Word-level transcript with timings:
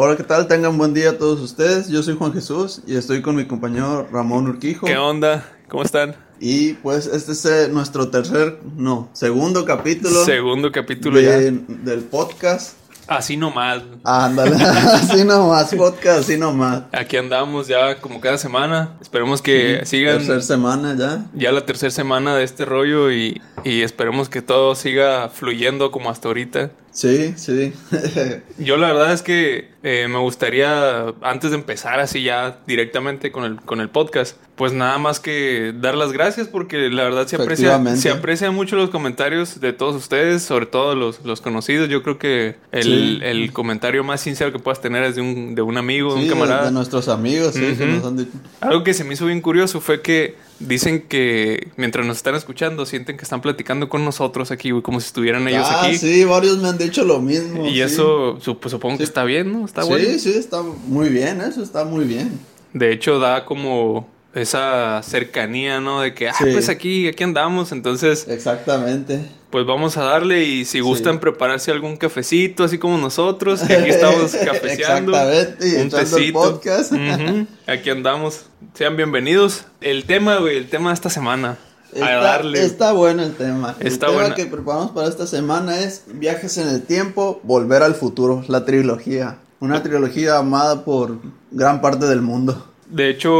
Hola, 0.00 0.16
¿qué 0.16 0.22
tal? 0.22 0.46
Tengan 0.46 0.78
buen 0.78 0.94
día 0.94 1.10
a 1.10 1.18
todos 1.18 1.40
ustedes. 1.40 1.88
Yo 1.88 2.04
soy 2.04 2.14
Juan 2.14 2.32
Jesús 2.32 2.82
y 2.86 2.94
estoy 2.94 3.20
con 3.20 3.34
mi 3.34 3.46
compañero 3.46 4.06
Ramón 4.12 4.46
Urquijo. 4.46 4.86
¿Qué 4.86 4.96
onda? 4.96 5.44
¿Cómo 5.68 5.82
están? 5.82 6.14
Y 6.38 6.74
pues 6.74 7.08
este 7.08 7.32
es 7.32 7.44
eh, 7.46 7.68
nuestro 7.68 8.08
tercer, 8.08 8.60
no, 8.76 9.08
segundo 9.12 9.64
capítulo. 9.64 10.24
Segundo 10.24 10.70
capítulo 10.70 11.18
de- 11.18 11.24
ya. 11.24 11.74
del 11.90 12.02
podcast. 12.02 12.74
Así 13.08 13.36
nomás. 13.36 13.82
Ándale, 14.04 14.54
así 14.64 15.24
nomás, 15.24 15.74
podcast, 15.74 16.20
así 16.20 16.36
nomás. 16.36 16.82
Aquí 16.92 17.16
andamos 17.16 17.66
ya 17.66 18.00
como 18.00 18.20
cada 18.20 18.38
semana. 18.38 18.96
Esperemos 19.00 19.42
que 19.42 19.80
sigan 19.84 20.18
Tercer 20.18 20.44
semana 20.44 20.94
ya. 20.96 21.26
ya 21.34 21.50
la 21.50 21.66
tercera 21.66 21.90
semana 21.90 22.36
de 22.36 22.44
este 22.44 22.64
rollo 22.66 23.10
y, 23.10 23.40
y 23.64 23.80
esperemos 23.80 24.28
que 24.28 24.42
todo 24.42 24.76
siga 24.76 25.28
fluyendo 25.30 25.90
como 25.90 26.08
hasta 26.08 26.28
ahorita. 26.28 26.70
Sí, 26.92 27.32
sí. 27.36 27.72
Yo 28.58 28.76
la 28.76 28.88
verdad 28.92 29.12
es 29.12 29.22
que 29.22 29.70
eh, 29.90 30.06
me 30.08 30.18
gustaría, 30.18 31.06
antes 31.22 31.50
de 31.50 31.56
empezar 31.56 31.98
así 32.00 32.22
ya 32.22 32.58
directamente 32.66 33.32
con 33.32 33.44
el, 33.44 33.56
con 33.56 33.80
el 33.80 33.88
podcast, 33.88 34.36
pues 34.54 34.72
nada 34.72 34.98
más 34.98 35.20
que 35.20 35.72
dar 35.80 35.94
las 35.96 36.12
gracias 36.12 36.48
porque 36.48 36.90
la 36.90 37.04
verdad 37.04 37.26
se 37.26 37.36
aprecia, 37.36 37.80
se 37.96 38.10
aprecian 38.10 38.54
mucho 38.54 38.74
los 38.76 38.90
comentarios 38.90 39.60
de 39.60 39.72
todos 39.72 39.94
ustedes, 39.94 40.42
sobre 40.42 40.66
todo 40.66 40.94
los, 40.94 41.24
los 41.24 41.40
conocidos. 41.40 41.88
Yo 41.88 42.02
creo 42.02 42.18
que 42.18 42.56
el, 42.72 42.82
Sí. 42.82 43.18
el 43.22 43.52
comentario 43.52 44.02
más 44.04 44.20
sincero 44.20 44.50
que 44.52 44.58
puedas 44.58 44.80
tener 44.80 45.04
es 45.04 45.14
de 45.14 45.22
un, 45.22 45.54
de 45.54 45.62
un 45.62 45.76
amigo, 45.78 46.14
de 46.14 46.22
un 46.22 46.28
camarada. 46.28 46.64
de 46.66 46.72
nuestros 46.72 47.08
amigos, 47.08 47.54
sí, 47.54 47.60
que 47.60 47.84
Ujú. 47.84 47.92
nos 47.92 48.04
han 48.04 48.16
dicho. 48.16 48.30
Algo 48.60 48.82
que 48.84 48.94
se 48.94 49.04
me 49.04 49.14
hizo 49.14 49.26
bien 49.26 49.40
curioso 49.40 49.80
fue 49.80 50.02
que 50.02 50.34
dicen 50.58 51.02
que 51.02 51.68
mientras 51.76 52.04
nos 52.04 52.16
están 52.16 52.34
escuchando 52.34 52.84
sienten 52.84 53.16
que 53.16 53.22
están 53.22 53.40
platicando 53.40 53.88
con 53.88 54.04
nosotros 54.04 54.50
aquí, 54.50 54.72
güey, 54.72 54.82
como 54.82 54.98
si 54.98 55.06
estuvieran 55.06 55.46
ellos 55.46 55.64
ah, 55.70 55.82
aquí. 55.84 55.98
sí, 55.98 56.24
varios 56.24 56.58
me 56.58 56.66
han 56.68 56.76
dicho 56.78 57.04
lo 57.04 57.20
mismo. 57.20 57.64
Y 57.68 57.80
eso 57.80 58.38
sup- 58.40 58.68
supongo 58.68 58.98
que 58.98 59.04
está 59.04 59.22
bien, 59.22 59.52
¿no? 59.52 59.64
Está 59.64 59.77
sí, 59.82 59.88
bueno. 59.88 60.18
sí, 60.18 60.32
está 60.36 60.62
muy 60.62 61.08
bien, 61.08 61.40
eso 61.40 61.62
está 61.62 61.84
muy 61.84 62.04
bien. 62.04 62.38
De 62.72 62.92
hecho, 62.92 63.18
da 63.18 63.44
como 63.44 64.08
esa 64.34 65.02
cercanía, 65.02 65.80
¿no? 65.80 66.02
De 66.02 66.14
que, 66.14 66.28
ah, 66.28 66.34
Sí. 66.38 66.44
pues 66.52 66.68
aquí, 66.68 67.08
aquí 67.08 67.24
andamos. 67.24 67.72
Entonces, 67.72 68.26
Exactamente. 68.28 69.20
pues 69.50 69.66
vamos 69.66 69.96
a 69.96 70.02
darle. 70.04 70.44
Y 70.44 70.64
si 70.64 70.80
gustan 70.80 71.18
prepararse 71.18 71.70
algún 71.70 71.96
cafecito, 71.96 72.62
así 72.64 72.78
como 72.78 72.98
nosotros, 72.98 73.62
que 73.62 73.72
aquí 73.74 73.90
estamos 73.90 74.32
cafeceando. 74.44 75.12
Exactamente, 75.12 75.68
y 75.68 75.74
un 75.76 75.80
el 75.82 75.90
tecito. 75.90 76.32
podcast. 76.40 76.92
Aquí 77.66 77.90
andamos. 77.90 78.42
Sean 78.74 78.96
bienvenidos. 78.96 79.64
El 79.80 80.04
tema, 80.04 80.36
güey, 80.36 80.56
el 80.58 80.68
tema 80.68 80.90
de 80.90 80.94
esta 80.94 81.10
semana. 81.10 81.56
a 81.94 81.96
Está, 81.96 82.14
darle. 82.16 82.62
está 82.64 82.92
bueno 82.92 83.22
el 83.22 83.34
tema. 83.34 83.74
Está 83.80 84.06
el 84.08 84.12
tema 84.16 84.34
que 84.34 84.44
preparamos 84.46 84.90
para 84.90 85.08
esta 85.08 85.26
semana 85.26 85.80
es 85.80 86.02
Viajes 86.06 86.58
en 86.58 86.68
el 86.68 86.82
Tiempo, 86.82 87.40
Volver 87.44 87.82
al 87.82 87.94
Futuro, 87.94 88.44
la 88.46 88.64
trilogía. 88.66 89.38
Una 89.60 89.82
trilogía 89.82 90.38
amada 90.38 90.84
por 90.84 91.18
gran 91.50 91.80
parte 91.80 92.06
del 92.06 92.22
mundo. 92.22 92.64
De 92.88 93.10
hecho, 93.10 93.32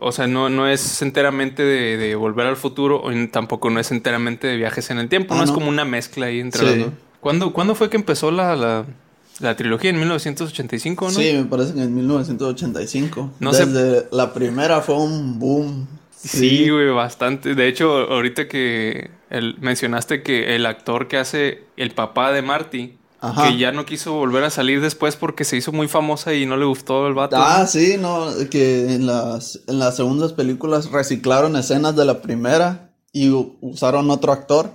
o 0.00 0.10
sea, 0.12 0.26
no, 0.26 0.48
no 0.48 0.66
es 0.68 1.00
enteramente 1.02 1.62
de, 1.62 1.96
de 1.96 2.14
volver 2.16 2.46
al 2.46 2.56
futuro, 2.56 3.00
o 3.02 3.10
tampoco 3.30 3.70
no 3.70 3.78
es 3.78 3.92
enteramente 3.92 4.46
de 4.48 4.56
viajes 4.56 4.90
en 4.90 4.98
el 4.98 5.08
tiempo, 5.08 5.34
Ah, 5.34 5.38
no, 5.38 5.44
es 5.44 5.50
como 5.52 5.68
una 5.68 5.84
mezcla 5.84 6.26
ahí 6.26 6.40
entre 6.40 6.60
Sí. 6.60 6.66
los 6.66 6.78
dos. 6.86 6.94
¿Cuándo, 7.20 7.52
¿Cuándo 7.52 7.74
fue 7.74 7.88
que 7.90 7.96
empezó 7.96 8.30
la, 8.30 8.56
la, 8.56 8.84
la 9.40 9.54
trilogía? 9.56 9.90
¿En 9.90 9.98
1985, 9.98 11.04
no? 11.04 11.10
Sí, 11.12 11.32
me 11.34 11.44
parece 11.44 11.74
que 11.74 11.82
en 11.82 11.94
1985. 11.94 13.30
No 13.40 13.52
sé- 13.52 13.66
Desde 13.66 14.08
la 14.12 14.32
primera 14.32 14.80
fue 14.80 14.96
un 14.96 15.38
boom. 15.38 15.86
Sí, 16.10 16.68
güey, 16.70 16.88
bastante. 16.90 17.54
De 17.54 17.68
hecho, 17.68 18.10
ahorita 18.10 18.48
que 18.48 19.10
el- 19.30 19.56
mencionaste 19.60 20.22
que 20.22 20.56
el 20.56 20.66
actor 20.66 21.06
que 21.08 21.18
hace 21.18 21.64
el 21.76 21.92
papá 21.92 22.32
de 22.32 22.42
Marty, 22.42 22.96
Ajá. 23.20 23.48
que 23.48 23.56
ya 23.58 23.72
no 23.72 23.86
quiso 23.86 24.12
volver 24.12 24.44
a 24.44 24.50
salir 24.50 24.80
después 24.80 25.16
porque 25.16 25.44
se 25.44 25.56
hizo 25.56 25.72
muy 25.72 25.88
famosa 25.88 26.34
y 26.34 26.46
no 26.46 26.56
le 26.56 26.64
gustó 26.66 27.06
el 27.06 27.14
vato. 27.14 27.36
Ah, 27.38 27.66
sí, 27.66 27.96
no, 27.98 28.26
que 28.50 28.94
en 28.94 29.06
las, 29.06 29.60
en 29.66 29.78
las 29.78 29.96
segundas 29.96 30.32
películas 30.34 30.90
reciclaron 30.90 31.56
escenas 31.56 31.96
de 31.96 32.04
la 32.04 32.20
primera 32.22 32.90
y 33.12 33.30
usaron 33.60 34.10
otro 34.10 34.32
actor, 34.32 34.70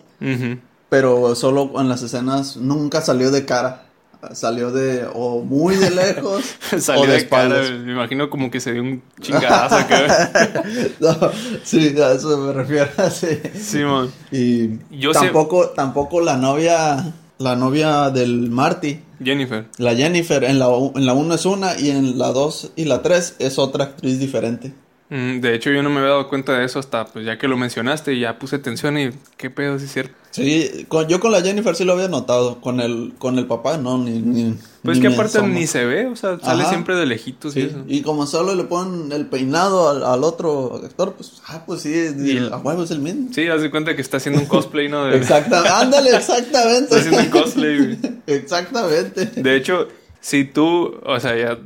pero 0.90 1.36
solo 1.36 1.72
en 1.80 1.88
las 1.90 2.02
escenas 2.02 2.58
nunca 2.58 3.02
salió 3.02 3.32
de 3.32 3.46
cara. 3.46 3.86
Salió 4.34 4.70
de 4.72 5.08
o 5.16 5.40
muy 5.44 5.76
de 5.78 5.90
lejos 5.90 6.44
Salió 6.80 7.02
o 7.02 7.08
de, 7.08 7.14
de 7.14 7.28
cara, 7.28 7.46
espaldas. 7.58 7.72
me 7.84 7.92
imagino 7.94 8.30
como 8.30 8.52
que 8.52 8.60
se 8.60 8.72
dio 8.72 8.84
un 8.84 9.02
chingadazo. 9.20 9.78
No, 11.00 11.18
sí, 11.64 11.96
a 12.00 12.12
eso 12.12 12.38
me 12.38 12.54
refiero. 12.54 12.88
Sí. 13.12 13.28
sí, 13.60 13.80
man. 13.80 14.12
Y 14.32 14.78
Yo 14.92 15.14
sé- 15.16 15.22
tampoco, 15.22 15.70
tampoco 15.70 16.22
la 16.22 16.38
novia, 16.38 17.14
la 17.42 17.56
novia 17.56 18.10
del 18.10 18.50
Marty, 18.50 19.00
Jennifer. 19.24 19.68
la 19.78 19.96
Jennifer, 19.96 20.44
en 20.44 20.60
la, 20.60 20.70
u- 20.70 20.94
en 20.96 21.06
la 21.06 21.14
1 21.14 21.34
es 21.36 21.46
una 21.46 21.80
y 21.80 21.90
en 21.90 22.18
la 22.18 22.32
2 22.32 22.72
y 22.76 22.86
la 22.86 23.02
3 23.02 23.36
es 23.40 23.60
otra 23.60 23.84
actriz 23.86 24.20
diferente. 24.20 24.74
Mm, 25.12 25.42
De 25.42 25.54
hecho, 25.54 25.70
yo 25.72 25.84
no 25.84 25.90
me 25.90 25.98
había 26.00 26.12
dado 26.12 26.30
cuenta 26.30 26.58
de 26.58 26.66
eso 26.66 26.80
hasta 26.80 27.06
pues 27.06 27.26
ya 27.26 27.38
que 27.38 27.48
lo 27.50 27.58
mencionaste 27.58 28.14
y 28.14 28.22
ya 28.22 28.40
puse 28.40 28.56
atención 28.56 28.98
y 28.98 29.10
qué 29.38 29.50
pedo, 29.50 29.78
sí 29.78 29.86
es 29.86 29.92
cierto. 29.92 30.16
Sí, 30.32 30.86
con- 30.88 31.10
yo 31.10 31.20
con 31.20 31.34
la 31.34 31.42
Jennifer 31.42 31.76
sí 31.76 31.84
lo 31.84 31.92
había 31.92 32.08
notado, 32.08 32.62
con 32.62 32.80
el, 32.80 33.12
con 33.18 33.38
el 33.38 33.46
papá 33.48 33.78
no, 33.78 33.98
ni... 33.98 34.20
ni 34.22 34.56
Pues 34.82 34.98
ni 34.98 35.02
que 35.10 35.14
aparte 35.14 35.42
ni 35.42 35.68
se 35.68 35.84
ve, 35.84 36.06
o 36.08 36.16
sea, 36.16 36.40
sale 36.40 36.62
Ajá. 36.62 36.70
siempre 36.70 36.96
de 36.96 37.06
lejitos 37.06 37.58
y 37.58 37.64
eso. 37.64 37.84
y 37.86 38.02
como 38.02 38.26
solo 38.26 38.56
le 38.56 38.64
ponen 38.64 39.12
el 39.12 39.26
peinado 39.26 39.90
al, 39.90 40.06
al 40.06 40.24
otro 40.24 40.80
actor, 40.82 41.16
pues, 41.18 41.42
ah, 41.48 41.64
pues 41.66 41.82
sí, 41.82 41.90
Y 42.18 42.38
el- 42.38 42.54
a 42.54 42.58
huevo 42.60 42.84
es 42.84 42.92
el 42.92 43.00
mismo. 43.00 43.28
Sí, 43.34 43.46
haz 43.50 43.62
de 43.62 43.70
cuenta 43.70 43.94
que 43.94 44.02
está 44.02 44.16
haciendo 44.16 44.40
un 44.40 44.48
cosplay, 44.48 44.88
¿no? 44.88 45.04
De- 45.08 45.18
Exactamente, 45.18 45.70
ándale, 45.76 46.16
exactamente. 46.16 46.84
Está 46.84 46.98
haciendo 47.00 47.20
un 47.20 47.30
cosplay, 47.30 47.78
güey. 47.78 48.00
Exactamente. 48.28 49.26
De 49.26 49.56
hecho, 49.58 49.90
si 50.22 50.46
tú, 50.46 51.00
o 51.04 51.20
sea, 51.20 51.36
ya 51.36 51.58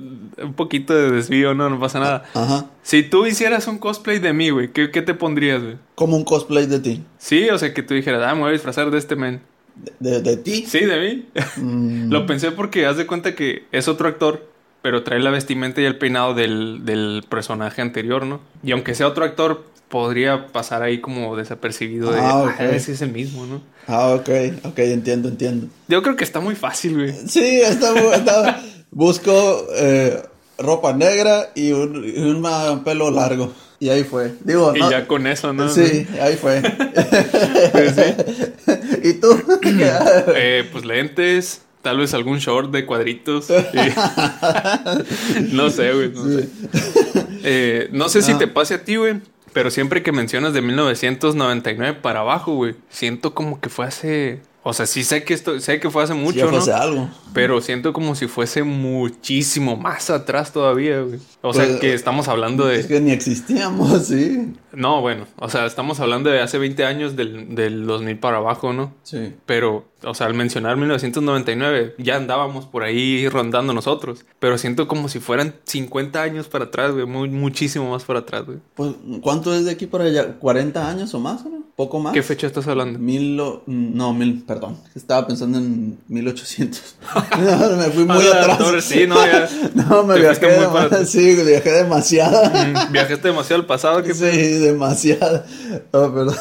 un 0.42 0.54
poquito 0.54 0.96
de 0.96 1.12
desvío, 1.12 1.54
no, 1.54 1.70
no 1.70 1.78
pasa 1.80 2.00
nada. 2.00 2.24
Ajá. 2.34 2.68
Si 2.84 3.04
tú 3.04 3.26
hicieras 3.26 3.68
un 3.68 3.78
cosplay 3.78 4.20
de 4.20 4.32
mí, 4.32 4.50
güey, 4.50 4.72
¿qué, 4.72 4.92
qué 4.92 5.02
te 5.02 5.14
pondrías, 5.14 5.62
güey? 5.62 5.76
Como 5.94 6.16
un 6.16 6.24
cosplay 6.24 6.66
de 6.66 6.80
ti. 6.80 7.04
Sí, 7.18 7.50
o 7.50 7.58
sea, 7.58 7.74
que 7.74 7.84
tú 7.84 7.94
dijeras, 7.94 8.24
ah, 8.26 8.34
me 8.34 8.42
voy 8.42 8.50
a 8.50 8.54
disfrazar 8.54 8.90
de 8.92 8.98
este 8.98 9.18
men. 9.18 9.42
De, 10.00 10.22
de 10.22 10.38
ti. 10.38 10.66
Sí, 10.66 10.80
de 10.80 11.00
mí. 11.00 11.26
Mm, 11.58 12.10
Lo 12.12 12.26
pensé 12.26 12.52
porque 12.52 12.86
haz 12.86 12.96
de 12.96 13.06
cuenta 13.06 13.36
que 13.36 13.66
es 13.74 13.90
otro 13.90 14.08
actor, 14.08 14.48
pero 14.82 15.04
trae 15.04 15.20
la 15.20 15.32
vestimenta 15.32 15.82
y 15.82 15.86
el 15.86 15.98
peinado 15.98 16.34
del, 16.34 16.86
del 16.86 17.26
personaje 17.28 17.82
anterior, 17.82 18.26
¿no? 18.26 18.40
Y 18.64 18.72
aunque 18.72 18.96
sea 18.96 19.08
otro 19.08 19.26
actor, 19.26 19.66
podría 19.96 20.48
pasar 20.48 20.84
ahí 20.84 21.00
como 21.00 21.38
desapercibido 21.38 22.12
de, 22.12 22.20
Ah, 22.20 22.54
ah, 22.60 22.66
ese 22.66 22.92
es 22.92 23.02
el 23.02 23.14
mismo, 23.14 23.46
¿no? 23.46 23.62
Ah, 23.88 24.10
ok, 24.10 24.28
ok, 24.66 24.78
entiendo, 24.80 25.30
entiendo. 25.30 25.68
Yo 25.88 26.04
creo 26.04 26.18
que 26.18 26.26
está 26.26 26.42
muy 26.42 26.54
fácil, 26.54 26.96
güey. 26.98 27.14
Sí, 27.30 27.62
está, 27.62 27.94
está- 28.14 28.62
busco 28.92 29.66
eh, 29.74 30.22
ropa 30.58 30.92
negra 30.92 31.50
y 31.56 31.72
un, 31.72 32.44
pelo 32.84 33.10
largo. 33.10 33.54
Y 33.80 33.88
ahí 33.88 34.04
fue. 34.04 34.34
Digo, 34.44 34.76
Y 34.76 34.80
no. 34.80 34.92
ya 34.92 35.08
con 35.08 35.28
eso, 35.28 35.54
¿no? 35.54 35.70
Sí, 35.70 36.06
ahí 36.22 36.36
fue. 36.36 36.62
Pues 37.72 37.96
¿Y 39.02 39.14
tú? 39.14 39.30
Eh, 40.36 40.68
pues 40.74 40.84
lentes, 40.84 41.62
tal 41.82 42.00
vez 42.00 42.14
algún 42.14 42.40
short 42.40 42.70
de 42.70 42.86
cuadritos. 42.86 43.48
no 45.54 45.70
sé, 45.70 45.94
güey, 45.94 46.10
no 46.12 46.26
sé. 46.26 46.50
Eh, 47.48 47.90
no 47.92 48.10
sé 48.10 48.24
si 48.24 48.32
Ah. 48.32 48.40
te 48.40 48.48
pase 48.48 48.74
a 48.74 48.84
ti, 48.84 48.96
güey, 48.96 49.22
pero 49.56 49.72
siempre 49.72 50.04
que 50.04 50.12
mencionas 50.12 50.52
de 50.54 50.62
1999 50.62 52.00
para 52.02 52.20
abajo, 52.20 52.56
güey, 52.56 52.76
siento 52.90 53.34
como 53.34 53.62
que 53.62 53.70
fue 53.70 53.86
hace... 53.86 54.42
O 54.64 54.74
sea, 54.74 54.86
sí 54.86 55.06
sé 55.06 55.24
que 55.24 55.34
esto, 55.34 55.62
sé 55.62 55.80
que 55.80 55.90
fue 55.90 56.04
hace 56.04 56.14
mucho, 56.14 56.40
ya 56.40 56.46
¿no? 56.46 56.52
fuese 56.52 56.74
algo. 56.74 57.10
Pero 57.34 57.62
siento 57.62 57.94
como 57.94 58.16
si 58.16 58.28
fuese 58.28 58.64
muchísimo 58.64 59.78
más 59.78 60.10
atrás 60.10 60.52
todavía, 60.52 61.00
güey. 61.00 61.20
O 61.42 61.54
sea, 61.54 61.68
Pues, 61.68 61.80
que 61.80 61.94
estamos 61.94 62.28
hablando 62.28 62.66
de... 62.66 62.82
Es 62.82 62.88
que 62.88 63.00
ni 63.00 63.12
existíamos, 63.12 64.08
sí. 64.08 64.54
No, 64.74 65.00
bueno, 65.00 65.26
o 65.38 65.48
sea, 65.48 65.66
estamos 65.66 66.02
hablando 66.02 66.30
de 66.30 66.42
hace 66.42 66.58
20 66.58 66.84
años 66.84 67.16
del, 67.16 67.56
del 67.56 67.86
2000 67.86 68.18
para 68.20 68.38
abajo, 68.38 68.74
¿no? 68.74 68.94
Sí. 69.04 69.36
Pero, 69.46 69.86
o 70.06 70.14
sea, 70.14 70.28
al 70.28 70.34
mencionar 70.34 70.78
1999, 70.78 71.96
ya 71.98 72.16
andábamos 72.16 72.66
por 72.66 72.84
ahí 72.84 73.28
rondando 73.30 73.74
nosotros. 73.74 74.26
Pero 74.40 74.58
siento 74.58 74.88
como 74.88 75.10
si 75.10 75.20
fueran 75.20 75.56
50 75.66 76.22
años 76.22 76.48
para 76.48 76.66
atrás, 76.66 76.92
güey. 76.92 77.06
Muy, 77.06 77.30
muchísimo 77.30 77.90
más 77.92 78.04
para 78.04 78.20
atrás, 78.20 78.46
güey. 78.46 78.58
Pues, 78.76 78.94
¿cuánto 79.22 79.54
es 79.54 79.66
de 79.66 79.72
aquí 79.72 79.86
para 79.88 80.06
allá? 80.06 80.40
¿40 80.40 80.78
años 80.78 81.14
o 81.14 81.20
más? 81.20 81.42
¿Poco 81.76 82.00
más? 82.00 82.14
¿Qué 82.14 82.24
fecha 82.24 82.48
estás 82.48 82.68
hablando? 82.68 83.00
Mil, 83.00 83.38
o- 83.40 83.62
no, 83.66 84.14
mil, 84.14 84.44
perdón. 84.44 84.78
Estaba 84.96 85.28
pensando 85.28 85.58
en 85.58 85.98
1800. 86.08 86.96
No, 87.38 87.78
me 87.78 87.84
fui 87.86 88.06
muy 88.06 88.26
atrás. 88.28 88.84
sí, 88.86 89.06
no, 89.08 89.16
ya. 89.26 89.50
No, 89.76 90.04
me 90.04 90.18
viajé, 90.20 90.58
muy 90.58 90.68
para 90.68 91.06
sí, 91.06 91.36
viajé 91.36 91.72
demasiado. 91.72 92.50
Mm, 92.50 92.92
Viajaste 92.94 93.28
demasiado 93.28 93.62
al 93.62 93.68
pasado, 93.68 94.04
que 94.04 94.14
Sí, 94.14 94.26
demasiado. 94.60 95.44
Oh, 95.92 96.12
perdón. 96.14 96.36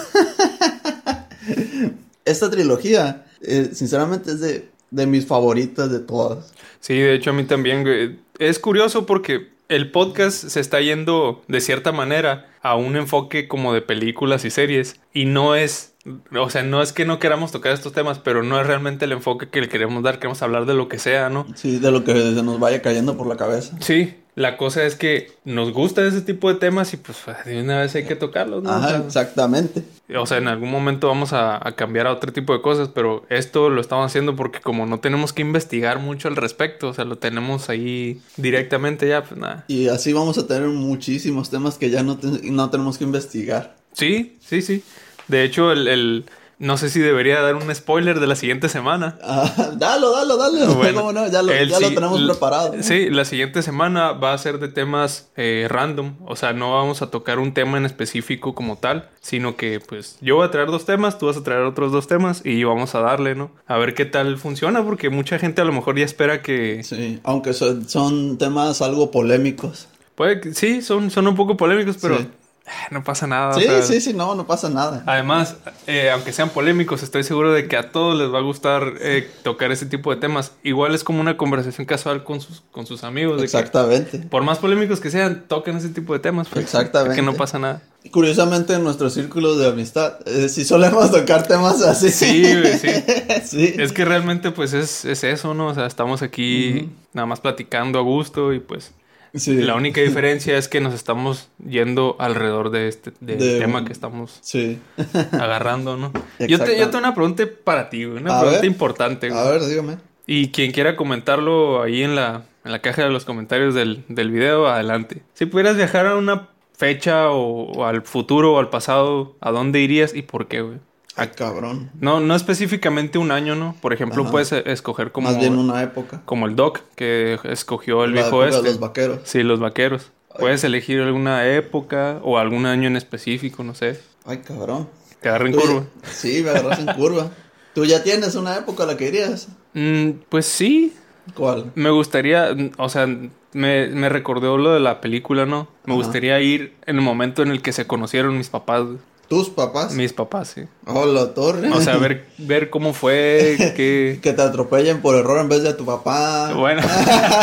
Esta 2.25 2.51
trilogía, 2.51 3.25
eh, 3.47 3.71
sinceramente, 3.73 4.33
es 4.33 4.41
de, 4.41 4.69
de 4.91 5.07
mis 5.07 5.27
favoritas 5.27 5.91
de 5.91 6.01
todas. 6.01 6.53
Sí, 6.81 6.95
de 6.95 7.15
hecho 7.15 7.31
a 7.31 7.33
mí 7.33 7.45
también, 7.45 7.83
güey. 7.83 8.19
Es 8.39 8.59
curioso 8.59 9.07
porque 9.07 9.49
el 9.69 9.91
podcast 9.91 10.49
se 10.49 10.61
está 10.61 10.81
yendo 10.81 11.43
de 11.49 11.61
cierta 11.61 11.93
manera 11.93 12.51
a 12.63 12.77
un 12.77 12.97
enfoque 12.97 13.49
como 13.49 13.73
de 13.73 13.83
películas 13.83 14.45
y 14.45 14.51
series 14.51 15.01
y 15.13 15.25
no 15.25 15.55
es 15.55 15.95
O 16.37 16.51
sea, 16.51 16.63
no 16.63 16.83
es 16.83 16.93
que 16.93 17.07
no 17.07 17.19
queramos 17.19 17.51
tocar 17.51 17.73
estos 17.73 17.93
temas, 17.95 18.19
pero 18.19 18.43
no 18.43 18.61
es 18.61 18.67
realmente 18.67 19.07
el 19.07 19.13
enfoque 19.13 19.49
que 19.49 19.63
le 19.63 19.69
queremos 19.71 20.03
dar. 20.03 20.19
Queremos 20.19 20.43
hablar 20.43 20.67
de 20.67 20.75
lo 20.75 20.89
que 20.89 20.99
sea, 20.99 21.31
¿no? 21.31 21.47
Sí, 21.55 21.79
de 21.79 21.91
lo 21.91 22.05
que 22.05 22.13
se 22.13 22.43
nos 22.43 22.59
vaya 22.61 22.83
cayendo 22.83 23.17
por 23.17 23.27
la 23.27 23.37
cabeza. 23.37 23.77
Sí, 23.81 24.15
la 24.37 24.57
cosa 24.57 24.85
es 24.85 24.97
que 24.97 25.31
nos 25.45 25.73
gusta 25.73 26.05
ese 26.07 26.21
tipo 26.21 26.49
de 26.53 26.59
temas 26.59 26.93
y 26.93 26.97
pues 26.97 27.19
de 27.45 27.61
una 27.63 27.81
vez 27.81 27.95
hay 27.95 28.05
que 28.05 28.17
tocarlos, 28.17 28.63
¿no? 28.65 28.71
Ajá, 28.71 28.87
O 28.87 28.91
sea, 28.91 28.99
exactamente. 29.07 29.85
o 30.17 30.27
sea, 30.27 30.39
en 30.39 30.49
algún 30.49 30.71
momento 30.71 31.07
vamos 31.09 31.33
a, 31.33 31.57
a 31.67 31.77
cambiar 31.77 32.07
a 32.09 32.13
otro 32.13 32.33
tipo 32.33 32.53
de 32.53 32.61
cosas, 32.61 32.89
pero 32.93 33.25
esto 33.29 33.71
lo 33.71 33.81
estamos 33.81 34.07
haciendo 34.07 34.35
porque 34.35 34.61
como 34.61 34.87
no 34.87 34.99
tenemos 35.01 35.33
que 35.33 35.43
investigar 35.43 35.99
mucho 36.01 36.29
al 36.29 36.37
respecto, 36.37 36.89
o 36.89 36.95
sea, 36.95 37.05
lo 37.05 37.17
tenemos 37.19 37.69
ahí 37.71 38.21
directamente 38.37 39.09
ya, 39.09 39.23
pues 39.25 39.39
nada. 39.41 39.65
Y 39.69 39.89
así 39.89 40.13
vamos 40.13 40.37
a 40.39 40.47
tener 40.47 40.69
muchísimos 40.69 41.51
temas 41.51 41.79
que 41.79 41.91
ya 41.91 42.03
no, 42.03 42.19
te- 42.19 42.51
no 42.51 42.71
tenemos 42.71 42.99
que 42.99 43.05
investigar. 43.05 43.77
Sí, 43.93 44.37
sí, 44.41 44.63
sí. 44.63 44.83
De 45.29 45.45
hecho, 45.45 45.71
el, 45.73 45.87
el- 45.89 46.25
no 46.65 46.79
sé 46.79 46.89
si 46.89 46.99
debería 46.99 47.43
dar 47.43 47.57
un 47.57 47.73
spoiler 47.75 48.21
de 48.21 48.27
la 48.27 48.37
siguiente 48.37 48.69
semana. 48.69 49.19
Ah, 49.27 49.73
dalo, 49.77 50.13
dalo, 50.13 50.37
dalo. 50.37 50.75
Bueno, 50.75 51.01
¿Cómo 51.01 51.13
no? 51.13 51.29
Ya 51.29 51.43
lo, 51.43 51.53
ya 51.53 51.79
tenemos 51.79 52.23
preparado. 52.23 52.75
Sí, 52.81 53.11
la 53.11 53.25
siguiente 53.25 53.63
semana 53.63 54.13
va 54.13 54.33
a 54.33 54.39
ser 54.39 54.59
de 54.59 54.69
temas 54.69 55.31
eh, 55.37 55.67
random. 55.69 56.15
O 56.25 56.37
sea, 56.37 56.53
no 56.53 56.73
vamos 56.73 57.03
a 57.03 57.11
tocar 57.11 57.39
un 57.39 57.53
tema 57.53 57.79
en 57.79 57.85
específico 57.85 58.55
como 58.55 58.77
tal, 58.79 59.11
sino 59.21 59.57
que 59.57 59.81
pues 59.81 60.17
yo 60.21 60.37
voy 60.37 60.47
a 60.47 60.51
traer 60.51 60.69
dos 60.69 60.85
temas, 60.87 61.19
tú 61.19 61.27
vas 61.27 61.37
a 61.37 61.43
traer 61.43 61.63
otros 61.63 61.93
dos 61.93 62.07
temas 62.07 62.43
y 62.45 62.65
vamos 62.65 62.95
a 62.95 63.01
darle, 63.01 63.35
¿no? 63.35 63.51
A 63.67 63.77
ver 63.77 63.95
qué 63.95 64.05
tal 64.05 64.39
funciona, 64.39 64.83
porque 64.85 65.11
mucha 65.11 65.39
gente 65.39 65.61
a 65.61 65.65
lo 65.65 65.73
mejor 65.73 65.99
ya 65.99 66.05
espera 66.05 66.43
que... 66.43 66.83
Sí, 66.85 67.21
aunque 67.25 67.53
son, 67.53 67.89
son 67.89 68.39
temas 68.39 68.81
algo 68.83 69.11
polémicos. 69.11 69.89
Puede 70.15 70.41
que 70.41 70.55
sí, 70.55 70.81
son, 70.81 71.11
son 71.11 71.27
un 71.27 71.35
poco 71.35 71.57
polémicos, 71.57 71.99
pero 72.01 72.19
Sí. 72.19 72.29
no 72.91 73.05
pasa 73.05 73.27
nada. 73.27 73.51
o 73.51 73.55
Sí, 73.55 73.65
sea, 73.65 73.83
sí, 73.83 74.01
sí, 74.01 74.13
no, 74.15 74.35
no 74.35 74.47
pasa 74.47 74.69
nada. 74.71 75.03
Además, 75.07 75.57
eh, 75.87 76.11
aunque 76.11 76.33
sean 76.33 76.51
polémicos, 76.51 77.03
estoy 77.03 77.23
seguro 77.25 77.53
de 77.53 77.69
que 77.69 77.77
a 77.77 77.91
todos 77.93 78.19
les 78.19 78.33
va 78.33 78.39
a 78.39 78.43
gustar 78.43 78.95
eh, 79.01 79.31
tocar 79.43 79.71
ese 79.73 79.87
tipo 79.87 80.11
de 80.15 80.21
temas. 80.21 80.53
Igual 80.63 80.95
es 80.95 81.05
como 81.05 81.21
una 81.21 81.37
conversación 81.37 81.87
casual 81.87 82.25
con 82.25 82.41
sus, 82.41 82.63
con 82.71 82.87
sus 82.87 83.05
amigos. 83.05 83.35
de 83.41 83.43
que, 83.49 83.57
Exactamente. 83.57 84.19
por 84.19 84.43
más 84.43 84.59
polémicos 84.59 85.01
que 85.01 85.11
sean, 85.11 85.45
toquen 85.47 85.77
ese 85.77 85.91
tipo 85.91 86.13
de 86.13 86.21
temas. 86.21 86.49
pues, 86.49 86.65
Exactamente. 86.65 87.17
Que 87.17 87.23
no 87.23 87.35
pasa 87.35 87.59
nada. 87.59 87.83
Curiosamente, 88.11 88.75
en 88.75 88.85
nuestro 88.85 89.09
círculo 89.09 89.57
de 89.57 89.67
amistad, 89.69 90.19
eh, 90.27 90.51
sí 90.51 90.65
solemos 90.65 91.11
tocar 91.11 91.47
temas 91.47 91.81
así. 91.83 92.11
Sí, 92.11 92.43
güey, 92.43 92.79
sí. 92.79 92.89
sí. 93.45 93.75
Es 93.79 93.93
que 93.93 94.05
realmente, 94.05 94.51
pues, 94.51 94.75
es, 94.75 95.05
es 95.07 95.25
eso, 95.25 95.55
¿no? 95.55 95.69
O 95.69 95.75
sea, 95.75 95.87
estamos 95.87 96.21
aquí 96.23 96.91
nada 97.15 97.27
más 97.27 97.41
platicando 97.41 97.99
a 97.99 98.03
gusto 98.03 98.53
y 98.53 98.61
pues... 98.61 98.93
Sí. 99.35 99.57
La 99.63 99.75
única 99.75 100.01
diferencia 100.01 100.57
es 100.57 100.69
que 100.69 100.81
nos 100.81 100.95
estamos 100.95 101.49
yendo 101.69 102.17
alrededor 102.21 102.71
de 102.71 102.87
este 102.89 103.13
del 103.21 103.39
De 103.39 103.59
tema 103.59 103.85
que 103.85 103.93
estamos 103.93 104.39
Sí. 104.43 104.79
agarrando, 105.33 105.97
¿no? 105.97 106.13
Yo 106.39 106.59
te, 106.61 106.79
yo 106.79 106.87
tengo 106.91 106.99
una 106.99 107.15
pregunta 107.15 107.45
para 107.65 107.91
ti, 107.91 108.05
güey. 108.05 108.23
Una 108.23 108.37
A 108.37 108.41
pregunta 108.41 108.61
ver. 108.61 108.71
importante, 108.71 109.29
güey. 109.31 109.41
A 109.41 109.51
ver, 109.51 109.65
dígame. 109.67 109.99
Y 110.27 110.49
quien 110.53 110.71
quiera 110.73 110.97
comentarlo 110.97 111.83
ahí 111.83 112.03
en 112.03 112.15
la, 112.15 112.45
en 112.65 112.73
la 112.73 112.79
caja 112.81 113.03
de 113.05 113.11
los 113.11 113.25
comentarios 113.25 113.75
del, 113.75 114.05
del 114.09 114.31
video, 114.31 114.67
adelante. 114.69 115.23
Si 115.35 115.47
pudieras 115.47 115.77
viajar 115.77 116.07
a 116.07 116.17
una 116.17 116.49
fecha 116.77 117.31
o, 117.31 117.73
o 117.73 117.85
al 117.85 118.03
futuro 118.03 118.55
o 118.55 118.59
al 118.59 118.71
pasado, 118.71 119.37
¿a 119.41 119.51
dónde 119.51 119.81
irías 119.81 120.15
y 120.15 120.23
por 120.23 120.49
qué, 120.49 120.61
güey? 120.63 120.79
Ay, 121.17 121.29
cabrón. 121.37 121.91
No, 122.01 122.19
no 122.21 122.35
específicamente 122.35 123.19
un 123.19 123.31
año, 123.31 123.55
¿no? 123.55 123.77
Por 123.81 123.93
ejemplo, 123.93 124.23
Ajá. 124.23 124.31
puedes 124.33 124.53
escoger 124.53 125.13
como, 125.13 125.29
Más 125.31 125.39
bien 125.39 125.57
una 125.57 125.83
época. 125.83 126.23
como 126.25 126.47
el 126.47 126.57
Doc, 126.57 126.81
que 126.97 127.39
escogió 127.45 128.05
el 128.05 128.15
La 128.15 128.23
viejo 128.23 128.45
este. 128.45 128.63
los 128.63 128.81
vaqueros. 128.81 129.19
Sí, 129.25 129.43
los 129.43 129.61
vaqueros. 129.61 130.11
Puedes 130.39 130.65
elegir 130.65 131.01
alguna 131.01 131.47
época 131.47 132.19
o 132.25 132.39
algún 132.39 132.67
año 132.67 132.89
en 132.89 132.97
específico, 132.97 133.63
no 133.63 133.75
sé. 133.75 134.01
Ay, 134.27 134.39
cabrón. 134.39 134.89
Te 135.21 135.29
agarra 135.29 135.47
en 135.47 135.55
ya- 135.55 135.61
curva. 135.61 135.85
Sí, 136.03 136.43
me 136.43 136.51
agarras 136.51 136.81
en 136.81 136.87
curva. 136.95 137.31
¿Tú 137.75 137.85
ya 137.85 138.03
tienes 138.03 138.35
una 138.35 138.57
época 138.57 138.83
a 138.83 138.87
la 138.87 138.97
que 138.97 139.09
irías? 139.09 139.49
Mm, 139.75 140.11
pues 140.29 140.47
sí, 140.47 140.93
¿Cuál? 141.35 141.73
Me 141.75 141.89
gustaría, 141.91 142.49
o 142.77 142.89
sea, 142.91 143.07
me, 143.07 143.87
me 143.89 144.09
recordó 144.11 144.59
lo 144.59 144.75
de 144.75 144.81
la 144.81 145.01
película, 145.01 145.47
¿no? 145.47 145.69
Me 145.87 145.95
Ajá. 145.95 146.03
gustaría 146.03 146.39
ir 146.41 146.75
en 146.85 146.97
el 146.97 147.03
momento 147.03 147.43
en 147.43 147.49
el 147.51 147.63
que 147.63 147.73
se 147.73 147.87
conocieron 147.87 148.37
mis 148.37 148.51
papás. 148.51 148.83
¿Tus 149.29 149.49
papás? 149.49 149.95
Mis 149.95 150.13
papás, 150.13 150.49
sí. 150.49 150.65
Oh, 150.87 151.07
la 151.07 151.33
torre. 151.33 151.71
O 151.71 151.81
sea, 151.81 151.97
ver, 151.97 152.27
ver 152.39 152.71
cómo 152.71 152.93
fue, 152.93 153.57
qué... 153.77 154.19
Que 154.23 154.33
te 154.33 154.43
atropellen 154.43 155.01
por 155.01 155.17
error 155.17 155.41
en 155.41 155.49
vez 155.49 155.63
de 155.63 155.75
tu 155.75 155.85
papá. 155.85 156.53
Bueno. 156.55 156.83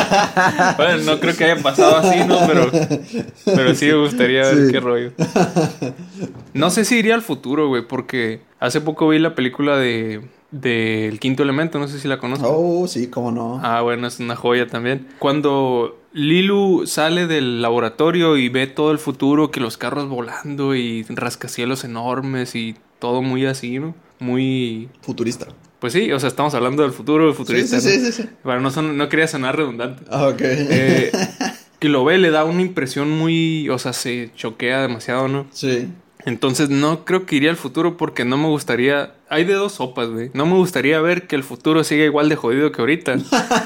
bueno, 0.77 0.97
no 1.03 1.19
creo 1.19 1.35
que 1.35 1.45
haya 1.45 1.61
pasado 1.61 1.97
así, 1.97 2.19
¿no? 2.25 2.39
Pero, 2.47 2.71
pero 3.45 3.75
sí 3.75 3.87
me 3.87 3.95
gustaría 3.95 4.43
ver 4.43 4.71
qué 4.71 4.79
rollo. 4.79 5.11
No 6.53 6.69
sé 6.69 6.85
si 6.85 6.97
iría 6.97 7.15
al 7.15 7.21
futuro, 7.21 7.67
güey, 7.67 7.87
porque 7.87 8.41
hace 8.59 8.81
poco 8.81 9.09
vi 9.09 9.19
la 9.19 9.35
película 9.35 9.77
de... 9.77 10.21
de 10.51 11.07
El 11.07 11.19
Quinto 11.19 11.43
Elemento, 11.43 11.79
no 11.79 11.87
sé 11.87 11.99
si 11.99 12.07
la 12.07 12.19
conoces. 12.19 12.45
Oh, 12.47 12.87
sí, 12.87 13.07
cómo 13.07 13.31
no. 13.31 13.59
Ah, 13.63 13.81
bueno, 13.81 14.07
es 14.07 14.19
una 14.19 14.35
joya 14.35 14.67
también. 14.67 15.07
Cuando 15.19 15.99
Lilu 16.13 16.83
sale 16.85 17.27
del 17.27 17.61
laboratorio 17.61 18.37
y 18.37 18.49
ve 18.49 18.67
todo 18.67 18.91
el 18.91 18.99
futuro, 18.99 19.49
que 19.51 19.59
los 19.61 19.77
carros 19.77 20.09
volando 20.09 20.75
y 20.75 21.03
rascacielos 21.09 21.83
enormes 21.83 22.55
y 22.55 22.75
todo 22.99 23.21
muy 23.21 23.45
así, 23.45 23.79
¿no? 23.79 23.95
Muy... 24.19 24.89
Futurista. 25.01 25.47
Pues 25.79 25.93
sí, 25.93 26.11
o 26.11 26.19
sea, 26.19 26.27
estamos 26.29 26.53
hablando 26.53 26.83
del 26.83 26.91
futuro, 26.91 27.25
del 27.25 27.33
futurista. 27.33 27.79
sí, 27.79 27.89
sí, 27.89 27.97
¿no? 27.99 28.05
sí, 28.05 28.11
sí. 28.11 28.29
Bueno, 28.43 28.61
no, 28.61 28.69
son- 28.71 28.97
no 28.97 29.09
quería 29.09 29.27
sonar 29.27 29.55
redundante. 29.57 30.03
Ah, 30.11 30.27
ok. 30.27 30.41
Eh, 30.43 31.11
que 31.79 31.89
lo 31.89 32.03
ve, 32.05 32.19
le 32.19 32.29
da 32.29 32.43
una 32.45 32.61
impresión 32.61 33.09
muy... 33.09 33.67
O 33.69 33.79
sea, 33.79 33.93
se 33.93 34.31
choquea 34.35 34.81
demasiado, 34.81 35.27
¿no? 35.27 35.47
sí. 35.51 35.87
Entonces 36.25 36.69
no 36.69 37.03
creo 37.05 37.25
que 37.25 37.35
iría 37.35 37.49
al 37.49 37.57
futuro 37.57 37.97
porque 37.97 38.25
no 38.25 38.37
me 38.37 38.47
gustaría... 38.47 39.13
Hay 39.29 39.43
de 39.43 39.53
dos 39.53 39.73
sopas, 39.73 40.09
güey. 40.09 40.29
No 40.33 40.45
me 40.45 40.55
gustaría 40.55 40.99
ver 41.01 41.27
que 41.27 41.35
el 41.35 41.43
futuro 41.43 41.83
siga 41.83 42.03
igual 42.05 42.29
de 42.29 42.35
jodido 42.35 42.71
que 42.71 42.81
ahorita. 42.81 43.17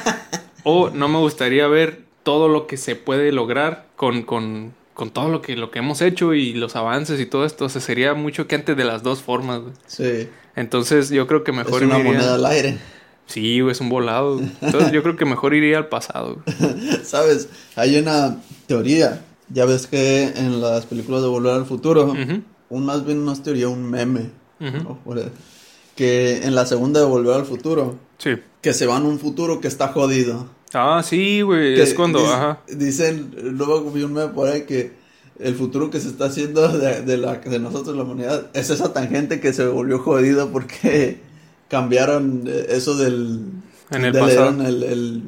o 0.64 0.90
no 0.90 1.08
me 1.08 1.20
gustaría 1.20 1.68
ver 1.68 2.04
todo 2.24 2.48
lo 2.48 2.68
que 2.68 2.78
se 2.78 2.96
puede 2.96 3.32
lograr 3.32 3.88
con, 3.96 4.24
con, 4.24 4.74
con 4.94 5.12
todo 5.12 5.30
lo 5.30 5.42
que, 5.42 5.56
lo 5.56 5.70
que 5.72 5.80
hemos 5.80 6.02
hecho 6.02 6.34
y 6.34 6.54
los 6.54 6.76
avances 6.76 7.20
y 7.20 7.26
todo 7.26 7.46
esto. 7.46 7.66
O 7.66 7.70
sea, 7.70 7.82
sería 7.82 8.14
mucho 8.14 8.48
que 8.48 8.56
antes 8.56 8.76
de 8.78 8.84
las 8.86 9.04
dos 9.04 9.22
formas, 9.22 9.62
güey. 9.62 9.74
Sí. 9.88 10.28
Entonces 10.56 11.10
yo 11.10 11.28
creo 11.28 11.44
que 11.44 11.52
Es 11.52 11.58
mejor 11.58 11.84
una 11.84 11.96
me 11.96 12.02
iría- 12.02 12.14
moneda 12.14 12.36
al 12.36 12.46
aire. 12.46 12.78
Sí, 13.28 13.60
güey, 13.60 13.72
es 13.72 13.82
un 13.82 13.90
volado. 13.90 14.40
Entonces 14.62 14.92
yo 14.92 15.02
creo 15.04 15.16
que 15.18 15.26
mejor 15.26 15.54
iría 15.56 15.78
al 15.80 15.88
pasado. 15.88 16.38
güey. 16.46 16.80
¿Sabes? 17.04 17.50
Hay 17.76 17.98
una 17.98 18.38
teoría. 18.68 19.22
Ya 19.50 19.66
ves 19.66 19.88
que 19.88 20.24
en 20.36 20.60
las 20.62 20.86
películas 20.86 21.22
de 21.22 21.28
Volver 21.28 21.54
al 21.54 21.66
Futuro, 21.66 22.06
Ujú, 22.12 22.42
un 22.70 22.86
más 22.86 23.06
bien 23.06 23.24
no 23.26 23.32
es 23.32 23.44
teoría, 23.44 23.70
un 23.70 23.90
meme. 23.90 24.32
Que 25.96 26.44
en 26.44 26.56
la 26.56 26.66
segunda 26.66 27.00
de 27.00 27.06
Volver 27.06 27.36
al 27.36 27.46
Futuro, 27.46 27.98
Sí. 28.18 28.32
que 28.62 28.74
se 28.74 28.86
van 28.86 29.04
a 29.04 29.08
un 29.08 29.20
futuro 29.20 29.62
que 29.62 29.68
está 29.68 29.90
jodido. 29.90 30.48
Ah, 30.74 31.02
sí, 31.06 31.42
güey. 31.42 31.80
Es 31.80 31.94
cuando... 31.94 32.20
dic- 32.20 32.34
Ajá. 32.34 32.60
Dicen, 32.68 33.34
luego 33.58 33.90
vi 33.92 34.04
un 34.04 34.14
meme 34.14 34.34
por 34.34 34.50
ahí 34.50 34.64
que 34.64 34.94
el 35.40 35.56
futuro 35.56 35.90
que 35.90 36.00
se 36.00 36.08
está 36.10 36.26
haciendo 36.26 36.68
de, 36.68 37.02
de 37.02 37.18
la, 37.18 37.36
de 37.38 37.60
nosotros, 37.60 37.96
la 37.96 38.04
humanidad, 38.04 38.48
es 38.54 38.70
esa 38.70 38.92
tangente 38.94 39.40
que 39.40 39.54
se 39.54 39.66
volvió 39.68 40.00
jodido 40.00 40.52
porque 40.52 41.20
cambiaron 41.70 42.44
eh, 42.48 42.66
eso 42.70 42.96
del... 42.96 43.42
En 43.92 44.04
el 44.06 44.12
de 44.14 44.20
pasado. 44.20 44.66
el, 44.66 44.84
el, 44.84 45.24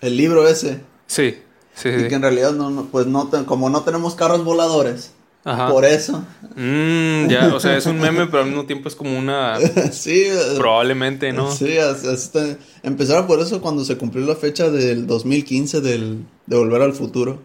el 0.00 0.16
libro 0.16 0.48
ese. 0.48 0.80
Sí, 1.06 1.34
sí, 1.80 1.88
Y 1.88 2.00
sí. 2.02 2.08
que 2.08 2.14
en 2.14 2.22
realidad, 2.22 2.52
no, 2.52 2.70
no, 2.70 2.84
pues 2.86 3.06
no, 3.06 3.28
te- 3.28 3.44
como 3.44 3.70
no 3.70 3.82
tenemos 3.82 4.14
carros 4.14 4.44
voladores, 4.44 5.12
Ajá. 5.44 5.68
por 5.70 5.84
eso. 5.84 6.24
Mm, 6.56 7.28
ya, 7.28 7.50
o 7.54 7.60
sea, 7.60 7.76
es 7.76 7.86
un 7.86 7.98
meme, 8.00 8.26
pero 8.26 8.40
al 8.42 8.48
mismo 8.48 8.66
tiempo 8.66 8.88
es 8.88 8.94
como 8.96 9.16
una... 9.18 9.58
sí, 9.92 10.22
eh, 10.26 10.54
Probablemente, 10.56 11.32
¿no? 11.32 11.50
Sí, 11.50 11.78
así- 11.78 12.06
así 12.08 12.14
está. 12.24 12.44
empezaron 12.82 13.26
por 13.26 13.40
eso 13.40 13.60
cuando 13.60 13.84
se 13.84 13.96
cumplió 13.96 14.26
la 14.26 14.36
fecha 14.36 14.70
del 14.70 15.06
2015 15.06 15.80
del, 15.80 16.24
de 16.46 16.56
Volver 16.56 16.82
al 16.82 16.92
Futuro. 16.92 17.40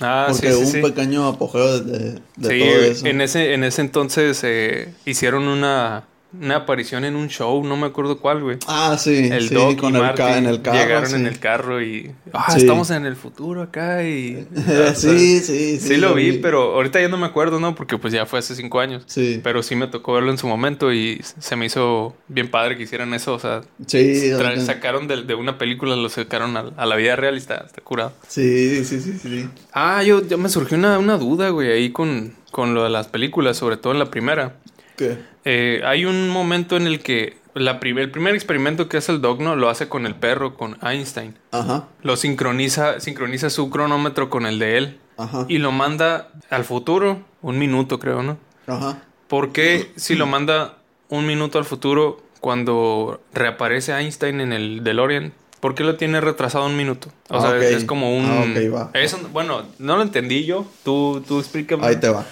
Ah, 0.00 0.26
porque 0.30 0.48
sí, 0.52 0.54
hubo 0.54 0.60
sí, 0.60 0.76
un 0.78 0.84
sí. 0.84 0.92
pequeño 0.92 1.26
apogeo 1.26 1.80
de, 1.80 2.12
de- 2.12 2.20
todo 2.36 2.82
eso. 2.84 3.06
en 3.06 3.20
ese, 3.20 3.54
en 3.54 3.64
ese 3.64 3.80
entonces 3.80 4.40
eh, 4.44 4.94
hicieron 5.04 5.48
una, 5.48 6.04
una 6.30 6.56
aparición 6.56 7.06
en 7.06 7.16
un 7.16 7.28
show, 7.28 7.64
no 7.64 7.76
me 7.78 7.86
acuerdo 7.86 8.18
cuál, 8.18 8.42
güey. 8.42 8.58
Ah, 8.66 8.96
sí, 8.98 9.28
El 9.32 9.48
sí, 9.48 9.54
Doc 9.54 9.78
con 9.80 9.94
y 9.94 9.98
el 9.98 10.14
ca- 10.14 10.36
en 10.36 10.44
el 10.46 10.60
carro. 10.60 10.78
llegaron 10.78 11.08
sí. 11.10 11.16
en 11.16 11.26
el 11.26 11.38
carro 11.38 11.82
y... 11.82 12.12
Ah, 12.34 12.50
Sí. 12.52 12.58
estamos 12.58 12.90
en 12.90 13.06
el 13.06 13.16
futuro 13.16 13.62
acá 13.62 14.02
y... 14.04 14.46
sí, 14.94 15.40
sí, 15.40 15.78
sí. 15.78 15.80
Sí 15.80 15.96
lo 15.96 16.14
vi, 16.14 16.32
pero 16.38 16.74
ahorita 16.74 17.00
ya 17.00 17.08
no 17.08 17.16
me 17.16 17.24
acuerdo, 17.26 17.60
¿no? 17.60 17.74
Porque 17.74 17.96
pues 17.96 18.12
ya 18.12 18.26
fue 18.26 18.40
hace 18.40 18.54
cinco 18.54 18.80
años. 18.80 19.04
Sí, 19.06 19.40
Pero 19.42 19.62
sí 19.62 19.74
me 19.74 19.86
tocó 19.86 20.12
verlo 20.12 20.30
en 20.30 20.36
su 20.36 20.46
momento 20.46 20.92
y 20.92 21.20
se 21.38 21.56
me 21.56 21.64
hizo 21.64 22.14
bien 22.28 22.50
padre 22.50 22.76
que 22.76 22.82
hicieran 22.82 23.14
eso. 23.14 23.32
O 23.32 23.38
sea, 23.38 23.62
sí, 23.86 24.30
sacaron 24.64 25.08
de, 25.08 25.22
de 25.22 25.34
una 25.34 25.56
película, 25.56 25.96
lo 25.96 26.10
sacaron 26.10 26.56
a, 26.58 26.66
a 26.76 26.84
la 26.84 26.96
vida 26.96 27.16
real 27.16 27.34
y 27.34 27.38
está, 27.38 27.64
está 27.66 27.80
curado. 27.80 28.12
sí, 28.28 28.84
sí, 28.84 29.00
sí, 29.00 29.18
sí. 29.18 29.48
Ah, 29.72 30.02
yo, 30.02 30.26
yo 30.26 30.36
me 30.36 30.50
surgió 30.50 30.76
una, 30.76 30.98
una 30.98 31.16
duda, 31.16 31.48
güey, 31.48 31.70
ahí 31.72 31.90
con, 31.90 32.34
con 32.50 32.74
lo 32.74 32.84
de 32.84 32.90
las 32.90 33.06
películas, 33.06 33.56
sobre 33.56 33.78
todo 33.78 33.94
en 33.94 33.98
la 33.98 34.10
primera. 34.10 34.56
¿Qué? 34.98 35.16
Eh, 35.46 35.80
hay 35.86 36.04
un 36.04 36.28
momento 36.28 36.76
en 36.76 36.86
el 36.86 37.00
que 37.00 37.38
la 37.54 37.80
prim- 37.80 37.98
el 37.98 38.10
primer 38.10 38.34
experimento 38.34 38.88
que 38.88 38.98
hace 38.98 39.12
el 39.12 39.20
Dogno 39.22 39.56
lo 39.56 39.70
hace 39.70 39.88
con 39.88 40.04
el 40.04 40.14
perro, 40.14 40.54
con 40.54 40.76
Einstein. 40.82 41.34
Ajá, 41.52 41.88
Lo 42.02 42.16
sincroniza, 42.16 43.00
sincroniza 43.00 43.48
su 43.48 43.70
cronómetro 43.70 44.28
con 44.28 44.44
el 44.46 44.58
de 44.58 44.76
él 44.78 44.98
ajá, 45.16 45.46
y 45.48 45.58
lo 45.58 45.72
manda 45.72 46.28
al 46.50 46.64
futuro, 46.64 47.22
un 47.40 47.58
minuto 47.58 47.98
creo, 47.98 48.22
¿no? 48.22 48.36
ajá. 48.66 49.02
¿Por 49.28 49.52
qué 49.52 49.90
si 49.96 50.14
lo 50.14 50.26
manda 50.26 50.74
un 51.08 51.26
minuto 51.26 51.58
al 51.58 51.64
futuro 51.64 52.20
cuando 52.40 53.20
reaparece 53.34 53.92
Einstein 53.92 54.40
en 54.40 54.52
el 54.52 54.82
DeLorean, 54.84 55.32
¿por 55.60 55.74
qué 55.74 55.84
lo 55.84 55.96
tiene 55.96 56.20
retrasado 56.20 56.64
un 56.66 56.76
minuto? 56.76 57.08
O 57.28 57.36
Ah, 57.36 57.40
sea, 57.42 57.56
es 57.56 57.84
como 57.84 58.16
un... 58.16 58.24
Ah, 58.26 58.44
va. 58.74 58.92
Bueno, 59.32 59.62
no 59.78 59.96
lo 59.96 60.02
entendí 60.02 60.44
yo. 60.46 60.64
Tú, 60.84 61.22
tú 61.26 61.40
explícame. 61.40 61.86
Ahí 61.86 61.96
te 61.96 62.08
va. 62.08 62.24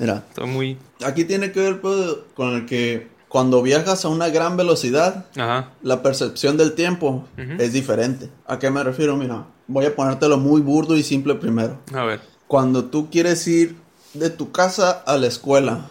Mira, 0.00 0.24
Estoy 0.28 0.48
muy... 0.48 0.78
aquí 1.04 1.24
tiene 1.24 1.52
que 1.52 1.60
ver 1.60 1.80
pues, 1.80 2.16
con 2.34 2.54
el 2.54 2.66
que 2.66 3.08
cuando 3.28 3.62
viajas 3.62 4.04
a 4.04 4.08
una 4.08 4.28
gran 4.30 4.56
velocidad, 4.56 5.26
Ajá. 5.36 5.70
la 5.82 6.02
percepción 6.02 6.56
del 6.56 6.72
tiempo 6.72 7.28
es 7.36 7.72
diferente. 7.72 8.28
¿A 8.46 8.58
qué 8.58 8.70
me 8.70 8.82
refiero? 8.82 9.16
Mira, 9.16 9.46
voy 9.68 9.84
a 9.86 9.94
ponértelo 9.94 10.36
muy 10.38 10.60
burdo 10.62 10.96
y 10.96 11.04
simple 11.04 11.36
primero. 11.36 11.78
A 11.94 12.02
ver. 12.04 12.20
Cuando 12.48 12.86
tú 12.86 13.08
quieres 13.08 13.46
ir 13.46 13.76
de 14.14 14.30
tu 14.30 14.50
casa 14.50 14.90
a 15.06 15.16
la 15.16 15.28
escuela 15.28 15.88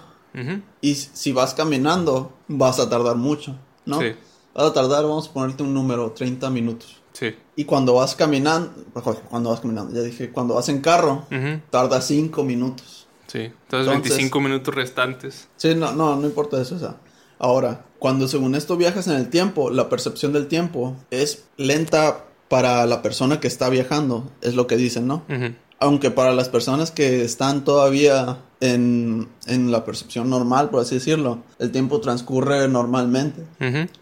y 0.82 0.96
si 0.96 1.32
vas 1.32 1.54
caminando, 1.54 2.34
vas 2.50 2.80
a 2.80 2.90
tardar 2.90 3.16
mucho, 3.16 3.56
¿no? 3.86 4.02
Sí. 4.02 4.14
Vas 4.54 4.66
a 4.72 4.74
tardar, 4.74 5.04
vamos 5.04 5.30
a 5.30 5.34
ponerte 5.34 5.64
un 5.64 5.74
número, 5.74 6.12
30 6.12 6.50
minutos. 6.50 6.98
Sí. 7.14 7.36
Y 7.56 7.64
cuando 7.66 7.94
vas 7.94 8.16
caminando, 8.16 8.72
cuando 9.30 9.50
vas 9.52 9.60
caminando, 9.62 9.94
ya 9.94 10.02
dije, 10.02 10.30
cuando 10.32 10.56
vas 10.56 10.68
en 10.68 10.82
carro, 10.82 11.26
Ujú. 11.32 11.62
tarda 11.70 12.02
5 12.02 12.44
minutos. 12.44 12.99
Sí. 13.32 13.40
Entonces, 13.40 13.88
Entonces- 13.88 14.10
25 14.12 14.40
minutos 14.42 14.74
restantes. 14.76 15.48
Sí, 15.56 15.76
no, 15.76 15.92
no, 15.94 16.16
no 16.16 16.26
importa 16.28 16.62
eso, 16.62 16.76
o 16.76 16.80
sea. 16.80 16.96
Ahora, 17.38 17.86
cuando 18.00 18.28
según 18.28 18.56
esto 18.56 18.76
viajas 18.76 19.08
en 19.08 19.14
el 19.16 19.30
tiempo, 19.30 19.70
la 19.70 19.88
percepción 19.88 20.34
del 20.34 20.48
tiempo 20.48 20.96
es 21.12 21.46
lenta 21.58 22.26
para 22.50 22.86
la 22.86 23.02
persona 23.02 23.40
que 23.40 23.48
está 23.48 23.70
viajando, 23.70 24.30
es 24.42 24.56
lo 24.56 24.68
que 24.68 24.76
dicen, 24.76 25.08
¿no? 25.08 25.24
Aunque 25.80 26.12
para 26.12 26.34
las 26.34 26.50
personas 26.50 26.92
que 26.92 27.24
están 27.24 27.64
todavía 27.64 28.40
en, 28.60 29.30
en 29.46 29.72
la 29.72 29.86
percepción 29.86 30.30
normal, 30.30 30.70
por 30.70 30.82
así 30.82 30.96
decirlo, 30.96 31.40
el 31.60 31.72
tiempo 31.72 32.02
transcurre 32.02 32.68
normalmente. 32.68 33.44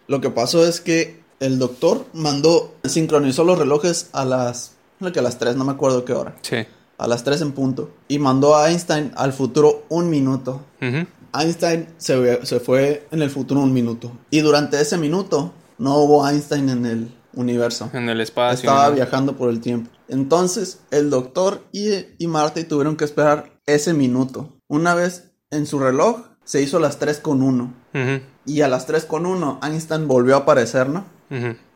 Lo 0.07 0.19
que 0.22 0.29
pasó 0.31 0.65
es 0.65 0.81
que 0.81 1.22
el 1.39 1.60
doctor 1.60 2.05
mandó, 2.13 2.74
sincronizó 2.86 3.43
los 3.43 3.60
relojes 3.60 4.10
a 4.13 4.25
las, 4.25 4.72
que 5.13 5.19
a 5.19 5.22
las 5.22 5.38
3, 5.38 5.55
no 5.57 5.65
me 5.65 5.74
acuerdo 5.74 6.03
qué 6.05 6.13
hora, 6.13 6.36
Sí. 6.41 6.65
A 6.98 7.08
las 7.08 7.24
3 7.24 7.42
en 7.42 7.51
punto, 7.51 7.92
y 8.08 8.20
mandó 8.20 8.56
a 8.56 8.70
Einstein 8.70 9.12
al 9.16 9.34
futuro 9.34 9.86
un 9.89 10.10
minuto. 10.10 10.62
Einstein 11.34 11.88
se, 11.98 12.46
se 12.46 12.60
fue 12.60 13.08
en 13.12 13.22
el 13.22 13.30
futuro 13.30 13.62
un 13.62 13.74
minuto. 13.74 14.12
Y 14.32 14.39
durante 14.39 14.80
ese 14.82 14.98
minuto 14.98 15.54
no 15.77 15.98
hubo 15.98 16.27
Einstein 16.27 16.70
en 16.70 16.86
el 16.86 17.12
universo. 17.34 17.89
En 17.94 18.10
el 18.10 18.22
espacio. 18.22 18.70
Estaba 18.70 18.89
¿no? 18.89 18.96
viajando 18.96 19.38
por 19.38 19.50
el 19.50 19.62
tiempo. 19.62 19.92
Entonces, 20.08 20.80
el 20.92 21.10
doctor 21.10 21.63
y, 21.72 21.89
y 22.18 22.27
Marty 22.27 22.63
tuvieron 22.63 22.96
que 22.96 23.06
esperar 23.06 23.51
ese 23.66 23.94
minuto. 23.94 24.58
Una 24.68 24.96
vez 24.96 25.32
en 25.51 25.66
su 25.66 25.80
reloj, 25.80 26.22
se 26.44 26.62
hizo 26.62 26.80
las 26.80 26.98
3 26.98 27.20
con 27.20 27.42
1. 27.42 27.74
Ujú. 27.94 28.22
Y 28.46 28.62
a 28.62 28.68
las 28.68 28.86
3 28.88 29.06
con 29.06 29.25
1, 29.25 29.60
Einstein 29.63 30.08
volvió 30.08 30.36
a 30.36 30.39
aparecer, 30.39 30.89
¿no? 30.89 31.06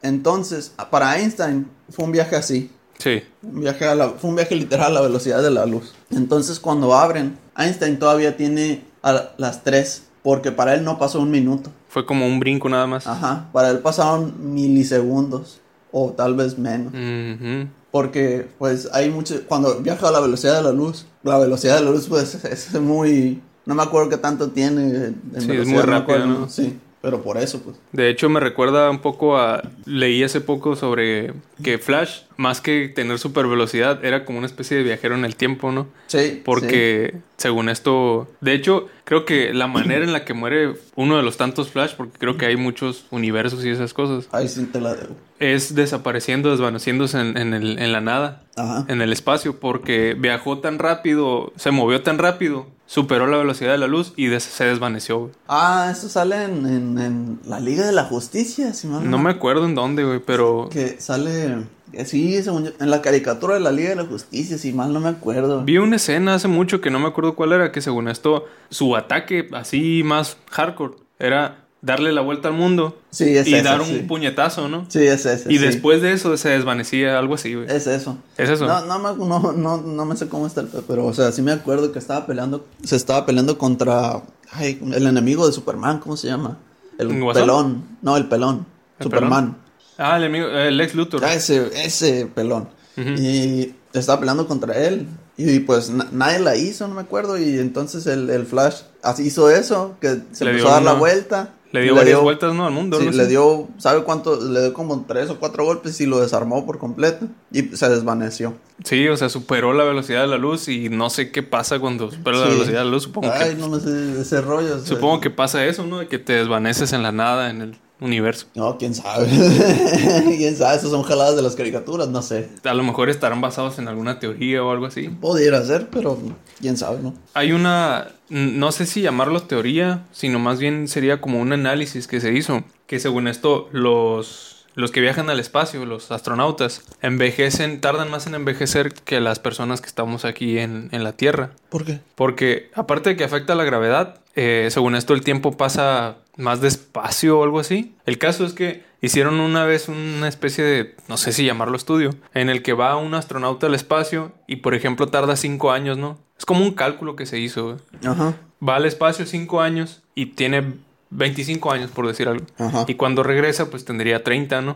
Entonces, 0.02 0.74
para 0.90 1.20
Einstein 1.20 1.70
fue 1.90 2.06
un 2.06 2.14
viaje 2.14 2.38
así. 2.38 2.72
Sí. 3.02 3.24
Un 3.44 3.62
viaje 3.62 3.86
a 3.86 3.96
la- 3.96 4.10
fue 4.10 4.30
un 4.30 4.36
viaje 4.36 4.56
literal 4.56 4.88
a 4.92 4.96
la 4.96 5.02
velocidad 5.02 5.42
de 5.42 5.52
la 5.52 5.66
luz. 5.66 5.94
Entonces, 6.12 6.60
cuando 6.60 6.94
abren, 6.94 7.38
Einstein 7.58 7.98
todavía 8.00 8.38
tiene 8.38 8.84
a 9.04 9.30
las 9.38 9.64
3. 9.64 10.04
Porque 10.24 10.52
para 10.52 10.76
él 10.76 10.84
no 10.84 11.00
pasó 11.00 11.20
un 11.20 11.32
minuto. 11.32 11.72
Fue 11.90 12.06
como 12.06 12.28
un 12.28 12.40
brinco 12.40 12.70
nada 12.70 12.86
más. 12.86 13.08
Ajá. 13.08 13.50
Para 13.52 13.72
él 13.72 13.80
pasaron 13.80 14.54
milisegundos. 14.54 15.60
O 15.92 16.12
tal 16.12 16.36
vez 16.36 16.58
menos. 16.60 16.94
Ujú. 16.94 17.68
Porque, 17.92 18.48
pues, 18.60 18.88
hay 18.94 19.10
mucho. 19.10 19.42
Cuando 19.48 19.80
viaja 19.82 20.08
a 20.08 20.12
la 20.12 20.20
velocidad 20.20 20.56
de 20.58 20.64
la 20.64 20.72
luz, 20.72 21.06
la 21.24 21.38
velocidad 21.40 21.80
de 21.80 21.84
la 21.86 21.92
luz, 21.92 22.08
pues, 22.08 22.36
es 22.46 22.80
muy. 22.80 23.42
No 23.66 23.76
me 23.76 23.84
acuerdo 23.84 24.10
qué 24.10 24.18
tanto 24.18 24.50
tiene. 24.52 24.84
en 24.84 25.22
es 25.36 25.48
velocidad, 25.48 25.76
muy 25.76 25.82
rápido, 25.84 25.98
acuerdo, 26.18 26.26
¿no? 26.28 26.50
Sí, 26.50 26.80
pero 27.02 27.22
por 27.24 27.38
eso, 27.38 27.62
pues. 27.64 27.78
De 27.92 28.10
hecho, 28.10 28.30
me 28.30 28.40
recuerda 28.40 28.90
un 28.90 29.00
poco 29.00 29.38
a. 29.38 29.62
Leí 29.86 30.24
hace 30.24 30.42
poco 30.42 30.76
sobre 30.76 31.34
que 31.64 31.78
Flash, 31.78 32.22
más 32.38 32.62
que 32.62 32.88
tener 32.90 33.18
super 33.20 33.48
velocidad, 33.48 34.04
era 34.06 34.24
como 34.26 34.38
una 34.38 34.48
especie 34.48 34.78
de 34.78 34.84
viajero 34.84 35.16
en 35.16 35.26
el 35.26 35.36
tiempo, 35.36 35.72
¿no? 35.72 35.88
Sí. 36.08 36.42
Porque, 36.46 37.16
según 37.38 37.70
esto. 37.70 38.28
De 38.42 38.54
hecho, 38.54 38.88
creo 39.04 39.26
que 39.26 39.54
la 39.54 39.68
manera 39.68 40.04
en 40.04 40.14
la 40.14 40.26
que 40.26 40.34
muere 40.34 40.74
uno 40.96 41.18
de 41.18 41.24
los 41.24 41.38
tantos 41.38 41.70
Flash, 41.70 41.94
porque 41.96 42.18
creo 42.20 42.38
que 42.38 42.46
hay 42.46 42.56
muchos 42.58 43.06
universos 43.12 43.66
y 43.66 43.70
esas 43.70 43.94
cosas. 43.94 44.28
Ahí 44.32 44.48
sí 44.48 44.66
te 44.66 44.80
la 44.82 44.94
debo. 44.96 45.16
es 45.40 45.74
desapareciendo, 45.74 46.52
desvaneciéndose 46.52 47.20
en, 47.20 47.36
en 47.36 47.54
el- 47.56 47.80
en 47.80 47.92
la 47.92 48.00
nada, 48.02 48.44
Ajá. 48.56 48.86
en 48.88 49.02
el 49.02 49.12
espacio, 49.12 49.60
porque 49.60 50.16
viajó 50.16 50.60
tan 50.60 50.78
rápido, 50.78 51.52
se 51.56 51.72
movió 51.72 52.04
tan 52.04 52.20
rápido, 52.20 52.68
superó 52.94 53.26
la 53.26 53.38
velocidad 53.38 53.72
de 53.72 53.78
la 53.78 53.88
luz 53.88 54.12
y 54.18 54.26
des- 54.28 54.44
se 54.44 54.66
desvaneció, 54.66 55.20
güey. 55.20 55.32
Ah, 55.48 55.88
eso 55.96 56.10
sale 56.10 56.44
en, 56.44 56.66
en- 56.66 57.00
en 57.00 57.40
la 57.48 57.62
Liga 57.62 57.86
de 57.86 57.94
la 57.94 58.04
Justicia, 58.04 58.74
si 58.74 58.88
mal 58.88 59.10
No 59.10 59.18
me 59.18 59.30
acuerdo 59.30 59.66
en 59.66 59.76
dónde, 59.76 60.04
güey, 60.04 60.20
pero. 60.20 60.68
Que 60.70 61.00
sale. 61.00 61.60
eh, 61.94 62.04
Sí, 62.06 62.42
según 62.44 62.66
yo, 62.66 62.72
en 62.82 62.90
la 62.90 63.02
caricatura 63.02 63.54
de 63.54 63.62
la 63.62 63.72
Liga 63.72 63.92
de 63.92 63.96
la 63.96 64.04
Justicia, 64.06 64.58
si 64.58 64.74
mal 64.74 64.92
no 64.92 65.00
me 65.00 65.08
acuerdo. 65.08 65.64
Vi 65.64 65.78
una 65.78 65.96
escena 65.96 66.36
hace 66.36 66.50
mucho 66.50 66.82
que 66.82 66.90
no 66.92 67.00
me 67.00 67.08
acuerdo 67.08 67.34
cuál 67.36 67.54
era, 67.54 67.72
que 67.72 67.80
según 67.82 68.10
esto, 68.10 68.46
su 68.70 68.96
ataque 68.98 69.48
así 69.54 70.02
más 70.04 70.36
hardcore 70.50 70.96
era 71.18 71.64
darle 71.82 72.12
la 72.12 72.22
vuelta 72.22 72.48
al 72.50 72.54
mundo 72.54 73.00
Sí, 73.10 73.36
es 73.38 73.48
y 73.48 73.60
dar 73.62 73.82
un 73.82 73.88
sí. 73.88 74.06
puñetazo, 74.08 74.68
¿no? 74.70 74.86
Sí, 74.90 75.00
es 75.00 75.26
ese. 75.26 75.52
y 75.52 75.58
sí. 75.58 75.64
después 75.66 76.02
de 76.02 76.14
eso 76.14 76.36
se 76.38 76.50
desvanecía, 76.50 77.18
algo 77.18 77.36
así, 77.36 77.56
güey. 77.56 77.68
Es 77.70 77.88
eso. 77.88 78.18
Es 78.38 78.50
eso. 78.50 78.66
No, 78.68 78.86
no, 78.86 79.00
me, 79.00 79.26
no, 79.26 79.52
no, 79.52 79.78
no 79.78 80.06
me 80.06 80.16
sé 80.16 80.28
cómo 80.30 80.46
está 80.48 80.62
el 80.62 80.68
pe- 80.68 80.84
pero, 80.88 81.06
o 81.06 81.14
sea, 81.14 81.32
sí 81.32 81.42
me 81.42 81.52
acuerdo 81.52 81.92
que 81.92 82.00
estaba 82.00 82.26
peleando. 82.28 82.66
Se 82.84 82.96
estaba 82.96 83.26
peleando 83.26 83.58
contra. 83.58 84.22
Ay, 84.52 84.80
el 84.94 85.08
enemigo 85.08 85.48
de 85.48 85.54
Superman, 85.54 86.00
¿cómo 86.00 86.18
se 86.18 86.28
llama? 86.28 86.58
El 86.98 87.08
¿Guasón? 87.20 87.42
pelón. 87.42 87.84
No, 88.02 88.18
el 88.18 88.28
pelón. 88.28 88.66
¿El 89.00 89.04
Superman. 89.06 89.58
Ah, 89.98 90.18
el 90.18 90.26
amigo, 90.26 90.48
el 90.48 90.80
ex 90.82 90.94
Luthor. 90.96 91.24
Ah, 91.26 91.34
ese, 91.34 91.72
ese 91.86 92.26
pelón. 92.28 92.70
Y 92.98 93.74
estaba 93.94 94.20
peleando 94.20 94.48
contra 94.48 94.76
él. 94.78 95.08
Y 95.38 95.60
pues 95.62 95.90
na- 95.90 96.08
nadie 96.12 96.40
la 96.40 96.56
hizo, 96.56 96.88
no 96.88 96.94
me 96.96 97.02
acuerdo. 97.02 97.38
Y 97.40 97.58
entonces 97.58 98.06
el, 98.06 98.30
el 98.30 98.46
Flash 98.46 98.82
hizo 99.20 99.50
eso, 99.50 99.96
que 100.00 100.20
se 100.32 100.44
Le 100.46 100.52
empezó 100.52 100.70
a 100.70 100.74
dar 100.74 100.84
la 100.84 100.94
vuelta. 100.94 101.54
Le 101.72 101.82
dio 101.82 101.96
varias 101.96 102.20
vueltas, 102.20 102.54
¿no? 102.54 102.66
Al 102.66 102.74
mundo. 102.74 103.00
Sí, 103.00 103.10
le 103.12 103.28
dio, 103.28 103.70
¿sabe 103.78 104.04
cuánto? 104.04 104.40
Le 104.42 104.62
dio 104.62 104.74
como 104.74 105.06
tres 105.08 105.30
o 105.30 105.40
cuatro 105.40 105.64
golpes 105.64 106.02
y 106.02 106.06
lo 106.06 106.20
desarmó 106.20 106.66
por 106.66 106.80
completo. 106.80 107.28
Y 107.52 107.64
se 107.76 107.90
desvaneció. 107.90 108.56
Sí, 108.84 109.08
o 109.08 109.16
sea, 109.16 109.30
superó 109.30 109.74
la 109.74 109.84
velocidad 109.84 110.22
de 110.22 110.28
la 110.28 110.38
luz 110.38 110.68
y 110.68 110.90
no 110.90 111.10
sé 111.10 111.32
qué 111.32 111.44
pasa 111.44 111.80
cuando 111.80 112.12
supera 112.12 112.38
la 112.38 112.48
velocidad 112.48 112.80
de 112.80 112.86
la 112.86 112.92
luz. 112.92 113.04
Supongo, 113.04 113.32
Ay, 113.32 113.52
que, 113.52 113.56
no 113.56 113.70
me 113.70 113.80
sé 113.80 114.22
ese 114.22 114.42
rollo. 114.42 114.80
sea, 114.80 114.86
supongo 114.86 115.22
que 115.22 115.30
pasa 115.30 115.66
eso, 115.66 115.86
¿no? 115.86 116.00
De 116.00 116.08
que 116.08 116.20
te 116.20 116.34
desvaneces 116.34 116.92
en 116.94 117.04
la 117.04 117.12
nada, 117.12 117.50
en 117.50 117.62
el 117.62 117.78
universo. 118.02 118.48
No, 118.56 118.78
quién 118.78 118.94
sabe. 118.94 119.28
quién 120.38 120.58
sabe, 120.58 120.76
esas 120.76 120.90
son 120.90 121.04
jaladas 121.04 121.36
de 121.36 121.44
las 121.44 121.56
caricaturas, 121.56 122.10
no 122.10 122.22
sé. 122.22 122.50
A 122.64 122.74
lo 122.74 122.84
mejor 122.84 123.10
estarán 123.10 123.40
basados 123.40 123.80
en 123.80 123.88
alguna 123.88 124.20
teoría 124.20 124.64
o 124.64 124.72
algo 124.72 124.88
así. 124.88 125.08
Pudiera 125.08 125.64
ser, 125.64 125.90
pero 125.90 126.18
quién 126.60 126.76
sabe, 126.76 127.00
¿no? 127.02 127.14
Hay 127.34 127.54
una, 127.54 128.10
no 128.30 128.72
sé 128.72 128.86
si 128.86 129.02
llamarlo 129.02 129.44
teoría, 129.44 130.06
sino 130.12 130.40
más 130.40 130.60
bien 130.60 130.88
sería 130.88 131.22
como 131.22 131.40
un 131.40 131.54
análisis 131.54 132.08
que 132.08 132.20
se 132.20 132.34
hizo, 132.34 132.64
que 132.88 133.00
según 133.00 133.28
esto 133.28 133.70
los, 133.72 134.66
los 134.74 134.92
que 134.92 135.00
viajan 135.00 135.30
al 135.30 135.40
espacio, 135.40 135.86
los 135.86 136.12
astronautas, 136.12 136.82
envejecen, 137.02 137.82
tardan 137.82 138.10
más 138.10 138.26
en 138.26 138.34
envejecer 138.34 138.94
que 138.94 139.20
las 139.20 139.40
personas 139.40 139.80
que 139.80 139.88
estamos 139.88 140.26
aquí 140.26 140.58
en, 140.58 140.90
en 140.92 141.04
la 141.04 141.14
Tierra. 141.14 141.52
¿Por 141.70 141.86
qué? 141.86 142.00
Porque 142.16 142.72
aparte 142.74 143.12
de 143.12 143.16
que 143.16 143.24
afecta 143.24 143.54
la 143.54 143.64
gravedad, 143.64 144.22
eh, 144.36 144.70
según 144.72 144.96
esto 144.96 145.14
el 145.14 145.22
tiempo 145.22 145.58
pasa 145.58 146.18
más 146.38 146.62
despacio 146.62 147.40
o 147.40 147.44
algo 147.44 147.60
así. 147.60 147.96
El 148.06 148.18
caso 148.18 148.46
es 148.46 148.54
que 148.54 148.84
hicieron 149.02 149.40
una 149.40 149.66
vez 149.66 149.88
una 149.90 150.28
especie 150.28 150.64
de, 150.64 150.96
no 151.08 151.18
sé 151.18 151.32
si 151.34 151.46
llamarlo 151.46 151.76
estudio, 151.76 152.12
en 152.34 152.50
el 152.50 152.62
que 152.64 152.74
va 152.74 152.96
un 152.98 153.14
astronauta 153.14 153.68
al 153.68 153.76
espacio 153.76 154.32
y 154.48 154.58
por 154.58 154.74
ejemplo 154.76 155.08
tarda 155.08 155.36
cinco 155.36 155.72
años, 155.72 155.98
¿no? 155.98 156.20
Es 156.38 156.46
como 156.46 156.64
un 156.64 156.74
cálculo 156.74 157.16
que 157.16 157.26
se 157.26 157.40
hizo. 157.40 157.64
güey. 157.66 157.78
Ajá, 158.06 158.34
Va 158.68 158.76
al 158.76 158.86
espacio 158.86 159.26
cinco 159.26 159.62
años 159.62 160.04
y 160.16 160.28
tiene 160.28 160.74
25 161.10 161.72
años, 161.72 161.92
por 161.92 162.08
decir 162.08 162.28
algo. 162.28 162.46
ajá, 162.58 162.86
Y 162.88 162.94
cuando 162.96 163.22
regresa, 163.24 163.70
pues 163.70 163.84
tendría 163.86 164.24
30, 164.24 164.62
¿no? 164.62 164.76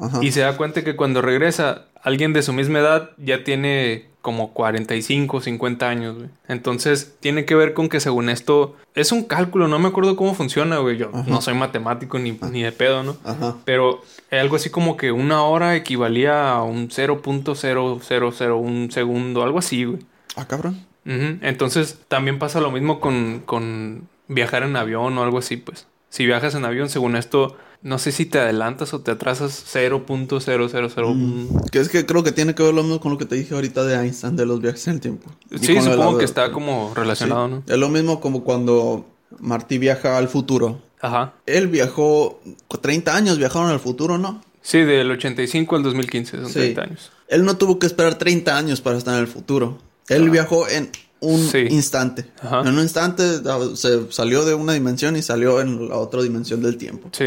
ajá. 0.00 0.18
Y 0.22 0.32
se 0.32 0.40
da 0.40 0.56
cuenta 0.56 0.82
que 0.82 0.96
cuando 0.96 1.20
regresa, 1.20 1.86
alguien 2.02 2.32
de 2.32 2.42
su 2.42 2.52
misma 2.52 2.78
edad 2.78 3.10
ya 3.18 3.44
tiene 3.44 4.08
como 4.24 4.52
45, 4.54 5.42
50 5.42 5.86
años, 5.86 6.16
güey. 6.16 6.30
Entonces, 6.48 7.14
tiene 7.20 7.44
que 7.44 7.54
ver 7.54 7.74
con 7.74 7.90
que 7.90 8.00
según 8.00 8.30
esto, 8.30 8.74
es 8.94 9.12
un 9.12 9.24
cálculo, 9.24 9.68
no 9.68 9.78
me 9.78 9.88
acuerdo 9.88 10.16
cómo 10.16 10.34
funciona, 10.34 10.78
güey. 10.78 10.96
Yo 10.96 11.10
Ajá. 11.12 11.24
no 11.28 11.42
soy 11.42 11.52
matemático 11.52 12.18
ni, 12.18 12.32
ni 12.50 12.62
de 12.62 12.72
pedo, 12.72 13.02
¿no? 13.02 13.18
Ajá. 13.22 13.56
Pero 13.66 14.00
algo 14.30 14.56
así 14.56 14.70
como 14.70 14.96
que 14.96 15.12
una 15.12 15.42
hora 15.42 15.76
equivalía 15.76 16.52
a 16.52 16.62
un 16.62 16.88
0.0001 16.88 18.90
segundo, 18.90 19.42
algo 19.42 19.58
así, 19.58 19.84
güey. 19.84 20.00
Ah, 20.36 20.48
cabrón. 20.48 20.86
Entonces, 21.04 21.98
también 22.08 22.38
pasa 22.38 22.62
lo 22.62 22.70
mismo 22.70 23.00
con, 23.00 23.42
con 23.44 24.08
viajar 24.28 24.62
en 24.62 24.74
avión 24.74 25.18
o 25.18 25.22
algo 25.22 25.36
así, 25.36 25.58
pues. 25.58 25.86
Si 26.14 26.26
viajas 26.26 26.54
en 26.54 26.64
avión, 26.64 26.88
según 26.88 27.16
esto, 27.16 27.56
no 27.82 27.98
sé 27.98 28.12
si 28.12 28.24
te 28.24 28.38
adelantas 28.38 28.94
o 28.94 29.00
te 29.00 29.10
atrasas 29.10 29.64
0.0001. 29.74 31.12
Mm, 31.12 31.66
Que 31.72 31.80
es 31.80 31.88
que 31.88 32.06
creo 32.06 32.22
que 32.22 32.30
tiene 32.30 32.54
que 32.54 32.62
ver 32.62 32.72
lo 32.72 32.84
mismo 32.84 33.00
con 33.00 33.10
lo 33.10 33.18
que 33.18 33.24
te 33.24 33.34
dije 33.34 33.52
ahorita 33.52 33.82
de 33.84 33.96
Einstein, 33.96 34.36
de 34.36 34.46
los 34.46 34.60
viajes 34.60 34.86
en 34.86 34.94
el 34.94 35.00
tiempo. 35.00 35.28
Y 35.50 35.58
Sí, 35.58 35.74
supongo 35.80 36.12
la- 36.12 36.18
que 36.18 36.24
está 36.24 36.52
como 36.52 36.92
relacionado, 36.94 37.48
Sí. 37.48 37.52
¿no? 37.54 37.62
Es 37.66 37.78
lo 37.80 37.88
mismo 37.88 38.20
como 38.20 38.44
cuando 38.44 39.04
Marty 39.40 39.78
viaja 39.78 40.16
al 40.16 40.28
futuro. 40.28 40.82
Ajá. 41.00 41.34
Él 41.46 41.66
viajó 41.66 42.40
30 42.80 43.16
años, 43.16 43.36
viajaron 43.38 43.70
al 43.70 43.80
futuro, 43.80 44.16
¿no? 44.16 44.40
Sí, 44.62 44.82
del 44.82 45.10
85 45.10 45.74
al 45.74 45.82
2015, 45.82 46.36
son 46.36 46.46
Sí. 46.46 46.54
30 46.54 46.82
años. 46.82 47.10
Él 47.26 47.44
no 47.44 47.56
tuvo 47.56 47.80
que 47.80 47.86
esperar 47.86 48.14
30 48.18 48.56
años 48.56 48.80
para 48.80 48.96
estar 48.98 49.14
en 49.14 49.20
el 49.20 49.26
futuro. 49.26 49.78
Él 50.08 50.30
viajó 50.30 50.68
en 50.68 50.90
un. 51.24 51.48
Sí. 51.48 51.66
instante. 51.70 52.26
Ajá. 52.40 52.60
En 52.62 52.68
un 52.74 52.80
instante 52.80 53.22
ah, 53.46 53.58
se 53.74 54.10
salió 54.12 54.44
de 54.44 54.54
una 54.54 54.72
dimensión 54.74 55.16
y 55.16 55.22
salió 55.22 55.60
en 55.60 55.88
la 55.88 55.96
otra 55.96 56.22
dimensión 56.22 56.62
del 56.62 56.76
tiempo. 56.76 57.08
Sí. 57.12 57.26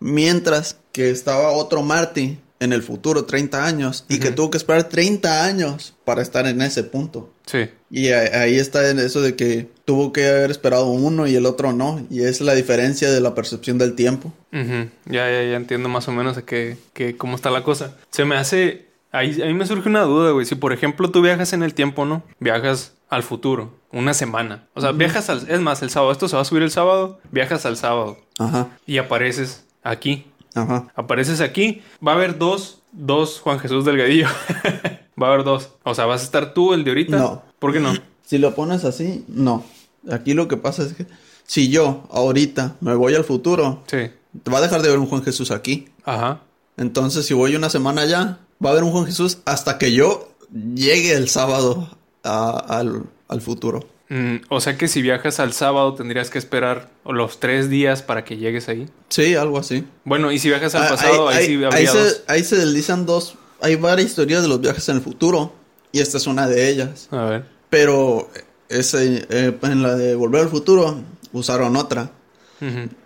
Mientras 0.00 0.76
que 0.92 1.10
estaba 1.10 1.50
otro 1.52 1.82
Marty 1.82 2.38
en 2.58 2.72
el 2.72 2.82
futuro, 2.82 3.24
30 3.26 3.66
años, 3.66 4.04
y 4.08 4.18
que 4.18 4.30
tuvo 4.30 4.50
que 4.50 4.56
esperar 4.56 4.84
30 4.84 5.44
años 5.44 5.94
para 6.06 6.22
estar 6.22 6.46
en 6.46 6.62
ese 6.62 6.84
punto. 6.84 7.30
Sí. 7.44 7.68
Y 7.90 8.08
a- 8.12 8.40
ahí 8.42 8.56
está 8.56 8.88
en 8.90 8.98
eso 8.98 9.20
de 9.20 9.36
que 9.36 9.68
tuvo 9.84 10.10
que 10.12 10.26
haber 10.26 10.50
esperado 10.50 10.86
uno 10.86 11.26
y 11.26 11.34
el 11.36 11.44
otro 11.44 11.72
no. 11.74 12.06
Y 12.10 12.22
es 12.22 12.40
la 12.40 12.54
diferencia 12.54 13.10
de 13.10 13.20
la 13.20 13.34
percepción 13.34 13.76
del 13.78 13.94
tiempo. 13.94 14.32
Ya, 14.52 14.90
ya, 15.06 15.42
ya 15.42 15.56
entiendo 15.56 15.88
más 15.90 16.08
o 16.08 16.12
menos 16.12 16.38
a 16.38 16.42
qué, 16.46 16.78
qué- 16.94 17.16
cómo 17.16 17.36
está 17.36 17.50
la 17.50 17.62
cosa. 17.62 17.94
Se 18.10 18.24
me 18.24 18.36
hace... 18.36 18.86
Ahí, 19.12 19.40
ahí 19.40 19.54
me 19.54 19.66
surge 19.66 19.88
una 19.88 20.02
duda, 20.02 20.32
güey. 20.32 20.44
Si, 20.46 20.56
por 20.56 20.72
ejemplo, 20.72 21.10
tú 21.10 21.22
viajas 21.22 21.52
en 21.52 21.62
el 21.62 21.72
tiempo, 21.74 22.04
¿no? 22.04 22.22
Viajas 22.40 22.92
al 23.08 23.22
futuro, 23.22 23.72
una 23.92 24.14
semana. 24.14 24.66
O 24.74 24.80
sea, 24.80 24.92
viajas 24.92 25.30
al... 25.30 25.48
Es 25.48 25.60
más, 25.60 25.82
el 25.82 25.90
sábado. 25.90 26.12
Esto 26.12 26.28
se 26.28 26.36
va 26.36 26.42
a 26.42 26.44
subir 26.44 26.62
el 26.62 26.70
sábado. 26.70 27.18
Viajas 27.30 27.64
al 27.66 27.76
sábado. 27.76 28.18
Ajá, 28.38 28.68
Y 28.86 28.98
apareces 28.98 29.64
aquí. 29.82 30.26
ajá. 30.54 30.88
Apareces 30.94 31.40
aquí. 31.40 31.82
Va 32.06 32.12
a 32.12 32.14
haber 32.16 32.38
dos, 32.38 32.80
dos 32.92 33.40
Juan 33.40 33.58
Jesús 33.60 33.84
Delgadillo. 33.84 34.26
va 35.22 35.28
a 35.28 35.32
haber 35.32 35.44
dos. 35.44 35.70
O 35.84 35.94
sea, 35.94 36.06
¿vas 36.06 36.22
a 36.22 36.24
estar 36.24 36.52
tú, 36.54 36.74
el 36.74 36.84
de 36.84 36.90
ahorita? 36.90 37.16
No. 37.16 37.42
¿Por 37.58 37.72
qué 37.72 37.80
no? 37.80 37.94
Si 38.24 38.38
lo 38.38 38.54
pones 38.54 38.84
así, 38.84 39.24
no. 39.28 39.64
Aquí 40.10 40.34
lo 40.34 40.48
que 40.48 40.56
pasa 40.56 40.82
es 40.82 40.94
que 40.94 41.06
si 41.46 41.68
yo 41.68 42.04
ahorita 42.10 42.76
me 42.80 42.94
voy 42.94 43.14
al 43.14 43.24
futuro, 43.24 43.82
Sí. 43.86 44.10
va 44.52 44.58
a 44.58 44.60
dejar 44.60 44.82
de 44.82 44.88
haber 44.88 44.98
un 44.98 45.06
Juan 45.06 45.22
Jesús 45.22 45.50
aquí. 45.52 45.88
Ajá. 46.04 46.40
Entonces, 46.76 47.24
si 47.24 47.34
voy 47.34 47.54
una 47.54 47.70
semana 47.70 48.02
allá, 48.02 48.38
va 48.64 48.70
a 48.70 48.72
haber 48.72 48.82
un 48.84 48.90
Juan 48.90 49.06
Jesús 49.06 49.38
hasta 49.44 49.78
que 49.78 49.92
yo 49.92 50.28
llegue 50.74 51.12
el 51.14 51.28
sábado 51.28 51.88
a- 52.26 52.58
al, 52.78 53.04
al 53.28 53.40
futuro. 53.40 53.88
Mm, 54.08 54.36
o 54.50 54.60
sea 54.60 54.76
que 54.78 54.86
si 54.86 55.02
viajas 55.02 55.40
al 55.40 55.52
sábado 55.52 55.94
tendrías 55.94 56.30
que 56.30 56.38
esperar 56.38 56.90
los 57.04 57.40
tres 57.40 57.68
días 57.70 58.02
para 58.02 58.24
que 58.24 58.36
llegues 58.36 58.68
ahí. 58.68 58.88
Sí, 59.08 59.34
algo 59.34 59.58
así. 59.58 59.84
Bueno, 60.04 60.30
y 60.30 60.38
si 60.38 60.48
viajas 60.48 60.74
al 60.76 60.84
Ah, 60.84 60.88
pasado, 60.90 61.28
ahí, 61.28 61.46
sí 61.46 61.54
habría 61.64 61.70
ahí 61.78 61.86
se, 61.88 61.98
dos. 61.98 62.22
ahí 62.28 62.44
se 62.44 62.56
deslizan 62.56 63.04
dos. 63.06 63.36
Hay 63.60 63.76
varias 63.76 64.08
historias 64.10 64.42
de 64.42 64.48
los 64.48 64.60
viajes 64.60 64.88
en 64.88 64.96
el 64.96 65.02
futuro. 65.02 65.52
Y 65.92 66.00
esta 66.00 66.18
es 66.18 66.26
una 66.26 66.46
de 66.46 66.68
ellas. 66.68 67.08
A 67.10 67.24
ver. 67.24 67.44
Pero 67.70 68.28
ese, 68.68 69.26
eh, 69.30 69.56
en 69.62 69.82
la 69.82 69.94
de 69.94 70.14
Volver 70.14 70.42
al 70.42 70.48
Futuro 70.50 71.00
usaron 71.32 71.74
otra. 71.76 72.10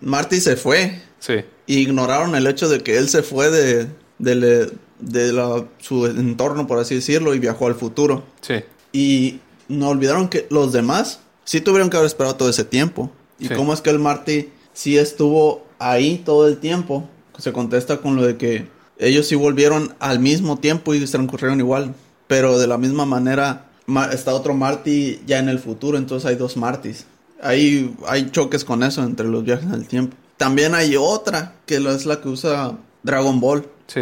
Marty 0.01 0.39
se 0.39 0.55
fue. 0.55 1.01
Sí. 1.19 1.35
Y 1.67 1.77
ignoraron 1.79 2.35
el 2.35 2.47
hecho 2.47 2.67
de 2.69 2.81
que 2.81 2.97
él 2.97 3.07
se 3.09 3.23
fue 3.23 3.49
de, 3.49 3.87
de, 4.19 4.35
le- 4.35 4.69
de 4.99 5.31
la- 5.33 5.65
su 5.79 6.05
entorno, 6.07 6.67
por 6.67 6.79
así 6.79 6.95
decirlo, 6.95 7.33
y 7.33 7.39
viajó 7.39 7.67
al 7.67 7.75
futuro. 7.75 8.23
Sí. 8.41 8.55
Y 8.91 9.39
no 9.67 9.89
olvidaron 9.89 10.27
que 10.29 10.47
los 10.49 10.71
demás 10.73 11.19
sí 11.45 11.61
tuvieron 11.61 11.89
que 11.89 11.97
haber 11.97 12.07
esperado 12.07 12.35
todo 12.35 12.49
ese 12.49 12.65
tiempo. 12.65 13.09
¿Y 13.39 13.47
Sí. 13.47 13.53
cómo 13.55 13.73
es 13.73 13.81
que 13.81 13.89
el 13.89 13.99
Marty 13.99 14.49
sí 14.73 14.97
estuvo 14.97 15.65
ahí 15.79 16.21
todo 16.25 16.47
el 16.47 16.57
tiempo? 16.57 17.07
Se 17.37 17.51
contesta 17.53 17.97
con 17.97 18.15
lo 18.15 18.23
de 18.23 18.37
que 18.37 18.67
ellos 18.99 19.27
sí 19.27 19.35
volvieron 19.35 19.95
al 19.99 20.19
mismo 20.19 20.57
tiempo 20.59 20.93
y 20.93 21.03
transcurrieron 21.05 21.59
igual. 21.59 21.95
Pero 22.27 22.59
de 22.59 22.67
la 22.67 22.77
misma 22.77 23.05
manera 23.05 23.65
ma- 23.87 24.11
está 24.11 24.33
otro 24.33 24.53
Marty 24.53 25.21
ya 25.25 25.39
en 25.39 25.49
el 25.49 25.59
futuro, 25.59 25.97
entonces 25.97 26.29
hay 26.29 26.35
dos 26.35 26.55
Martys. 26.57 27.05
Hay, 27.41 27.95
hay 28.07 28.29
choques 28.29 28.63
con 28.63 28.83
eso 28.83 29.01
entre 29.03 29.27
los 29.27 29.43
viajes 29.43 29.65
en 29.65 29.73
el 29.73 29.87
tiempo. 29.87 30.15
También 30.37 30.75
hay 30.75 30.95
otra, 30.97 31.55
que 31.65 31.77
es 31.77 32.05
la 32.05 32.21
que 32.21 32.29
usa 32.29 32.77
Dragon 33.03 33.39
Ball, 33.39 33.65
Sí. 33.87 34.01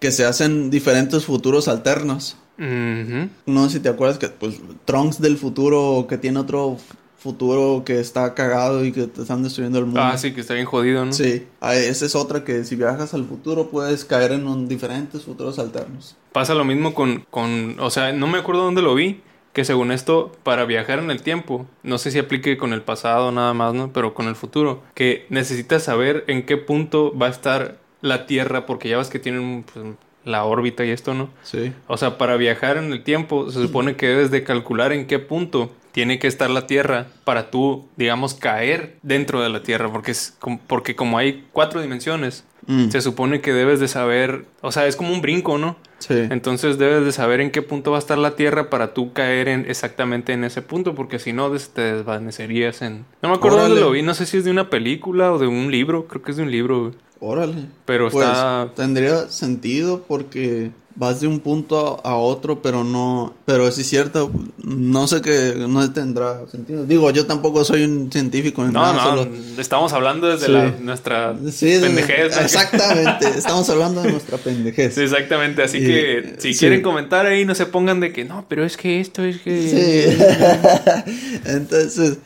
que 0.00 0.12
se 0.12 0.24
hacen 0.26 0.70
diferentes 0.70 1.24
futuros 1.24 1.66
alternos. 1.68 2.36
No 2.58 3.64
sé 3.68 3.78
si 3.78 3.80
te 3.80 3.88
acuerdas 3.88 4.18
que 4.18 4.28
pues 4.28 4.60
Trunks 4.84 5.20
del 5.20 5.36
futuro 5.36 6.06
que 6.08 6.18
tiene 6.18 6.38
otro 6.38 6.76
futuro 7.18 7.82
que 7.86 8.00
está 8.00 8.34
cagado 8.34 8.84
y 8.84 8.92
que 8.92 9.06
te 9.06 9.22
están 9.22 9.42
destruyendo 9.42 9.78
el 9.78 9.86
mundo. 9.86 10.00
Ah, 10.02 10.18
sí, 10.18 10.34
que 10.34 10.42
está 10.42 10.52
bien 10.54 10.66
jodido, 10.66 11.04
¿no? 11.06 11.12
Sí, 11.12 11.46
ah, 11.60 11.74
esa 11.74 12.04
es 12.04 12.14
otra 12.14 12.44
que 12.44 12.64
si 12.64 12.76
viajas 12.76 13.14
al 13.14 13.24
futuro 13.24 13.70
puedes 13.70 14.04
caer 14.04 14.32
en 14.32 14.46
un- 14.46 14.68
diferentes 14.68 15.22
futuros 15.22 15.58
alternos. 15.58 16.16
Pasa 16.32 16.54
lo 16.54 16.64
mismo 16.66 16.92
con, 16.94 17.24
con, 17.30 17.76
o 17.80 17.88
sea, 17.90 18.12
no 18.12 18.26
me 18.26 18.38
acuerdo 18.38 18.64
dónde 18.64 18.82
lo 18.82 18.94
vi, 18.94 19.22
que 19.54 19.64
según 19.64 19.90
esto, 19.90 20.32
para 20.42 20.66
viajar 20.66 20.98
en 20.98 21.10
el 21.10 21.22
tiempo, 21.22 21.66
no 21.82 21.96
sé 21.96 22.10
si 22.10 22.18
aplique 22.18 22.58
con 22.58 22.72
el 22.74 22.82
pasado 22.82 23.32
nada 23.32 23.54
más, 23.54 23.72
¿no? 23.72 23.90
Pero 23.92 24.12
con 24.12 24.26
el 24.26 24.34
futuro, 24.36 24.82
que 24.94 25.26
necesitas 25.30 25.84
saber 25.84 26.24
en 26.26 26.44
qué 26.44 26.56
punto 26.58 27.16
va 27.16 27.28
a 27.28 27.30
estar 27.30 27.78
la 28.02 28.26
Tierra, 28.26 28.66
porque 28.66 28.90
ya 28.90 28.98
ves 28.98 29.08
que 29.08 29.18
tienen 29.20 29.64
pues, 29.72 29.86
la 30.24 30.44
órbita 30.44 30.84
y 30.84 30.90
esto, 30.90 31.14
¿no? 31.14 31.30
Sí. 31.42 31.72
O 31.86 31.96
sea, 31.96 32.18
para 32.18 32.36
viajar 32.36 32.76
en 32.76 32.92
el 32.92 33.02
tiempo, 33.02 33.50
se 33.50 33.60
supone 33.60 33.96
que 33.96 34.08
debes 34.08 34.30
de 34.30 34.44
calcular 34.44 34.92
en 34.92 35.06
qué 35.06 35.18
punto 35.18 35.70
tiene 35.92 36.18
que 36.18 36.26
estar 36.26 36.50
la 36.50 36.66
Tierra 36.66 37.06
para 37.24 37.50
tú, 37.50 37.86
digamos, 37.96 38.34
caer 38.34 38.96
dentro 39.02 39.42
de 39.42 39.48
la 39.48 39.62
Tierra, 39.62 39.92
porque, 39.92 40.10
es, 40.10 40.36
porque 40.66 40.96
como 40.96 41.18
hay 41.18 41.44
cuatro 41.52 41.80
dimensiones, 41.80 42.44
Mm, 42.66 42.88
se 42.90 43.00
supone 43.00 43.40
que 43.40 43.52
debes 43.52 43.80
de 43.80 43.88
saber, 43.88 44.46
o 44.60 44.72
sea, 44.72 44.86
es 44.86 44.96
como 44.96 45.12
un 45.12 45.20
brinco, 45.20 45.58
¿no? 45.58 45.76
sí. 45.98 46.14
Entonces 46.30 46.78
debes 46.78 47.04
de 47.04 47.12
saber 47.12 47.40
en 47.40 47.50
qué 47.50 47.62
punto 47.62 47.90
va 47.90 47.96
a 47.96 48.00
estar 48.00 48.18
la 48.18 48.36
Tierra 48.36 48.70
para 48.70 48.94
tú 48.94 49.12
caer 49.12 49.48
en 49.48 49.66
exactamente 49.68 50.32
en 50.32 50.44
ese 50.44 50.62
punto, 50.62 50.94
porque 50.94 51.18
si 51.18 51.32
no 51.32 51.50
te 51.50 51.80
desvanecerías 51.80 52.82
en... 52.82 53.04
No 53.22 53.28
me 53.28 53.34
acuerdo 53.36 53.58
dónde 53.58 53.72
Órale. 53.72 53.86
lo 53.86 53.90
vi, 53.90 54.02
no 54.02 54.14
sé 54.14 54.26
si 54.26 54.38
es 54.38 54.44
de 54.44 54.50
una 54.50 54.70
película 54.70 55.32
o 55.32 55.38
de 55.38 55.46
un 55.46 55.70
libro, 55.70 56.06
creo 56.06 56.22
que 56.22 56.30
es 56.30 56.36
de 56.36 56.42
un 56.42 56.50
libro. 56.50 56.92
Órale. 57.26 57.66
Pero 57.86 58.10
Pues 58.10 58.26
está... 58.26 58.68
tendría 58.76 59.28
sentido 59.30 60.04
porque 60.06 60.70
vas 60.96 61.20
de 61.20 61.26
un 61.26 61.40
punto 61.40 62.00
a, 62.04 62.10
a 62.10 62.16
otro, 62.16 62.62
pero 62.62 62.84
no, 62.84 63.34
pero 63.46 63.72
sí 63.72 63.80
es 63.80 63.88
cierto, 63.88 64.30
no 64.62 65.08
sé 65.08 65.22
que 65.22 65.54
no 65.56 65.92
tendrá 65.92 66.46
sentido. 66.48 66.84
Digo, 66.86 67.10
yo 67.10 67.26
tampoco 67.26 67.64
soy 67.64 67.82
un 67.82 68.12
científico 68.12 68.62
ni 68.64 68.72
No, 68.72 68.80
nada, 68.80 68.92
no, 68.92 69.22
solo- 69.24 69.28
estamos 69.58 69.92
hablando 69.92 70.28
desde 70.28 70.46
Sí. 70.46 70.52
la, 70.52 70.70
nuestra 70.80 71.34
Sí, 71.50 71.66
de- 71.72 71.80
pendejez. 71.80 72.36
Exactamente, 72.36 73.26
estamos 73.36 73.68
hablando 73.70 74.02
de 74.02 74.12
nuestra 74.12 74.38
pendejez. 74.38 74.94
Sí, 74.94 75.00
exactamente, 75.00 75.64
así 75.64 75.78
Y- 75.78 75.80
que 75.86 76.34
si 76.38 76.54
quieren 76.56 76.80
comentar 76.82 77.26
ahí, 77.26 77.44
no 77.44 77.56
se 77.56 77.66
pongan 77.66 77.98
de 77.98 78.12
que 78.12 78.24
no, 78.24 78.44
pero 78.48 78.64
es 78.64 78.76
que 78.76 79.00
esto 79.00 79.24
es 79.24 79.40
que... 79.40 80.16
Sí. 80.16 81.42
Entonces, 81.44 82.18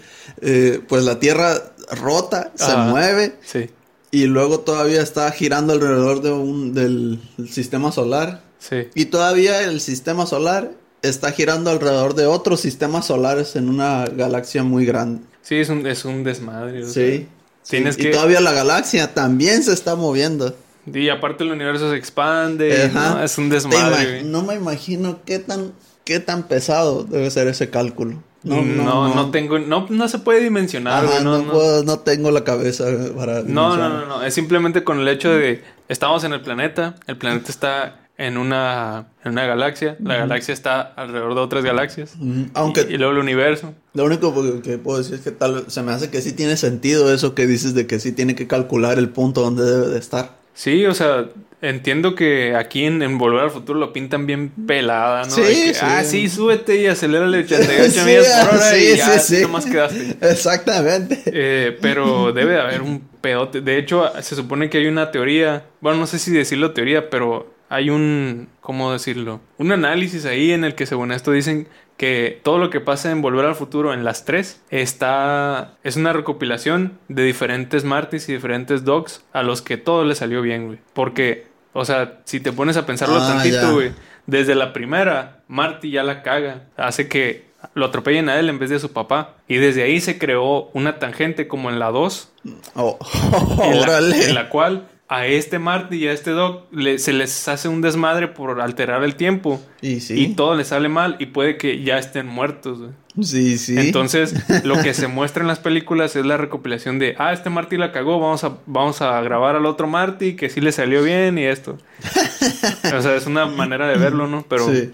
eh, 0.42 0.80
pues 0.88 1.04
la 1.04 1.18
Tierra 1.18 1.54
rota, 2.02 2.52
se 2.54 2.76
mueve 2.76 3.36
Sí, 3.42 3.70
y 4.10 4.26
luego 4.26 4.60
todavía 4.60 5.02
está 5.02 5.30
girando 5.30 5.72
alrededor 5.72 6.22
de 6.22 6.32
un, 6.32 6.74
del 6.74 7.20
sistema 7.50 7.92
solar. 7.92 8.42
sí. 8.58 8.88
Y 8.94 9.06
todavía 9.06 9.62
el 9.64 9.80
sistema 9.80 10.26
solar 10.26 10.72
está 11.02 11.30
girando 11.32 11.70
alrededor 11.70 12.14
de 12.14 12.26
otros 12.26 12.60
sistemas 12.60 13.06
solares 13.06 13.54
en 13.56 13.68
una 13.68 14.06
galaxia 14.06 14.64
muy 14.64 14.84
grande. 14.84 15.22
Sí, 15.42 15.56
es 15.56 15.68
un, 15.68 15.86
es 15.86 16.04
un 16.04 16.24
desmadre. 16.24 16.84
Sí. 16.84 16.90
sea, 16.90 17.26
Tienes 17.68 17.94
Sí, 17.94 18.02
que... 18.02 18.08
Y 18.08 18.12
todavía 18.12 18.40
la 18.40 18.52
galaxia 18.52 19.14
también 19.14 19.62
se 19.62 19.72
está 19.72 19.94
moviendo. 19.94 20.56
Y 20.92 21.08
aparte 21.10 21.44
el 21.44 21.52
universo 21.52 21.90
se 21.90 21.96
expande, 21.96 22.84
Ajá. 22.84 23.14
¿no? 23.16 23.22
es 23.22 23.36
un 23.38 23.48
desmadre. 23.50 24.22
no 24.24 24.42
me 24.42 24.54
imagino 24.54 25.20
qué 25.26 25.38
tan, 25.38 25.72
qué 26.04 26.18
tan 26.18 26.44
pesado 26.48 27.04
debe 27.04 27.30
ser 27.30 27.46
ese 27.46 27.68
cálculo. 27.70 28.22
No, 28.44 28.62
no, 28.62 29.14
no, 29.14 29.30
tengo, 29.30 29.58
no, 29.58 29.86
no 29.90 30.08
se 30.08 30.18
puede 30.20 30.40
dimensionar, 30.42 31.04
Ajá, 31.04 31.20
no, 31.20 31.38
no, 31.38 31.44
no. 31.44 31.52
puedo- 31.52 31.82
no 31.84 31.98
tengo 31.98 32.30
la 32.30 32.44
cabeza 32.44 32.84
para... 33.16 33.42
No, 33.42 33.76
no, 33.76 33.88
no, 33.88 34.06
no, 34.06 34.22
es 34.22 34.32
simplemente 34.34 34.84
con 34.84 35.00
el 35.00 35.08
hecho 35.08 35.32
de 35.32 35.62
estamos 35.88 36.22
en 36.24 36.32
el 36.32 36.40
planeta, 36.40 36.94
el 37.08 37.16
planeta 37.16 37.50
está 37.50 37.96
en 38.16 38.36
una, 38.36 39.06
en 39.24 39.32
una 39.32 39.44
galaxia, 39.46 39.96
la 40.00 40.16
galaxia 40.16 40.52
está 40.54 40.80
alrededor 40.80 41.34
de 41.34 41.40
otras 41.40 41.64
galaxias, 41.64 42.14
Mm, 42.16 42.44
Aunque 42.54 42.86
y, 42.88 42.94
y 42.94 42.96
luego 42.98 43.12
el 43.12 43.18
universo. 43.18 43.74
lo 43.94 44.04
único 44.04 44.32
que- 44.42 44.60
que 44.62 44.78
puedo 44.78 44.98
decir 44.98 45.14
es 45.14 45.20
que 45.22 45.30
tal 45.32 45.64
se 45.68 45.82
me 45.82 45.92
hace 45.92 46.10
que 46.10 46.20
sí 46.20 46.32
tiene 46.32 46.56
sentido 46.56 47.12
eso 47.12 47.34
que 47.34 47.46
dices 47.46 47.74
de 47.74 47.86
que 47.88 47.98
sí 47.98 48.12
tiene 48.12 48.34
que 48.36 48.46
calcular 48.46 48.98
el 48.98 49.08
punto 49.08 49.40
donde 49.42 49.64
debe 49.64 49.88
de 49.88 49.98
estar. 49.98 50.36
Sí, 50.54 50.84
o 50.86 50.94
sea, 50.94 51.26
entiendo 51.60 52.14
que 52.14 52.54
aquí 52.54 52.84
en, 52.84 53.02
en 53.02 53.18
Volver 53.18 53.44
al 53.44 53.50
Futuro 53.50 53.78
lo 53.78 53.92
pintan 53.92 54.26
bien 54.26 54.50
pelada, 54.66 55.24
¿no? 55.24 55.30
Sí, 55.30 55.42
que, 55.42 55.74
sí. 55.74 55.80
Ah, 55.82 56.04
sí, 56.04 56.28
súbete 56.28 56.76
y 56.80 56.86
acelérale 56.86 57.38
88 57.38 57.90
Sí, 57.90 58.00
millas 58.00 58.46
por 58.46 58.54
hora 58.54 58.70
sí, 58.70 58.76
y 58.76 58.96
ya 58.96 59.18
sí, 59.18 59.36
sí. 59.36 59.42
nomás 59.42 59.66
quedaste. 59.66 60.16
Exactamente. 60.20 61.22
Eh, 61.26 61.76
pero 61.80 62.32
debe 62.34 62.52
de 62.52 62.60
haber 62.60 62.82
un 62.82 63.00
pedote. 63.20 63.60
De 63.60 63.78
hecho, 63.78 64.10
se 64.20 64.36
supone 64.36 64.70
que 64.70 64.78
hay 64.78 64.86
una 64.86 65.10
teoría. 65.10 65.64
Bueno, 65.80 65.98
no 65.98 66.06
sé 66.06 66.18
si 66.18 66.30
decirlo 66.32 66.72
teoría, 66.72 67.10
pero 67.10 67.52
hay 67.68 67.90
un. 67.90 68.48
¿Cómo 68.60 68.92
decirlo? 68.92 69.40
Un 69.58 69.72
análisis 69.72 70.24
ahí 70.24 70.52
en 70.52 70.64
el 70.64 70.74
que, 70.74 70.86
según 70.86 71.12
esto, 71.12 71.32
dicen 71.32 71.68
que 71.96 72.40
todo 72.44 72.58
lo 72.58 72.70
que 72.70 72.80
pasa 72.80 73.10
en 73.10 73.22
Volver 73.22 73.44
al 73.44 73.54
Futuro 73.54 73.92
en 73.92 74.04
las 74.04 74.24
tres 74.24 74.62
está. 74.70 75.76
Es 75.82 75.96
una 75.96 76.12
recopilación 76.12 76.98
de 77.08 77.24
diferentes 77.24 77.84
Martys 77.84 78.28
y 78.28 78.32
diferentes 78.32 78.84
Dogs 78.84 79.24
a 79.32 79.42
los 79.42 79.62
que 79.62 79.76
todo 79.76 80.04
les 80.04 80.18
salió 80.18 80.40
bien, 80.40 80.66
güey. 80.66 80.78
Porque, 80.94 81.46
o 81.72 81.84
sea, 81.84 82.18
si 82.24 82.40
te 82.40 82.52
pones 82.52 82.76
a 82.76 82.86
pensarlo 82.86 83.16
Ah, 83.20 83.28
tantito, 83.34 83.72
güey. 83.74 83.92
Desde 84.26 84.54
la 84.54 84.72
primera, 84.72 85.40
Marty 85.48 85.90
ya 85.90 86.02
la 86.02 86.22
caga. 86.22 86.62
Hace 86.76 87.08
que 87.08 87.46
lo 87.74 87.86
atropellen 87.86 88.28
a 88.28 88.38
él 88.38 88.48
en 88.48 88.58
vez 88.58 88.70
de 88.70 88.76
a 88.76 88.78
su 88.80 88.92
papá. 88.92 89.34
Y 89.48 89.56
desde 89.56 89.82
ahí 89.82 90.00
se 90.00 90.18
creó 90.18 90.70
una 90.74 90.98
tangente 90.98 91.48
como 91.48 91.70
en 91.70 91.78
la 91.78 91.90
2, 91.90 92.28
Oh, 92.74 92.98
en, 93.62 93.80
la, 93.80 93.86
órale. 93.86 94.24
en 94.26 94.34
la 94.34 94.48
cual 94.48 94.86
a 95.10 95.26
este 95.26 95.58
Marty 95.58 95.96
y 95.96 96.06
a 96.08 96.12
este 96.12 96.32
Doc 96.32 96.64
le- 96.70 96.98
se 96.98 97.14
les 97.14 97.48
hace 97.48 97.68
un 97.68 97.80
desmadre 97.80 98.28
por 98.28 98.60
alterar 98.60 99.02
el 99.04 99.14
tiempo. 99.14 99.60
Y 99.80 100.00
sí. 100.00 100.14
Y 100.20 100.34
todo 100.34 100.54
les 100.54 100.68
sale 100.68 100.88
mal 100.90 101.16
y 101.18 101.26
puede 101.26 101.56
que 101.56 101.82
ya 101.82 101.96
estén 101.98 102.26
muertos. 102.26 102.78
Sí, 103.20 103.56
sí. 103.58 103.74
Entonces, 103.78 104.34
lo 104.64 104.80
que 104.82 104.92
se 104.92 105.08
muestra 105.08 105.40
en 105.42 105.48
las 105.48 105.58
películas 105.60 106.14
es 106.14 106.26
la 106.26 106.36
recopilación 106.36 106.98
de, 106.98 107.14
ah, 107.18 107.32
este 107.32 107.48
Marty 107.48 107.78
la 107.78 107.90
cagó, 107.90 108.20
vamos 108.20 108.44
a, 108.44 108.58
vamos 108.66 109.00
a 109.00 109.20
grabar 109.22 109.56
al 109.56 109.64
otro 109.66 109.86
Marty 109.86 110.36
que 110.36 110.50
sí 110.50 110.60
le 110.60 110.72
salió 110.72 111.02
bien 111.02 111.38
y 111.38 111.44
esto. 111.44 111.78
o 112.94 113.02
sea, 113.02 113.16
es 113.16 113.26
una 113.26 113.46
manera 113.46 113.88
de 113.88 113.96
verlo, 113.96 114.26
¿no? 114.26 114.44
Pero 114.48 114.66
sí, 114.70 114.90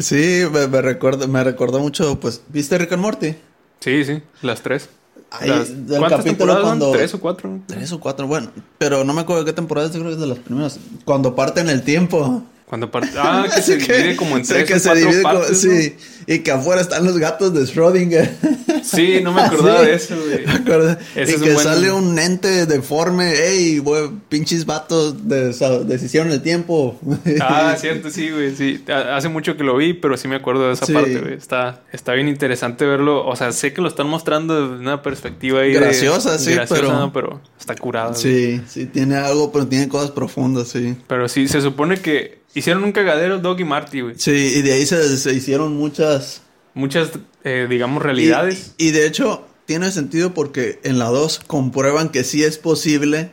sí 0.00 0.42
me, 0.50 0.66
me 0.68 1.44
recordó 1.44 1.78
mucho, 1.80 2.18
pues, 2.18 2.42
¿viste 2.48 2.78
Rick 2.78 2.92
and 2.92 3.02
Morty? 3.02 3.34
sí, 3.80 4.22
las 4.42 4.62
tres. 4.62 4.88
Ahí, 5.30 5.50
del 5.50 5.98
¿Cuántas 5.98 6.24
capítulo 6.24 6.60
cuando- 6.62 6.90
¿Tres 6.92 7.12
o 7.14 7.20
cuatro? 7.20 7.58
Tres 7.66 7.92
o 7.92 8.00
cuatro, 8.00 8.26
bueno, 8.26 8.50
pero 8.78 9.04
no 9.04 9.12
me 9.12 9.20
acuerdo 9.20 9.44
de 9.44 9.50
qué 9.50 9.54
temporada 9.54 9.86
es, 9.86 9.92
creo 9.92 10.04
que 10.06 10.12
es 10.12 10.18
de 10.20 10.26
las 10.26 10.38
primeras. 10.38 10.78
Cuando 11.04 11.34
parten 11.34 11.68
el 11.68 11.82
tiempo. 11.82 12.42
Cuando 12.68 12.90
part- 12.90 13.08
Ah, 13.16 13.46
que 13.54 13.62
se 13.62 13.78
que- 13.78 13.92
divide 13.96 14.16
como 14.16 14.36
en 14.36 14.44
sí, 14.44 14.52
tres 14.52 14.66
que 14.66 14.74
o 14.74 14.78
se 14.78 14.88
cuatro 14.90 15.06
divide 15.08 15.22
como- 15.22 15.38
partes, 15.40 15.64
¿no? 15.64 15.72
Sí, 15.72 15.96
y 16.26 16.38
que 16.40 16.50
afuera 16.50 16.80
están 16.82 17.04
los 17.04 17.16
gatos 17.18 17.54
de 17.54 17.60
Schrödinger. 17.62 18.28
Sí, 18.80 19.18
no 19.22 19.32
me 19.32 19.42
acordaba 19.42 19.80
Sí. 19.80 19.86
de 19.86 19.94
eso, 19.94 20.14
güey. 20.16 20.46
¿Me? 20.46 20.96
Ese 21.20 21.32
y 21.32 21.34
es 21.34 21.42
que 21.42 21.52
buen- 21.52 21.64
sale 21.64 21.90
un 21.90 22.16
ente 22.18 22.64
deforme, 22.64 23.32
ey, 23.34 23.78
güey, 23.78 24.08
pinches 24.28 24.64
vatos 24.64 25.28
de, 25.28 25.52
deshicieron 25.84 26.30
el 26.30 26.40
tiempo. 26.42 26.98
Ah, 27.40 27.74
cierto, 27.78 28.08
sí, 28.10 28.30
güey, 28.30 28.54
sí. 28.54 28.82
Ha- 28.88 29.16
Hace 29.16 29.28
mucho 29.28 29.56
que 29.56 29.64
lo 29.64 29.76
vi, 29.76 29.94
pero 29.94 30.16
sí 30.16 30.28
me 30.28 30.36
acuerdo 30.36 30.68
de 30.68 30.74
esa 30.74 30.86
Sí. 30.86 30.92
parte, 30.92 31.18
güey. 31.18 31.34
Está, 31.34 31.82
está 31.92 32.12
bien 32.12 32.28
interesante 32.28 32.84
verlo. 32.86 33.26
O 33.26 33.34
sea, 33.36 33.50
sé 33.52 33.72
que 33.72 33.80
lo 33.80 33.88
están 33.88 34.06
mostrando 34.06 34.68
desde 34.68 34.80
una 34.80 35.02
perspectiva 35.02 35.60
ahí 35.60 35.72
de- 35.72 35.80
Graciosa, 35.80 36.38
sí, 36.38 36.54
pero- 36.68 36.92
¿no? 36.92 37.12
pero 37.12 37.40
está 37.70 37.80
curado. 37.80 38.14
Sí, 38.14 38.60
sí, 38.66 38.86
tiene 38.86 39.16
algo, 39.16 39.52
pero 39.52 39.66
tiene 39.66 39.88
cosas 39.88 40.10
profundas, 40.10 40.68
sí. 40.68 40.96
Pero 41.06 41.28
sí, 41.28 41.48
se 41.48 41.60
supone 41.60 42.00
que 42.00 42.40
hicieron 42.54 42.84
un 42.84 42.92
cagadero 42.92 43.38
Doug 43.38 43.60
y 43.60 43.64
Marty, 43.64 44.00
güey. 44.00 44.14
Sí, 44.18 44.30
y 44.56 44.62
de 44.62 44.72
ahí 44.72 44.86
se, 44.86 45.16
se 45.16 45.32
hicieron 45.34 45.76
muchas... 45.76 46.42
Muchas, 46.74 47.10
eh, 47.44 47.66
digamos, 47.68 48.02
realidades. 48.02 48.74
Y, 48.78 48.88
y 48.88 48.90
de 48.92 49.06
hecho, 49.06 49.46
tiene 49.66 49.90
sentido 49.90 50.32
porque 50.32 50.78
en 50.84 50.98
la 50.98 51.06
2 51.06 51.40
comprueban 51.46 52.08
que 52.10 52.22
sí 52.24 52.44
es 52.44 52.56
posible 52.58 53.30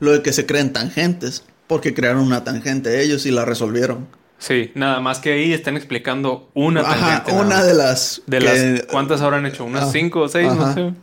lo 0.00 0.12
de 0.12 0.22
que 0.22 0.32
se 0.32 0.46
creen 0.46 0.72
tangentes. 0.72 1.44
Porque 1.66 1.92
crearon 1.92 2.22
una 2.22 2.44
tangente 2.44 3.02
ellos 3.02 3.26
y 3.26 3.30
la 3.30 3.44
resolvieron. 3.44 4.08
Sí, 4.38 4.70
nada 4.74 5.00
más 5.00 5.18
que 5.18 5.32
ahí 5.32 5.52
están 5.52 5.76
explicando 5.76 6.48
una 6.54 6.80
Ajá, 6.80 6.94
tangente. 7.24 7.32
nada 7.32 7.44
una 7.44 7.64
de 7.64 7.74
las... 7.74 8.22
De 8.26 8.38
que- 8.38 8.44
las... 8.44 8.86
¿Cuántas 8.86 9.20
habrán 9.20 9.44
hecho? 9.44 9.64
¿Unas 9.66 9.84
Ah, 9.84 9.90
cinco 9.92 10.20
o 10.20 10.28
seis? 10.28 10.46
No 10.54 10.62
ajá. 10.62 10.74
sé. 10.74 10.94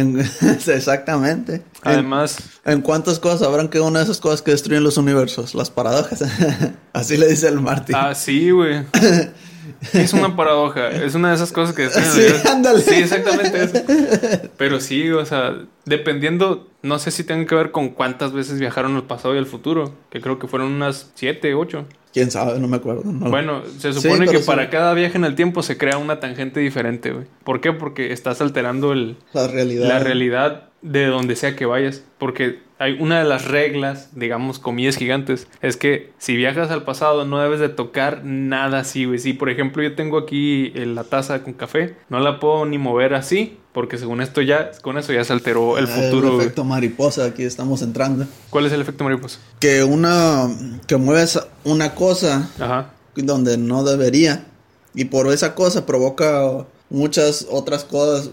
En- 0.00 0.20
exactamente. 0.66 1.54
En- 1.54 1.62
Además, 1.82 2.36
¿En 2.64 2.80
cuántas 2.82 3.18
cosas 3.18 3.42
habrán 3.42 3.68
que 3.68 3.80
una 3.80 3.98
de 4.00 4.04
esas 4.04 4.18
cosas 4.20 4.42
que 4.42 4.50
destruyen 4.50 4.82
los 4.84 4.96
universos? 4.96 5.54
Las 5.54 5.70
paradojas. 5.70 6.22
Así 6.92 7.16
le 7.16 7.28
dice 7.28 7.48
el 7.48 7.60
Marty. 7.60 7.92
ah, 7.96 8.14
sí, 8.14 8.50
güey. 8.50 8.84
Es 9.92 10.12
una 10.12 10.36
paradoja. 10.36 10.88
Es 10.88 11.14
una 11.14 11.30
de 11.30 11.34
esas 11.36 11.52
cosas 11.52 11.74
que... 11.74 11.88
Sí, 11.88 12.48
ándale. 12.48 12.80
Sí, 12.80 12.94
exactamente 12.94 13.64
eso. 13.64 14.50
Pero 14.56 14.80
sí, 14.80 15.10
o 15.10 15.24
sea, 15.24 15.56
dependiendo... 15.84 16.68
No 16.82 16.98
sé 16.98 17.10
si 17.10 17.24
tiene 17.24 17.44
que 17.46 17.54
ver 17.54 17.72
con 17.72 17.88
cuántas 17.88 18.32
veces 18.32 18.60
viajaron 18.60 18.94
al 18.94 19.04
pasado 19.04 19.34
y 19.34 19.38
al 19.38 19.46
futuro. 19.46 19.94
Que 20.10 20.20
creo 20.20 20.38
que 20.38 20.46
fueron 20.46 20.72
unas 20.72 21.10
siete, 21.14 21.54
ocho. 21.54 21.86
¿Quién 22.12 22.30
sabe? 22.30 22.58
No 22.58 22.68
me 22.68 22.76
acuerdo. 22.76 23.02
no. 23.04 23.28
Bueno, 23.30 23.62
se 23.78 23.92
supone 23.92 24.26
que 24.26 24.38
sí. 24.38 24.44
para 24.46 24.70
cada 24.70 24.94
viaje 24.94 25.18
en 25.18 25.24
el 25.24 25.34
tiempo 25.34 25.62
se 25.62 25.76
crea 25.76 25.98
una 25.98 26.20
tangente 26.20 26.60
diferente, 26.60 27.12
güey. 27.12 27.26
¿Por 27.44 27.60
qué? 27.60 27.72
Porque 27.72 28.12
estás 28.12 28.40
alterando 28.40 28.92
el, 28.92 29.16
la 29.32 29.48
realidad. 29.48 29.88
la 29.88 29.98
realidad 29.98 30.67
de 30.82 31.06
donde 31.06 31.36
sea 31.36 31.56
que 31.56 31.66
vayas. 31.66 32.02
Porque 32.18 32.60
hay 32.78 32.92
una 33.00 33.18
de 33.18 33.24
las 33.24 33.46
reglas, 33.46 34.10
digamos, 34.14 34.58
comillas 34.60 34.96
gigantes, 34.96 35.48
es 35.62 35.76
que 35.76 36.12
si 36.18 36.36
viajas 36.36 36.70
al 36.70 36.84
pasado 36.84 37.24
no 37.24 37.40
debes 37.40 37.58
de 37.60 37.68
tocar 37.68 38.24
nada 38.24 38.80
así, 38.80 39.04
güey. 39.04 39.18
Si, 39.18 39.32
por 39.32 39.50
ejemplo, 39.50 39.82
yo 39.82 39.94
tengo 39.96 40.18
aquí 40.18 40.72
eh, 40.76 40.86
la 40.86 41.02
taza 41.04 41.42
con 41.42 41.54
café, 41.54 41.96
no 42.08 42.20
la 42.20 42.38
puedo 42.38 42.64
ni 42.66 42.78
mover 42.78 43.14
así, 43.14 43.58
porque 43.72 43.98
según 43.98 44.20
esto 44.20 44.40
ya, 44.42 44.70
con 44.82 44.96
eso 44.98 45.12
ya 45.12 45.24
se 45.24 45.32
alteró 45.32 45.76
el 45.78 45.86
Ah, 45.86 45.88
futuro, 45.88 46.28
El 46.28 46.34
güey. 46.34 46.46
efecto 46.46 46.64
mariposa, 46.64 47.24
aquí 47.24 47.42
estamos 47.42 47.82
entrando. 47.82 48.26
¿Cuál 48.50 48.66
es 48.66 48.72
el 48.72 48.80
efecto 48.80 49.02
mariposa? 49.04 49.40
Que 49.60 49.82
una. 49.82 50.46
Que 50.86 50.96
mueves 50.96 51.40
una 51.64 51.94
cosa 51.96 52.48
Ajá. 52.60 52.92
donde 53.16 53.58
no 53.58 53.82
debería. 53.84 54.46
Y 54.94 55.06
por 55.06 55.26
esa 55.32 55.54
cosa 55.56 55.84
provoca 55.86 56.64
muchas 56.90 57.46
otras 57.50 57.84
cosas. 57.84 58.30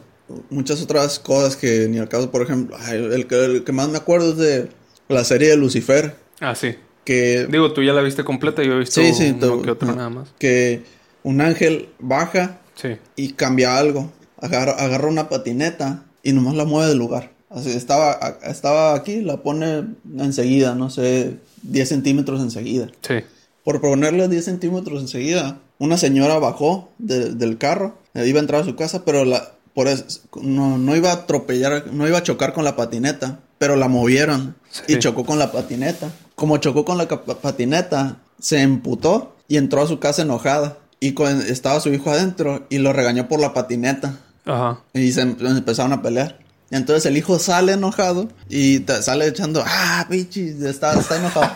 Muchas 0.49 0.81
otras 0.81 1.19
cosas 1.19 1.55
que 1.55 1.87
ni 1.87 1.97
al 1.99 2.09
caso, 2.09 2.31
por 2.31 2.41
ejemplo. 2.41 2.75
el, 2.91 3.27
que, 3.27 3.45
el 3.45 3.63
que 3.63 3.71
más 3.71 3.89
me 3.89 3.97
acuerdo 3.97 4.31
es 4.31 4.37
de 4.37 4.69
la 5.07 5.23
serie 5.23 5.49
de 5.49 5.57
Lucifer. 5.57 6.15
Ah, 6.41 6.55
sí. 6.55 6.75
Que. 7.03 7.47
Digo, 7.49 7.71
tú 7.73 7.83
ya 7.83 7.93
la 7.93 8.01
viste 8.01 8.23
completa, 8.23 8.63
yo 8.63 8.73
he 8.73 8.79
visto 8.79 8.99
Sí, 9.01 9.13
sí, 9.13 9.35
uno 9.39 9.61
que 9.61 9.71
otro 9.71 9.87
no. 9.89 9.95
nada 9.95 10.09
más. 10.09 10.29
Que 10.39 10.81
un 11.23 11.41
ángel 11.41 11.89
baja 11.99 12.59
Sí. 12.75 12.97
y 13.15 13.33
cambia 13.33 13.77
algo. 13.77 14.11
Agarra, 14.41 14.71
agarra 14.73 15.07
una 15.07 15.29
patineta 15.29 16.03
y 16.23 16.33
nomás 16.33 16.55
la 16.55 16.65
mueve 16.65 16.89
del 16.89 16.97
lugar. 16.97 17.31
Así, 17.49 17.69
estaba, 17.71 18.37
estaba 18.43 18.95
aquí, 18.95 19.21
la 19.21 19.37
pone 19.43 19.85
enseguida, 20.19 20.75
no 20.75 20.89
sé, 20.89 21.35
10 21.61 21.87
centímetros 21.87 22.41
enseguida. 22.41 22.89
Sí. 23.01 23.15
Por 23.63 23.79
ponerle 23.79 24.27
10 24.27 24.43
centímetros 24.43 24.99
enseguida, 24.99 25.59
una 25.77 25.97
señora 25.97 26.37
bajó 26.39 26.89
de- 26.97 27.33
del 27.35 27.57
carro, 27.57 27.97
iba 28.13 28.39
a 28.39 28.41
entrar 28.41 28.61
a 28.61 28.65
su 28.65 28.75
casa, 28.75 29.05
pero 29.05 29.23
la, 29.23 29.54
por 29.75 29.87
eso, 29.87 30.05
no, 30.41 30.77
no 30.79 30.95
iba 30.95 31.11
a 31.11 31.13
atropellar, 31.13 31.87
no 31.93 32.07
iba 32.07 32.17
a 32.17 32.23
chocar 32.23 32.53
con 32.53 32.63
la 32.63 32.75
patineta, 32.75 33.39
pero 33.59 33.75
la 33.75 33.87
movieron 33.87 34.55
Sí. 34.71 34.81
y 34.87 34.99
chocó 34.99 35.25
con 35.25 35.37
la 35.37 35.51
patineta. 35.51 36.09
Como 36.33 36.57
chocó 36.57 36.83
con 36.85 36.97
la 36.97 37.07
patineta, 37.07 38.17
se 38.39 38.61
emputó 38.61 39.35
y 39.47 39.57
entró 39.57 39.81
a 39.83 39.87
su 39.87 39.99
casa 39.99 40.23
enojada. 40.23 40.77
Y 40.99 41.11
con- 41.13 41.41
estaba 41.41 41.79
su 41.81 41.89
hijo 41.93 42.09
adentro 42.09 42.65
y 42.69 42.79
lo 42.79 42.91
regañó 42.93 43.27
por 43.27 43.39
la 43.39 43.53
patineta. 43.53 44.17
Ajá. 44.45 44.79
Y 44.93 45.11
se 45.11 45.21
em- 45.21 45.35
empezaron 45.39 45.93
a 45.93 46.01
pelear. 46.01 46.39
Entonces 46.71 47.05
el 47.05 47.15
hijo 47.15 47.37
sale 47.37 47.73
enojado 47.73 48.27
y 48.49 48.83
sale 49.01 49.27
echando, 49.27 49.63
ah, 49.65 50.05
pichi, 50.09 50.55
está, 50.65 50.97
está 50.99 51.17
enojado. 51.17 51.51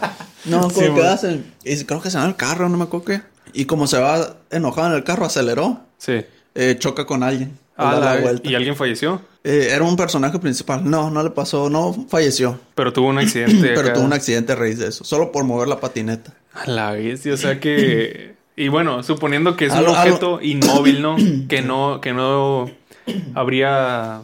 No 0.45 0.59
me 0.61 0.65
acuerdo 0.67 0.79
Sí, 0.79 0.85
qué 0.85 0.89
bueno. 0.91 1.09
hace. 1.09 1.43
Y 1.63 1.69
dice, 1.71 1.85
creo 1.85 2.01
que 2.01 2.09
se 2.11 2.17
va 2.17 2.23
en 2.25 2.29
el 2.29 2.35
carro, 2.35 2.69
no 2.69 2.77
me 2.77 2.83
acuerdo 2.83 3.05
qué. 3.05 3.21
Y 3.53 3.65
como 3.65 3.87
se 3.87 3.97
va 3.97 4.35
enojado 4.51 4.87
en 4.89 4.93
el 4.93 5.03
carro, 5.03 5.25
aceleró, 5.25 5.81
Sí. 5.97 6.21
eh, 6.55 6.75
choca 6.79 7.05
con 7.05 7.23
alguien. 7.23 7.57
Al 7.87 7.91
dar 7.95 8.03
la- 8.03 8.15
la 8.15 8.21
vuelta. 8.21 8.49
¿Y 8.49 8.55
alguien 8.55 8.75
falleció? 8.75 9.21
Eh, 9.43 9.69
era 9.71 9.83
un 9.83 9.95
personaje 9.95 10.37
principal. 10.39 10.89
No, 10.89 11.09
no 11.09 11.23
le 11.23 11.29
pasó, 11.29 11.69
no 11.69 11.93
falleció. 12.09 12.59
Pero 12.75 12.91
tuvo 12.93 13.07
un 13.07 13.17
accidente. 13.19 13.69
Pero 13.69 13.81
acá. 13.81 13.93
tuvo 13.93 14.03
un 14.05 14.13
accidente 14.13 14.53
a 14.53 14.55
raíz 14.55 14.77
de 14.79 14.87
eso. 14.87 15.03
Solo 15.03 15.31
por 15.31 15.43
mover 15.45 15.67
la 15.67 15.79
patineta. 15.79 16.33
A 16.53 16.69
la 16.69 16.91
bestia, 16.91 17.33
o 17.33 17.37
sea 17.37 17.59
que... 17.59 18.35
Y 18.55 18.67
bueno, 18.67 19.03
suponiendo 19.03 19.55
que 19.55 19.65
es 19.67 19.71
un 19.71 19.77
Algo- 19.79 19.91
objeto 19.93 20.39
inmóvil, 20.41 21.01
¿no? 21.01 21.15
Que 21.47 21.61
no, 21.61 22.01
que 22.01 22.11
no 22.13 22.69
habría 23.33 24.21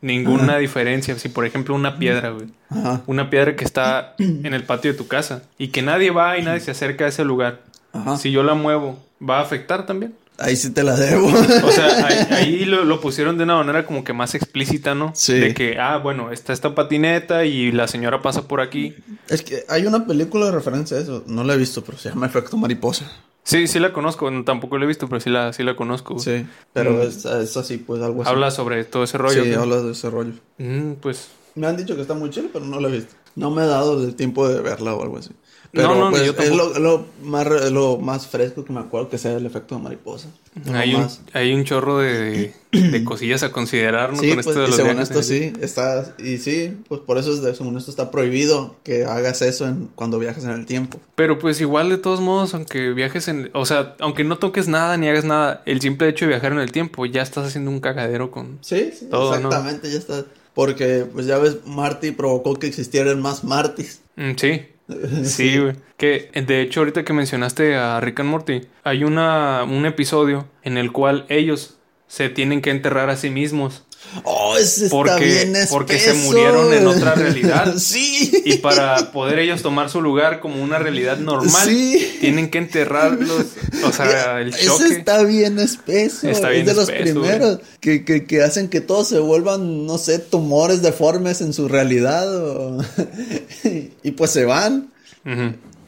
ninguna 0.00 0.58
diferencia. 0.58 1.18
Si, 1.18 1.28
por 1.28 1.44
ejemplo, 1.46 1.74
una 1.74 1.98
piedra, 1.98 2.30
güey. 2.30 2.46
Ajá. 2.70 3.02
Una 3.06 3.30
piedra 3.30 3.56
que 3.56 3.64
está 3.64 4.14
en 4.18 4.54
el 4.54 4.64
patio 4.64 4.92
de 4.92 4.98
tu 4.98 5.06
casa 5.06 5.42
y 5.58 5.68
que 5.68 5.82
nadie 5.82 6.10
va 6.10 6.38
y 6.38 6.42
nadie 6.42 6.60
se 6.60 6.70
acerca 6.70 7.04
a 7.04 7.08
ese 7.08 7.24
lugar. 7.24 7.60
Ajá. 7.92 8.16
Si 8.16 8.30
yo 8.30 8.42
la 8.42 8.54
muevo, 8.54 8.98
¿va 9.20 9.38
a 9.38 9.42
afectar 9.42 9.86
también? 9.86 10.14
Ahí 10.38 10.56
sí 10.56 10.70
te 10.70 10.82
la 10.82 10.96
debo. 10.96 11.28
O 11.28 11.70
sea, 11.70 12.06
ahí, 12.06 12.26
ahí 12.30 12.64
lo, 12.64 12.84
lo 12.84 13.00
pusieron 13.00 13.38
de 13.38 13.44
una 13.44 13.56
manera 13.56 13.86
como 13.86 14.02
que 14.02 14.12
más 14.12 14.34
explícita, 14.34 14.94
¿no? 14.94 15.12
Sí. 15.14 15.34
De 15.34 15.54
que, 15.54 15.78
ah, 15.78 15.98
bueno, 15.98 16.32
está 16.32 16.52
esta 16.52 16.74
patineta 16.74 17.44
y 17.44 17.70
la 17.70 17.86
señora 17.86 18.20
pasa 18.20 18.48
por 18.48 18.60
aquí. 18.60 18.94
es 19.28 19.42
que 19.42 19.64
hay 19.68 19.86
una 19.86 20.06
película 20.06 20.46
de 20.46 20.52
referencia 20.52 20.96
a 20.96 21.00
eso. 21.00 21.22
No 21.26 21.44
la 21.44 21.54
he 21.54 21.56
visto, 21.56 21.84
pero 21.84 21.98
se 21.98 22.08
llama 22.08 22.26
Efecto 22.26 22.56
Mariposa. 22.56 23.10
Sí, 23.44 23.66
sí 23.68 23.78
la 23.78 23.92
conozco. 23.92 24.30
No, 24.30 24.42
tampoco 24.42 24.76
la 24.78 24.84
he 24.84 24.88
visto, 24.88 25.06
pero 25.08 25.20
sí 25.20 25.30
la, 25.30 25.52
sí 25.52 25.62
la 25.62 25.76
conozco. 25.76 26.18
Sí, 26.18 26.46
pero 26.72 26.92
Mm. 26.94 27.00
es, 27.02 27.24
es 27.26 27.56
así, 27.56 27.76
pues 27.76 28.02
algo 28.02 28.22
así. 28.22 28.30
Habla 28.30 28.50
sobre 28.50 28.82
todo 28.84 29.04
ese 29.04 29.18
rollo. 29.18 29.44
Sí, 29.44 29.52
habla 29.52 29.82
de 29.82 29.92
ese 29.92 30.10
rollo. 30.10 30.32
Mm, 30.58 30.94
pues 30.94 31.28
Me 31.54 31.66
han 31.68 31.76
dicho 31.76 31.94
que 31.94 32.02
está 32.02 32.14
muy 32.14 32.30
chido, 32.30 32.48
pero 32.52 32.64
no 32.64 32.80
la 32.80 32.88
he 32.88 32.92
visto. 32.92 33.14
No 33.36 33.50
me 33.50 33.62
he 33.62 33.66
dado 33.66 34.02
el 34.02 34.14
tiempo 34.16 34.48
de 34.48 34.60
verla 34.62 34.94
o 34.94 35.02
algo 35.02 35.18
así. 35.18 35.30
Pero 35.74 35.88
No, 35.88 36.04
no, 36.04 36.10
pues, 36.10 36.24
yo 36.24 36.32
es 36.38 36.54
lo, 36.54 36.78
lo 36.78 37.04
más, 37.24 37.46
lo 37.72 37.98
más 37.98 38.28
fresco 38.28 38.64
que 38.64 38.72
me 38.72 38.78
acuerdo 38.78 39.08
que 39.08 39.18
sea 39.18 39.32
el 39.32 39.44
efecto 39.44 39.74
de 39.74 39.82
mariposa. 39.82 40.28
Hay 40.72 40.94
un, 40.94 41.08
hay 41.32 41.52
un 41.52 41.64
chorro 41.64 41.98
de, 41.98 42.54
de 42.70 43.04
cosillas 43.04 43.42
a 43.42 43.50
considerar, 43.50 44.12
¿no? 44.12 44.20
Sí, 44.20 44.28
Con 44.28 44.36
pues, 44.36 44.46
esto 44.46 44.60
de 44.60 44.64
y 44.64 44.68
los 44.68 44.76
según 44.76 44.92
viajes 44.92 45.10
esto 45.10 45.22
sí, 45.24 45.52
está, 45.60 46.14
y 46.18 46.38
sí, 46.38 46.76
pues 46.88 47.00
por 47.00 47.18
eso 47.18 47.32
es 47.32 47.42
de, 47.42 47.56
según 47.56 47.76
esto 47.76 47.90
está 47.90 48.12
prohibido 48.12 48.76
que 48.84 49.04
hagas 49.04 49.42
eso 49.42 49.66
en, 49.66 49.88
cuando 49.96 50.20
viajas 50.20 50.44
en 50.44 50.50
el 50.50 50.64
tiempo. 50.64 51.00
Pero 51.16 51.40
pues 51.40 51.60
igual 51.60 51.88
de 51.88 51.98
todos 51.98 52.20
modos, 52.20 52.54
aunque 52.54 52.92
viajes 52.92 53.26
en... 53.26 53.50
O 53.52 53.66
sea, 53.66 53.96
aunque 53.98 54.22
no 54.22 54.38
toques 54.38 54.68
nada 54.68 54.96
ni 54.96 55.08
hagas 55.08 55.24
nada, 55.24 55.62
el 55.66 55.80
simple 55.80 56.08
hecho 56.08 56.26
de 56.26 56.30
viajar 56.30 56.52
en 56.52 56.60
el 56.60 56.70
tiempo, 56.70 57.04
ya 57.04 57.22
estás 57.22 57.48
haciendo 57.48 57.72
un 57.72 57.80
cagadero 57.80 58.30
con... 58.30 58.58
Sí, 58.60 58.92
sí, 58.96 59.06
Todo, 59.10 59.30
¿no? 59.40 59.48
exactamente, 59.48 59.90
ya 59.90 59.98
está. 59.98 60.24
Porque, 60.54 61.04
pues 61.12 61.26
ya 61.26 61.38
ves, 61.38 61.66
Marty 61.66 62.12
provocó 62.12 62.54
que 62.54 62.68
existieran 62.68 63.20
más 63.20 63.42
Martys. 63.42 64.00
Mm, 64.14 64.36
sí, 64.36 64.62
Sí, 65.24 65.58
güey. 65.58 65.76
Que 65.96 66.30
de 66.34 66.60
hecho, 66.60 66.80
ahorita 66.80 67.04
que 67.04 67.12
mencionaste 67.12 67.76
a 67.76 68.00
Rick 68.00 68.20
and 68.20 68.28
Morty, 68.28 68.60
hay 68.82 69.04
una, 69.04 69.64
un 69.64 69.86
episodio 69.86 70.48
en 70.62 70.76
el 70.76 70.92
cual 70.92 71.26
ellos 71.28 71.78
se 72.06 72.28
tienen 72.28 72.60
que 72.60 72.70
enterrar 72.70 73.10
a 73.10 73.16
sí 73.16 73.30
mismos. 73.30 73.86
Oh, 74.22 74.56
ese 74.56 74.84
está 74.84 74.96
Porque, 74.96 75.24
bien 75.24 75.54
porque 75.70 75.98
se 75.98 76.10
espeso. 76.10 76.26
murieron 76.26 76.72
en 76.72 76.86
otra 76.86 77.14
realidad. 77.14 77.74
sí. 77.78 78.30
Y 78.44 78.58
para 78.58 79.10
poder 79.10 79.40
ellos 79.40 79.60
tomar 79.62 79.90
su 79.90 80.00
lugar 80.00 80.38
como 80.40 80.62
una 80.62 80.78
realidad 80.78 81.18
normal, 81.18 81.68
Sí. 81.68 82.16
tienen 82.20 82.48
que 82.50 82.58
enterrarlos. 82.58 83.46
O 83.84 83.90
sea, 83.92 84.40
el 84.40 84.50
Ese 84.50 84.66
choque. 84.66 84.84
está 84.94 85.22
bien 85.24 85.58
espeso. 85.58 86.28
Está 86.28 86.50
bien 86.50 86.60
es 86.62 86.66
de 86.68 86.74
los 86.74 86.88
espeso, 86.88 87.20
primeros 87.20 87.58
que, 87.80 88.04
que, 88.04 88.24
que 88.24 88.42
hacen 88.42 88.68
que 88.68 88.80
todos 88.80 89.08
se 89.08 89.18
vuelvan, 89.18 89.84
no 89.86 89.98
sé, 89.98 90.18
tumores 90.20 90.80
deformes 90.82 91.40
en 91.40 91.52
su 91.52 91.66
realidad. 91.68 92.32
o- 92.36 92.84
y 94.02 94.10
pues 94.12 94.30
se 94.30 94.44
van. 94.44 94.92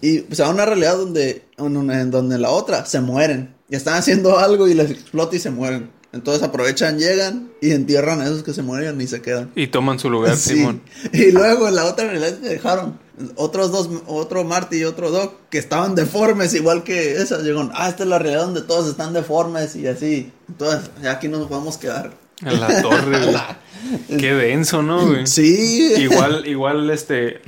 Y 0.00 0.24
se 0.33 0.42
van 0.42 0.50
a 0.50 0.55
una 0.55 0.66
realidad 0.66 0.96
donde, 0.96 1.42
en 1.59 2.11
donde 2.11 2.38
la 2.38 2.50
otra 2.50 2.85
se 2.87 3.00
mueren. 3.00 3.55
Y 3.68 3.76
están 3.76 3.94
haciendo 3.94 4.38
algo 4.38 4.68
y 4.68 4.74
les 4.74 4.90
explota 4.90 5.35
y 5.37 5.38
se 5.40 5.50
mueren. 5.50 5.90
Entonces 6.16 6.42
aprovechan, 6.42 6.98
llegan 6.98 7.50
y 7.61 7.72
entierran 7.72 8.20
a 8.22 8.24
esos 8.24 8.42
que 8.42 8.55
se 8.55 8.62
mueren 8.62 9.00
y 9.00 9.07
se 9.07 9.20
quedan. 9.20 9.52
Y 9.55 9.68
toman 9.68 9.98
su 9.98 10.11
lugar, 10.11 10.37
Sí. 10.37 10.55
Simón. 10.55 10.81
Y 11.12 11.31
luego 11.31 11.68
en 11.68 11.76
la 11.76 11.85
otra 11.85 12.07
realidad 12.07 12.38
se 12.40 12.48
dejaron 12.48 12.98
otros 13.37 13.70
dos, 13.70 13.90
otro 14.07 14.44
Marty 14.44 14.79
y 14.79 14.85
otro 14.85 15.11
Doc, 15.11 15.35
que 15.50 15.59
estaban 15.59 15.94
deformes 15.94 16.55
igual 16.55 16.83
que 16.85 17.16
esas. 17.16 17.42
Llegaron, 17.42 17.70
ah, 17.74 17.88
esta 17.88 18.02
es 18.02 18.09
la 18.09 18.18
realidad 18.18 18.44
donde 18.44 18.62
todos 18.62 18.88
están 18.88 19.12
deformes 19.12 19.76
y 19.76 19.87
así. 19.87 20.33
Entonces, 20.48 20.90
aquí 21.07 21.29
nos 21.29 21.46
podemos 21.46 21.76
quedar. 21.76 22.14
En 22.44 22.61
la 22.61 22.83
torre, 22.83 23.26
güey. 23.26 23.37
Qué 24.18 24.35
denso, 24.35 24.83
¿no, 24.83 25.07
güey? 25.07 25.26
Sí. 25.26 25.94
Igual, 25.98 26.46
igual 26.46 26.90
este, 26.90 27.40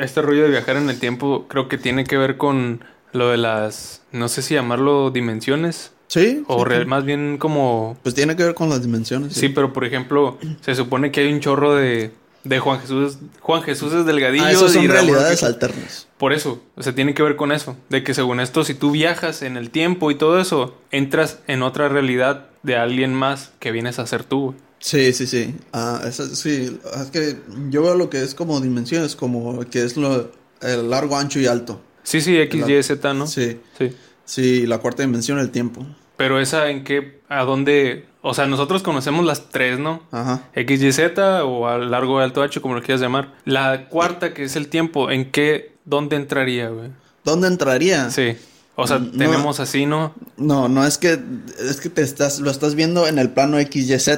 este 0.00 0.22
rollo 0.22 0.44
de 0.44 0.48
viajar 0.50 0.76
en 0.76 0.88
el 0.88 0.98
tiempo 0.98 1.46
creo 1.48 1.68
que 1.68 1.76
tiene 1.76 2.04
que 2.04 2.16
ver 2.16 2.36
con 2.36 2.84
lo 3.12 3.30
de 3.30 3.36
las, 3.36 4.00
no 4.10 4.28
sé 4.28 4.42
si 4.42 4.54
llamarlo 4.54 5.10
dimensiones 5.10 5.92
Sí. 6.12 6.42
o 6.46 6.58
sí, 6.58 6.64
real- 6.68 6.82
sí. 6.82 6.88
más 6.88 7.04
bien 7.06 7.38
como, 7.38 7.96
Pues 8.02 8.14
tiene 8.14 8.36
que 8.36 8.42
ver 8.44 8.54
con 8.54 8.68
las 8.68 8.82
dimensiones. 8.82 9.32
sí, 9.32 9.48
pero 9.48 9.72
por 9.72 9.84
ejemplo, 9.86 10.36
se 10.60 10.74
supone 10.74 11.10
que 11.10 11.20
hay 11.20 11.32
un 11.32 11.40
chorro 11.40 11.74
de, 11.74 12.12
de 12.44 12.58
Juan 12.58 12.80
Jesús, 12.80 13.16
Juan 13.40 13.62
Jesús 13.62 13.94
es 13.94 14.04
delgadillo 14.04 14.44
Ah, 14.44 14.52
son 14.52 14.84
y 14.84 14.88
realidades 14.88 15.42
alternas. 15.42 16.08
Por 16.18 16.34
eso, 16.34 16.60
o 16.76 16.82
sea, 16.82 16.94
tiene 16.94 17.14
que 17.14 17.22
ver 17.22 17.36
con 17.36 17.50
eso, 17.50 17.76
de 17.88 18.04
que 18.04 18.12
según 18.12 18.40
esto, 18.40 18.62
si 18.62 18.74
tú 18.74 18.90
viajas 18.90 19.40
en 19.40 19.56
el 19.56 19.70
tiempo 19.70 20.10
y 20.10 20.16
todo 20.16 20.38
eso, 20.38 20.76
entras 20.90 21.38
en 21.46 21.62
otra 21.62 21.88
realidad 21.88 22.48
de 22.62 22.76
alguien 22.76 23.14
más 23.14 23.52
que 23.58 23.72
vienes 23.72 23.98
a 23.98 24.06
ser 24.06 24.22
tú. 24.24 24.54
Sí, 24.80 25.12
sí, 25.14 25.26
sí. 25.26 25.54
Ah, 25.72 26.02
eso, 26.06 26.26
sí. 26.34 26.78
Es 27.00 27.10
que 27.10 27.38
yo 27.70 27.82
veo 27.82 27.94
lo 27.94 28.10
que 28.10 28.22
es 28.22 28.34
como 28.34 28.60
dimensiones, 28.60 29.16
como 29.16 29.64
que 29.70 29.82
es 29.82 29.96
lo 29.96 30.30
el 30.60 30.90
largo, 30.90 31.16
ancho 31.16 31.40
y 31.40 31.46
alto. 31.46 31.80
Sí, 32.02 32.20
sí, 32.20 32.36
X, 32.36 32.68
Y, 32.68 32.82
Z, 32.82 33.14
¿no? 33.14 33.26
Sí. 33.26 33.60
Sí. 33.78 33.92
Sí, 34.24 34.66
la 34.66 34.78
cuarta 34.78 35.02
dimensión, 35.02 35.38
el 35.38 35.50
tiempo. 35.50 35.86
Pero 36.22 36.38
esa 36.38 36.70
en 36.70 36.84
qué, 36.84 37.20
a 37.28 37.42
dónde, 37.42 38.06
o 38.20 38.32
sea, 38.32 38.46
nosotros 38.46 38.84
conocemos 38.84 39.24
las 39.26 39.48
tres, 39.48 39.80
¿no? 39.80 40.04
Ajá. 40.12 40.44
X, 40.54 40.80
Y, 40.80 40.92
Z 40.92 41.44
o 41.44 41.66
a 41.66 41.78
largo, 41.78 42.20
alto, 42.20 42.42
H, 42.44 42.60
como 42.60 42.76
lo 42.76 42.80
quieras 42.82 43.00
llamar. 43.00 43.32
La 43.44 43.88
cuarta, 43.88 44.32
que 44.32 44.44
es 44.44 44.54
el 44.54 44.68
tiempo, 44.68 45.10
¿en 45.10 45.32
qué, 45.32 45.72
dónde 45.84 46.14
entraría, 46.14 46.68
güey? 46.68 46.90
¿Dónde 47.24 47.48
entraría? 47.48 48.08
Sí. 48.10 48.36
O 48.76 48.86
sea, 48.86 49.00
No. 49.00 49.10
tenemos 49.10 49.58
así, 49.58 49.84
¿no? 49.84 50.14
No, 50.36 50.68
no 50.68 50.86
es 50.86 50.96
que 50.96 51.18
es 51.58 51.80
que 51.80 51.88
te 51.88 52.02
estás 52.02 52.38
lo 52.38 52.52
estás 52.52 52.76
viendo 52.76 53.08
en 53.08 53.18
el 53.18 53.30
plano 53.30 53.58
XYZ. 53.60 54.08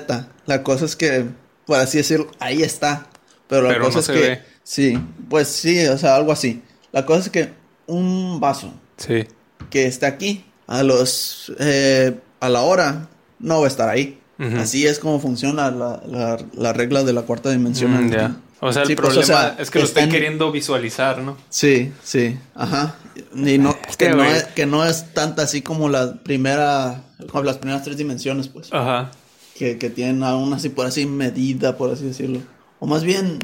La 0.44 0.62
cosa 0.62 0.84
es 0.84 0.96
que 0.96 1.24
por 1.64 1.78
así 1.78 1.96
decirlo, 1.96 2.26
ahí 2.40 2.62
está. 2.62 3.06
Pero 3.48 3.62
la 3.62 3.68
Pero 3.70 3.84
cosa 3.86 3.94
no 3.94 4.00
es 4.00 4.06
se 4.06 4.12
que 4.12 4.18
ve. 4.20 4.42
sí, 4.62 4.98
pues 5.30 5.48
sí, 5.48 5.86
o 5.86 5.96
sea, 5.96 6.16
algo 6.16 6.32
así. 6.32 6.62
La 6.92 7.06
cosa 7.06 7.20
es 7.20 7.30
que 7.30 7.48
un 7.86 8.40
vaso 8.40 8.74
Sí. 8.98 9.24
que 9.70 9.86
está 9.86 10.06
aquí 10.08 10.44
a 10.66 10.82
los 10.82 11.52
eh, 11.58 12.18
a 12.40 12.48
la 12.48 12.62
hora 12.62 13.08
no 13.38 13.60
va 13.60 13.64
a 13.66 13.68
estar 13.68 13.88
ahí. 13.88 14.18
Así 14.58 14.84
es 14.86 14.98
como 14.98 15.20
funciona 15.20 15.70
la, 15.70 16.02
la, 16.08 16.36
la 16.54 16.72
regla 16.72 17.04
de 17.04 17.12
la 17.12 17.22
cuarta 17.22 17.50
dimensión. 17.50 17.92
Mm. 18.08 18.36
O 18.60 18.72
sea, 18.72 18.82
el 18.82 18.88
Sí, 18.88 18.94
pues, 18.96 19.12
problema 19.14 19.22
o 19.22 19.26
sea, 19.26 19.56
es 19.58 19.70
que 19.70 19.78
lo 19.78 19.84
está 19.84 20.00
estoy 20.00 20.02
en- 20.04 20.10
queriendo 20.10 20.50
visualizar, 20.50 21.18
¿no? 21.18 21.36
Sí, 21.50 21.92
sí, 22.02 22.36
ajá. 22.54 22.96
Y 23.34 23.58
no, 23.58 23.76
Es 23.88 23.96
que, 23.96 24.06
que, 24.06 24.14
no 24.14 24.24
es, 24.24 24.44
que 24.44 24.66
no 24.66 24.84
es 24.84 25.12
tanta 25.14 25.42
así 25.42 25.62
como 25.62 25.88
la 25.88 26.14
primera, 26.22 27.02
como 27.30 27.44
las 27.44 27.58
primeras 27.58 27.84
tres 27.84 27.96
dimensiones, 27.96 28.48
pues. 28.48 28.72
Ajá. 28.72 29.10
Que, 29.56 29.78
que 29.78 29.88
tienen 29.90 30.24
aún 30.24 30.52
así, 30.52 30.68
por 30.68 30.86
así, 30.86 31.06
medida, 31.06 31.76
por 31.76 31.92
así 31.92 32.04
decirlo. 32.04 32.40
O 32.80 32.86
más 32.86 33.04
bien, 33.04 33.38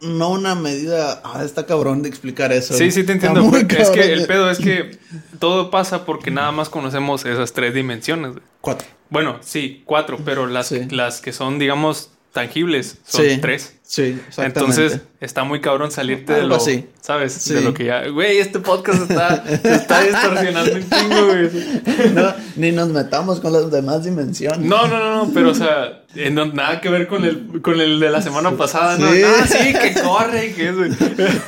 no 0.00 0.30
una 0.30 0.54
medida, 0.54 1.20
ah, 1.24 1.42
está 1.44 1.66
cabrón 1.66 2.02
de 2.02 2.08
explicar 2.08 2.52
eso. 2.52 2.74
Sí, 2.74 2.90
sí 2.90 3.04
te 3.04 3.12
entiendo. 3.12 3.42
muy 3.42 3.66
es 3.68 3.90
que 3.90 4.12
el 4.12 4.26
pedo 4.26 4.50
es 4.50 4.58
que 4.58 4.98
todo 5.38 5.70
pasa 5.70 6.04
porque 6.04 6.30
nada 6.30 6.52
más 6.52 6.68
conocemos 6.68 7.24
esas 7.24 7.52
tres 7.52 7.74
dimensiones. 7.74 8.34
Cuatro. 8.60 8.86
Bueno, 9.10 9.38
sí, 9.40 9.82
cuatro, 9.86 10.18
pero 10.24 10.46
las, 10.46 10.68
Sí. 10.68 10.86
las 10.90 11.20
que 11.20 11.32
son, 11.32 11.58
digamos, 11.58 12.10
tangibles 12.32 12.98
son 13.06 13.24
Sí. 13.24 13.38
tres. 13.40 13.74
Sí, 13.90 14.20
exactamente. 14.28 14.60
Entonces, 14.60 15.00
está 15.18 15.44
muy 15.44 15.62
cabrón 15.62 15.90
salirte 15.90 16.34
de 16.34 16.42
lo, 16.42 16.56
así. 16.56 16.86
¿sabes? 17.00 17.32
Sí. 17.32 17.54
De 17.54 17.62
lo 17.62 17.72
que 17.72 17.86
ya, 17.86 18.06
güey, 18.08 18.36
este 18.36 18.58
podcast 18.58 19.10
está, 19.10 19.42
se 19.46 19.74
está 19.76 20.02
distorsionando 20.02 20.72
un 20.74 20.90
chingo, 20.90 21.26
güey. 21.26 21.50
No, 22.14 22.34
ni 22.56 22.70
nos 22.70 22.88
metamos 22.90 23.40
con 23.40 23.50
las 23.54 23.70
demás 23.70 24.04
dimensiones. 24.04 24.60
No, 24.60 24.86
no, 24.88 24.98
no, 24.98 25.24
no, 25.24 25.32
pero 25.32 25.52
o 25.52 25.54
sea, 25.54 26.02
en 26.14 26.34
don- 26.34 26.54
nada 26.54 26.82
que 26.82 26.90
ver 26.90 27.08
con 27.08 27.24
el, 27.24 27.62
con 27.62 27.80
el 27.80 27.98
de 27.98 28.10
la 28.10 28.20
semana 28.20 28.50
pasada, 28.58 28.98
¿no? 28.98 29.10
Sí. 29.10 29.22
Ah, 29.24 29.46
sí, 29.46 29.72
que 29.72 30.02
corre 30.02 30.52
que 30.52 30.68
es, 30.68 30.76
güey. 30.76 30.90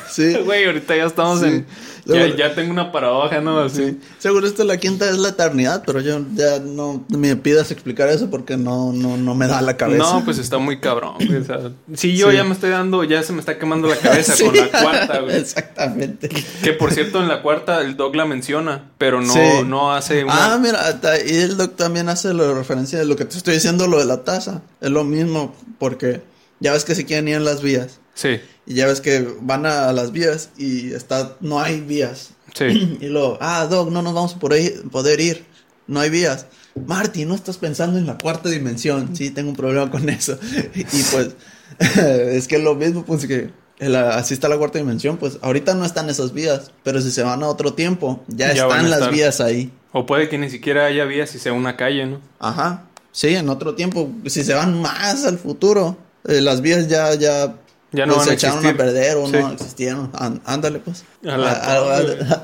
Sí. 0.09 0.33
Güey, 0.43 0.65
ahorita 0.65 0.95
ya 0.95 1.05
estamos 1.05 1.43
en, 1.43 1.67
ya, 2.15 2.35
ya 2.35 2.55
tengo 2.55 2.71
una 2.71 2.91
paradoja, 2.91 3.41
¿no? 3.41 3.59
Así. 3.59 3.85
Sí. 3.91 3.99
Seguro 4.19 4.47
esto 4.47 4.63
la 4.63 4.77
quinta 4.77 5.09
es 5.09 5.17
la 5.17 5.29
eternidad, 5.29 5.83
pero 5.85 5.99
yo 6.01 6.21
ya 6.33 6.59
no 6.59 7.05
me 7.09 7.35
pidas 7.35 7.71
explicar 7.71 8.09
eso 8.09 8.29
porque 8.29 8.57
no, 8.57 8.93
no, 8.93 9.17
no 9.17 9.35
me 9.35 9.47
da 9.47 9.61
la 9.61 9.77
cabeza. 9.77 10.03
No, 10.03 10.25
pues 10.25 10.37
está 10.37 10.57
muy 10.57 10.79
cabrón, 10.79 11.15
güey. 11.17 11.35
O 11.37 11.43
sea, 11.43 11.59
sí, 11.93 12.15
yo 12.17 12.29
Sí. 12.31 12.37
ya 12.37 12.43
me 12.43 12.53
estoy 12.53 12.69
dando, 12.69 13.03
ya 13.03 13.23
se 13.23 13.33
me 13.33 13.39
está 13.39 13.57
quemando 13.57 13.87
la 13.87 13.95
cabeza 13.97 14.35
Sí. 14.35 14.43
con 14.45 14.55
la 14.57 14.67
cuarta, 14.69 15.19
güey. 15.21 15.35
Exactamente. 15.37 16.29
Que 16.63 16.73
por 16.73 16.91
cierto, 16.93 17.19
en 17.21 17.27
la 17.27 17.41
cuarta 17.41 17.81
el 17.81 17.95
Doc 17.97 18.15
la 18.15 18.25
menciona, 18.25 18.91
pero 18.97 19.21
no, 19.21 19.33
Sí. 19.33 19.39
no 19.65 19.93
hace 19.93 20.23
una. 20.23 20.53
Ah, 20.53 20.57
mira, 20.57 20.99
y 21.25 21.35
el 21.37 21.57
doc 21.57 21.75
también 21.75 22.09
hace 22.09 22.33
la 22.33 22.53
referencia 22.53 22.99
de 22.99 23.05
lo 23.05 23.15
que 23.15 23.25
te 23.25 23.37
estoy 23.37 23.55
diciendo, 23.55 23.87
lo 23.87 23.99
de 23.99 24.05
la 24.05 24.23
taza. 24.23 24.61
Es 24.81 24.89
lo 24.89 25.03
mismo, 25.03 25.55
porque 25.79 26.21
ya 26.59 26.73
ves 26.73 26.85
que 26.85 26.95
se 26.95 27.05
quieren 27.05 27.27
ir 27.27 27.35
en 27.35 27.45
las 27.45 27.61
vías. 27.61 27.99
Sí, 28.13 28.39
Y 28.65 28.75
ya 28.75 28.87
ves 28.87 29.01
que 29.01 29.27
van 29.41 29.65
a 29.65 29.91
las 29.91 30.11
vías 30.11 30.49
y 30.57 30.93
está, 30.93 31.35
no 31.41 31.59
hay 31.59 31.81
vías. 31.81 32.31
sí. 32.53 32.97
Y 33.01 33.07
luego, 33.07 33.37
ah, 33.41 33.65
Doc, 33.69 33.89
no 33.91 34.01
nos 34.01 34.13
vamos 34.13 34.35
a 34.35 34.39
poder, 34.39 34.83
poder 34.91 35.19
ir. 35.19 35.45
No 35.87 35.99
hay 35.99 36.09
vías. 36.09 36.45
Marty, 36.85 37.25
no 37.25 37.35
estás 37.35 37.57
pensando 37.57 37.97
en 37.97 38.05
la 38.05 38.17
cuarta 38.17 38.49
dimensión. 38.49 39.15
Sí, 39.15 39.29
tengo 39.29 39.49
un 39.49 39.55
problema 39.55 39.89
con 39.91 40.07
eso. 40.09 40.37
Y 40.75 41.03
pues, 41.11 41.35
es 41.97 42.47
que 42.47 42.55
es 42.57 42.63
lo 42.63 42.75
mismo, 42.75 43.03
pues 43.05 43.25
que 43.25 43.49
así 43.81 44.33
está 44.33 44.47
la 44.47 44.57
cuarta 44.57 44.77
dimensión. 44.77 45.17
Pues 45.17 45.39
ahorita 45.41 45.73
no 45.73 45.85
están 45.85 46.09
esas 46.09 46.33
vías, 46.33 46.71
pero 46.83 47.01
si 47.01 47.11
se 47.11 47.23
van 47.23 47.43
a 47.43 47.47
otro 47.47 47.73
tiempo, 47.73 48.23
ya, 48.27 48.51
están 48.51 48.89
las 48.89 49.09
vías 49.11 49.41
ahí. 49.41 49.71
O 49.91 50.05
puede 50.05 50.29
que 50.29 50.37
ni 50.37 50.49
siquiera 50.49 50.85
haya 50.85 51.05
vías 51.05 51.33
y 51.35 51.39
sea 51.39 51.53
una 51.53 51.75
calle, 51.75 52.05
¿no? 52.05 52.21
Ajá. 52.39 52.85
Sí, 53.11 53.35
en 53.35 53.49
otro 53.49 53.75
tiempo. 53.75 54.09
Si 54.27 54.43
se 54.43 54.53
van 54.53 54.81
más 54.81 55.25
al 55.25 55.37
futuro, 55.37 55.97
eh, 56.27 56.39
las 56.39 56.61
vías 56.61 56.87
ya, 56.87 57.13
ya, 57.15 57.55
Ya 57.91 58.05
no 58.05 58.15
pues, 58.15 58.17
van 58.17 58.25
se 58.25 58.31
a 58.31 58.33
echaron 58.35 58.57
existir. 58.65 58.81
a 58.81 58.85
perder 58.85 59.17
o 59.17 59.25
Sí. 59.27 59.31
no 59.33 59.51
existieron. 59.51 60.11
Án- 60.13 60.41
ándale, 60.45 60.79
pues. 60.79 61.03
A 61.27 61.37
la 61.37 61.51
Ah, 61.51 61.99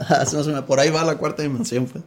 ah, 0.10 0.25
ah, 0.55 0.65
por 0.65 0.79
ahí 0.79 0.89
va 0.89 1.03
la 1.05 1.17
cuarta 1.17 1.43
dimensión, 1.43 1.86
pues. 1.86 2.03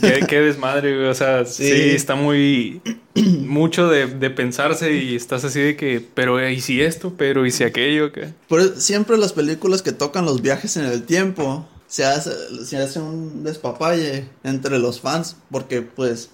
Qué, 0.00 0.24
qué 0.26 0.40
desmadre, 0.40 0.96
güey. 0.96 1.08
O 1.08 1.14
sea, 1.14 1.44
sí, 1.44 1.64
Sí. 1.70 1.90
está 1.90 2.14
muy. 2.14 2.80
mucho 3.14 3.88
de, 3.88 4.06
de 4.06 4.30
pensarse 4.30 4.92
y 4.94 5.14
estás 5.14 5.44
así 5.44 5.60
de 5.60 5.76
que, 5.76 6.04
pero 6.14 6.46
¿y 6.48 6.60
si 6.60 6.80
esto? 6.80 7.12
Pero 7.16 7.44
¿y 7.44 7.50
si 7.50 7.64
aquello? 7.64 8.10
¿Qué? 8.12 8.32
Por 8.48 8.80
siempre 8.80 9.18
las 9.18 9.32
películas 9.32 9.82
que 9.82 9.92
tocan 9.92 10.24
los 10.24 10.40
viajes 10.42 10.76
en 10.76 10.86
el 10.86 11.02
tiempo 11.02 11.68
se 11.86 12.04
hace, 12.04 12.30
se 12.64 12.76
hace 12.78 13.00
un 13.00 13.42
despapalle 13.44 14.28
entre 14.44 14.78
los 14.78 15.00
fans 15.00 15.36
porque 15.50 15.82
pues 15.82 16.30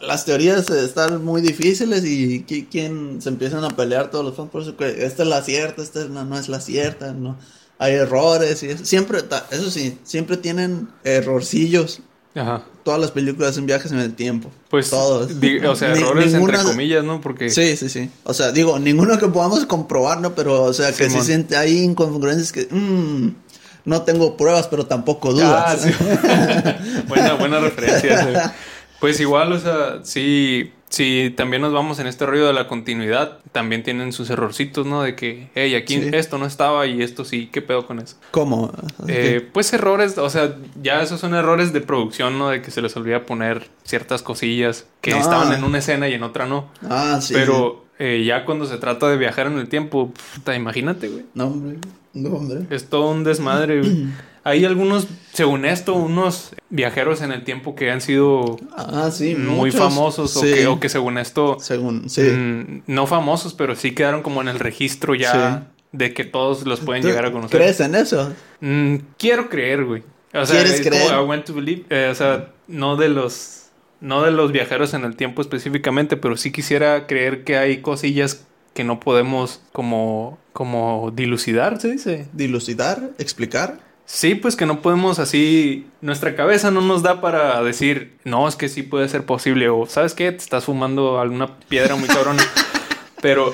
las 0.00 0.24
teorías 0.24 0.68
están 0.70 1.24
muy 1.24 1.42
difíciles 1.42 2.04
y 2.04 2.44
qui- 2.46 2.66
quien 2.70 3.20
se 3.20 3.28
empiezan 3.28 3.62
a 3.64 3.70
pelear 3.70 4.10
todos 4.10 4.24
los 4.24 4.34
fans 4.34 4.50
por 4.50 4.62
eso 4.62 4.76
que 4.76 5.04
esta 5.04 5.22
es 5.22 5.28
la 5.28 5.42
cierta, 5.42 5.82
esta 5.82 6.04
no, 6.06 6.24
no 6.24 6.38
es 6.38 6.48
la 6.48 6.60
cierta, 6.60 7.12
no 7.12 7.36
hay 7.78 7.92
errores 7.94 8.62
y 8.62 8.68
eso. 8.70 8.84
siempre 8.86 9.18
eso 9.50 9.70
sí, 9.70 9.98
siempre 10.02 10.36
tienen 10.38 10.88
errorcillos. 11.04 12.00
Ajá. 12.34 12.62
Todas 12.84 13.00
las 13.00 13.10
películas 13.12 13.56
en 13.56 13.64
viajes 13.66 13.90
en 13.92 13.98
el 13.98 14.14
tiempo. 14.14 14.50
Pues, 14.70 14.90
todos. 14.90 15.30
o 15.32 15.76
sea, 15.76 15.88
Ni- 15.94 16.00
errores 16.02 16.32
ninguna- 16.34 16.58
entre 16.58 16.70
comillas, 16.70 17.02
¿no? 17.04 17.20
Porque. 17.20 17.48
Sí, 17.50 17.76
sí, 17.78 17.88
sí. 17.88 18.10
O 18.24 18.32
sea, 18.34 18.52
digo, 18.52 18.78
ninguno 18.78 19.18
que 19.18 19.26
podamos 19.28 19.64
comprobar, 19.66 20.20
¿no? 20.20 20.34
Pero, 20.34 20.62
o 20.64 20.72
sea, 20.74 20.92
que 20.92 21.08
se 21.10 21.20
siente 21.22 21.56
ahí 21.56 21.78
incongruencias 21.78 22.52
que, 22.52 22.68
mm, 22.70 23.34
no 23.86 24.02
tengo 24.02 24.36
pruebas, 24.36 24.66
pero 24.68 24.84
tampoco 24.86 25.32
dudas. 25.32 25.64
Ah, 25.66 25.76
sí. 25.78 25.90
buena, 27.08 27.34
buena 27.34 27.58
referencia. 27.60 28.54
Pues 29.00 29.20
igual, 29.20 29.52
o 29.52 29.58
sea, 29.58 30.00
sí, 30.04 30.72
sí, 30.88 31.32
también 31.36 31.60
nos 31.62 31.72
vamos 31.72 31.98
en 31.98 32.06
este 32.06 32.24
rollo 32.26 32.46
de 32.46 32.52
la 32.54 32.66
continuidad, 32.66 33.38
también 33.52 33.82
tienen 33.82 34.12
sus 34.12 34.30
errorcitos, 34.30 34.86
¿no? 34.86 35.02
De 35.02 35.14
que, 35.14 35.50
hey, 35.54 35.74
aquí 35.74 36.00
Sí. 36.00 36.10
esto 36.14 36.38
no 36.38 36.46
estaba 36.46 36.86
y 36.86 37.02
esto 37.02 37.24
sí, 37.24 37.48
¿qué 37.52 37.60
pedo 37.62 37.86
con 37.86 37.98
eso? 37.98 38.16
¿Cómo? 38.30 38.72
Eh, 39.06 39.46
pues 39.52 39.72
errores, 39.72 40.16
o 40.18 40.30
sea, 40.30 40.56
ya 40.82 41.02
esos 41.02 41.20
son 41.20 41.34
errores 41.34 41.72
de 41.72 41.80
producción, 41.82 42.38
¿no? 42.38 42.48
De 42.48 42.62
que 42.62 42.70
se 42.70 42.80
les 42.82 42.96
olvida 42.96 43.26
poner 43.26 43.68
ciertas 43.84 44.22
cosillas 44.22 44.86
que 45.02 45.12
Ah. 45.12 45.18
estaban 45.20 45.52
en 45.52 45.62
una 45.64 45.78
escena 45.78 46.08
y 46.08 46.14
en 46.14 46.22
otra 46.22 46.46
no. 46.46 46.70
ah, 46.88 47.18
sí. 47.20 47.34
Pero 47.34 47.84
eh, 47.98 48.24
ya 48.26 48.44
cuando 48.44 48.66
se 48.66 48.76
trata 48.78 49.08
de 49.08 49.16
viajar 49.16 49.46
en 49.46 49.58
el 49.58 49.68
tiempo, 49.68 50.12
puta, 50.34 50.54
imagínate, 50.54 51.08
güey. 51.08 51.24
No, 51.34 51.46
hombre. 51.48 51.78
No, 52.14 52.30
hombre. 52.30 52.60
Es 52.70 52.88
todo 52.88 53.10
un 53.10 53.24
desmadre, 53.24 53.80
güey. 53.80 54.06
Hay 54.48 54.64
algunos, 54.64 55.08
según 55.32 55.64
esto, 55.64 55.94
unos 55.94 56.52
viajeros 56.70 57.20
en 57.20 57.32
el 57.32 57.42
tiempo 57.42 57.74
que 57.74 57.90
han 57.90 58.00
sido 58.00 58.58
Ah, 58.76 59.10
sí. 59.12 59.34
muy 59.34 59.70
muchos. 59.72 59.80
famosos 59.80 60.36
o, 60.36 60.42
que, 60.42 60.66
o 60.68 60.78
que 60.78 60.88
según 60.88 61.18
esto, 61.18 61.56
Según, 61.58 62.08
sí. 62.08 62.22
mm, 62.22 62.82
no 62.86 63.08
famosos, 63.08 63.54
pero 63.54 63.74
sí 63.74 63.90
quedaron 63.92 64.22
como 64.22 64.40
en 64.42 64.48
el 64.48 64.60
registro 64.60 65.14
ya 65.16 65.66
de 65.90 66.14
que 66.14 66.24
todos 66.24 66.64
los 66.64 66.78
pueden 66.80 67.02
¿Tú 67.02 67.08
llegar 67.08 67.24
a 67.26 67.32
conocer. 67.32 67.58
¿Crees 67.60 67.80
en 67.80 67.94
eso? 67.96 68.32
Mm, 68.60 68.96
quiero 69.18 69.48
creer, 69.48 69.84
güey. 69.84 70.04
O 70.32 70.46
sea, 70.46 70.56
¿Quieres 70.62 70.80
es 70.80 70.86
creer? 70.86 71.08
como 71.10 71.22
I 71.22 71.26
want 71.26 71.44
to 71.46 71.54
believe. 71.54 71.84
eh, 71.90 72.08
o 72.10 72.14
sea, 72.14 72.50
no 72.68 72.96
de 72.96 73.08
los. 73.08 73.64
No 74.00 74.22
de 74.22 74.30
los 74.30 74.52
viajeros 74.52 74.92
en 74.94 75.04
el 75.04 75.16
tiempo 75.16 75.40
específicamente, 75.42 76.16
pero 76.18 76.36
sí 76.36 76.52
quisiera 76.52 77.06
creer 77.06 77.42
que 77.44 77.56
hay 77.56 77.78
cosillas 77.80 78.44
que 78.74 78.84
no 78.84 79.00
podemos 79.00 79.60
como. 79.72 80.38
como 80.52 81.10
dilucidar, 81.14 81.80
se 81.80 81.90
dice. 81.90 82.28
Dilucidar, 82.32 83.10
explicar. 83.18 83.80
Sí, 84.06 84.36
pues 84.36 84.54
que 84.54 84.66
no 84.66 84.80
podemos 84.82 85.18
así. 85.18 85.86
Nuestra 86.00 86.36
cabeza 86.36 86.70
no 86.70 86.80
nos 86.80 87.02
da 87.02 87.20
para 87.20 87.62
decir, 87.62 88.16
no, 88.24 88.46
es 88.46 88.54
que 88.54 88.68
sí 88.68 88.82
puede 88.82 89.08
ser 89.08 89.26
posible. 89.26 89.68
O, 89.68 89.86
¿sabes 89.86 90.14
qué? 90.14 90.30
Te 90.30 90.38
estás 90.38 90.64
fumando 90.64 91.20
alguna 91.20 91.58
piedra 91.68 91.96
muy 91.96 92.08
cabrona. 92.08 92.42
Pero 93.20 93.52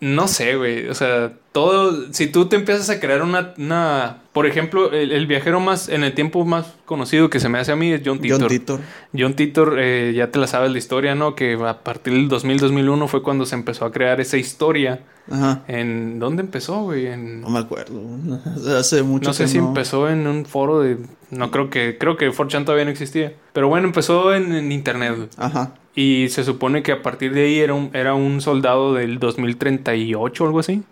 no 0.00 0.28
sé, 0.28 0.56
güey. 0.56 0.88
O 0.88 0.94
sea, 0.94 1.32
todo. 1.52 2.12
Si 2.12 2.26
tú 2.26 2.46
te 2.46 2.56
empiezas 2.56 2.88
a 2.88 3.00
crear 3.00 3.22
una. 3.22 3.52
una 3.58 4.18
por 4.32 4.46
ejemplo, 4.46 4.92
el, 4.92 5.12
el 5.12 5.26
viajero 5.26 5.60
más. 5.60 5.90
En 5.90 6.04
el 6.04 6.14
tiempo 6.14 6.44
más 6.44 6.74
conocido 6.86 7.28
que 7.28 7.38
se 7.38 7.50
me 7.50 7.58
hace 7.58 7.72
a 7.72 7.76
mí 7.76 7.92
es 7.92 8.00
John 8.04 8.18
Titor. 8.18 8.40
John 8.40 8.48
Titor. 8.48 8.80
John 9.16 9.34
Titor, 9.34 9.76
eh, 9.78 10.12
ya 10.14 10.30
te 10.30 10.38
la 10.38 10.46
sabes 10.46 10.72
la 10.72 10.78
historia, 10.78 11.14
¿no? 11.14 11.34
Que 11.34 11.54
a 11.54 11.82
partir 11.82 12.14
del 12.14 12.30
2000-2001 12.30 13.08
fue 13.08 13.22
cuando 13.22 13.44
se 13.44 13.56
empezó 13.56 13.84
a 13.84 13.92
crear 13.92 14.20
esa 14.20 14.38
historia. 14.38 15.00
Ajá. 15.30 15.62
¿En 15.68 16.18
dónde 16.18 16.42
empezó, 16.42 16.82
güey? 16.82 17.06
En, 17.06 17.42
No 17.42 17.50
me 17.50 17.58
acuerdo. 17.58 18.00
Hace 18.78 19.02
mucho 19.02 19.28
no 19.28 19.34
sé 19.34 19.44
que 19.44 19.48
si 19.48 19.58
empezó 19.58 20.08
en 20.08 20.26
un 20.26 20.46
foro 20.46 20.80
de... 20.80 20.96
No 21.30 21.50
creo 21.50 21.68
que... 21.68 21.98
Creo 21.98 22.16
que 22.16 22.30
4chan 22.32 22.64
todavía 22.64 22.86
no 22.86 22.90
existía. 22.90 23.34
Pero 23.52 23.68
bueno, 23.68 23.86
empezó 23.86 24.34
en, 24.34 24.52
en 24.52 24.72
internet. 24.72 25.14
güey. 25.16 25.28
Ajá. 25.36 25.74
Y 25.94 26.28
se 26.30 26.44
supone 26.44 26.82
que 26.84 26.92
a 26.92 27.02
partir 27.02 27.34
de 27.34 27.44
ahí 27.46 27.58
era 27.58 27.74
un, 27.74 27.90
era 27.94 28.14
un 28.14 28.40
soldado 28.40 28.94
del 28.94 29.18
2038 29.18 30.44
o 30.44 30.46
algo 30.46 30.60
así. 30.60 30.82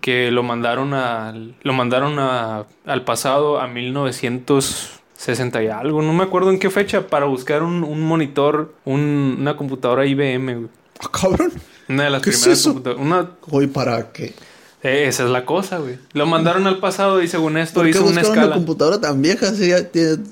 Que 0.00 0.30
lo 0.30 0.42
mandaron, 0.44 0.94
al 0.94 1.56
lo 1.62 1.72
mandaron 1.72 2.18
a- 2.20 2.64
al 2.86 3.04
pasado, 3.04 3.58
a 3.60 3.66
1960 3.66 5.62
y 5.62 5.66
algo. 5.68 6.02
No 6.02 6.12
me 6.12 6.22
acuerdo 6.24 6.50
en 6.50 6.58
qué 6.58 6.70
fecha. 6.70 7.06
Para 7.08 7.26
buscar 7.26 7.62
un, 7.62 7.82
un 7.84 8.00
monitor, 8.02 8.74
un- 8.84 9.36
una 9.40 9.56
computadora 9.56 10.06
IBM. 10.06 10.68
Ah, 11.00 11.08
cabrón. 11.12 11.52
Una 11.88 12.04
de 12.04 12.10
las 12.10 12.22
¿Qué 12.22 12.30
es 12.30 12.36
primeras 12.40 12.60
eso? 12.60 12.70
computadoras. 12.70 13.04
Una... 13.06 13.30
Hoy 13.50 13.66
para 13.68 14.12
qué. 14.12 14.34
eh, 14.82 15.04
esa 15.08 15.24
es 15.24 15.30
la 15.30 15.44
cosa, 15.44 15.78
güey. 15.78 15.98
Lo 16.12 16.26
mandaron 16.26 16.66
al 16.66 16.78
pasado 16.78 17.22
y 17.22 17.28
según 17.28 17.56
esto 17.58 17.74
¿Por 17.80 17.84
qué 17.84 17.90
hizo 17.90 18.00
una 18.04 18.08
buscar 18.20 18.30
una 18.30 18.40
escala. 18.42 18.54
computadora 18.54 19.00
tan 19.00 19.20
vieja 19.22 19.52
si, 19.52 19.70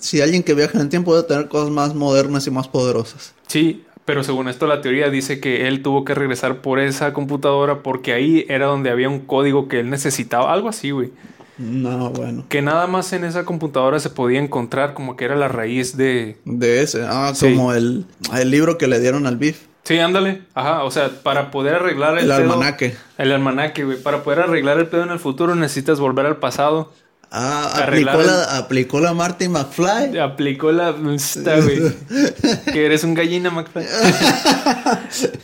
si 0.00 0.20
alguien 0.20 0.42
que 0.42 0.55
viaja 0.55 0.74
en 0.79 0.83
el 0.83 0.88
tiempo 0.88 1.14
debe 1.16 1.27
tener 1.29 1.48
cosas 1.48 1.70
más 1.70 1.94
modernas 1.94 2.46
y 2.46 2.50
más 2.50 2.68
poderosas? 2.68 3.35
Sí, 3.46 3.85
pero 4.05 4.23
según 4.25 4.49
esto 4.49 4.67
la 4.67 4.81
teoría 4.81 5.09
dice 5.11 5.40
que 5.40 5.67
él 5.69 5.83
tuvo 5.83 6.05
que 6.05 6.14
regresar 6.14 6.59
por 6.62 6.79
esa 6.79 7.12
computadora 7.12 7.83
porque 7.83 8.12
ahí 8.12 8.45
era 8.49 8.67
donde 8.67 8.90
había 8.90 9.09
un 9.09 9.21
código 9.21 9.69
que 9.69 9.81
él 9.81 9.90
necesitaba, 9.90 10.53
algo 10.53 10.69
así, 10.69 10.90
güey. 10.90 11.11
No, 11.57 12.11
bueno. 12.11 12.45
Que 12.49 12.62
nada 12.62 12.87
más 12.88 13.12
en 13.12 13.25
esa 13.25 13.45
computadora 13.45 14.01
se 14.01 14.11
podía 14.11 14.40
encontrar 14.40 14.93
como 14.93 15.17
que 15.17 15.25
era 15.25 15.37
la 15.37 15.47
raíz 15.49 15.97
de... 15.97 16.37
De 16.45 16.83
ese. 16.83 17.05
Ah, 17.09 17.33
Sí. 17.35 17.55
como 17.55 17.73
el, 17.73 18.07
el 18.37 18.51
libro 18.51 18.77
que 18.77 18.88
le 18.88 18.99
dieron 18.99 19.27
al 19.27 19.37
BIF. 19.37 19.62
Sí, 19.85 19.99
ándale. 19.99 20.43
Ajá, 20.55 20.83
o 20.83 20.90
sea, 20.90 21.11
para 21.23 21.51
poder 21.51 21.75
arreglar 21.77 22.14
el, 22.19 22.25
El 22.25 22.37
pedo- 22.37 22.53
almanaque. 22.53 22.97
El 23.19 23.31
almanaque, 23.33 23.85
güey. 23.85 24.03
Para 24.03 24.23
poder 24.25 24.40
arreglar 24.40 24.79
el 24.79 24.87
pedo 24.88 25.05
en 25.05 25.11
el 25.11 25.19
futuro 25.21 25.55
necesitas 25.55 26.01
volver 26.01 26.27
al 26.27 26.38
pasado. 26.38 26.93
Ah, 27.37 27.83
aplicó 27.83 28.23
la, 28.23 28.57
aplicó 28.57 29.01
la 29.01 29.12
Marty 29.12 29.49
McFly. 29.49 30.18
Aplicó 30.18 30.70
la... 30.70 30.94
Está, 31.16 31.59
güey. 31.61 31.81
que 32.73 32.87
eres 32.87 33.03
un 33.03 33.14
gallina, 33.14 33.51
McFly. 33.51 33.85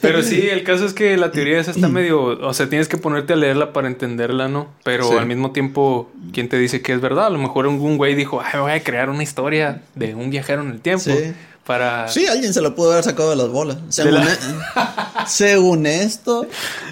Pero 0.00 0.22
sí, 0.22 0.48
el 0.48 0.62
caso 0.62 0.86
es 0.86 0.92
que 0.92 1.16
la 1.16 1.32
teoría 1.32 1.58
esa 1.58 1.72
está 1.72 1.88
medio... 1.88 2.22
O 2.46 2.54
sea, 2.54 2.68
tienes 2.68 2.86
que 2.86 2.96
ponerte 2.96 3.32
a 3.32 3.36
leerla 3.36 3.72
para 3.72 3.88
entenderla, 3.88 4.46
¿no? 4.48 4.68
Pero 4.84 5.10
Sí. 5.10 5.16
al 5.16 5.26
mismo 5.26 5.50
tiempo, 5.50 6.10
¿quién 6.32 6.48
te 6.48 6.58
dice 6.58 6.80
que 6.80 6.92
es 6.92 7.00
verdad? 7.00 7.26
A 7.26 7.30
lo 7.30 7.38
mejor 7.38 7.66
algún 7.66 7.96
güey 7.96 8.14
dijo, 8.14 8.40
ay, 8.40 8.60
voy 8.60 8.70
a 8.72 8.82
crear 8.84 9.10
una 9.10 9.24
historia 9.24 9.82
de 9.96 10.14
un 10.14 10.30
viajero 10.30 10.62
en 10.62 10.70
el 10.70 10.80
tiempo. 10.80 11.04
Sí. 11.04 11.32
Para... 11.70 12.08
Sí, 12.08 12.26
alguien 12.26 12.52
se 12.52 12.60
lo 12.60 12.74
pudo 12.74 12.90
haber 12.90 13.04
sacado 13.04 13.30
de 13.30 13.36
las 13.36 13.48
bolas. 13.48 13.76
Según, 13.90 14.14
la- 14.14 14.24
e- 14.32 15.26
según 15.28 15.86
esto, 15.86 16.44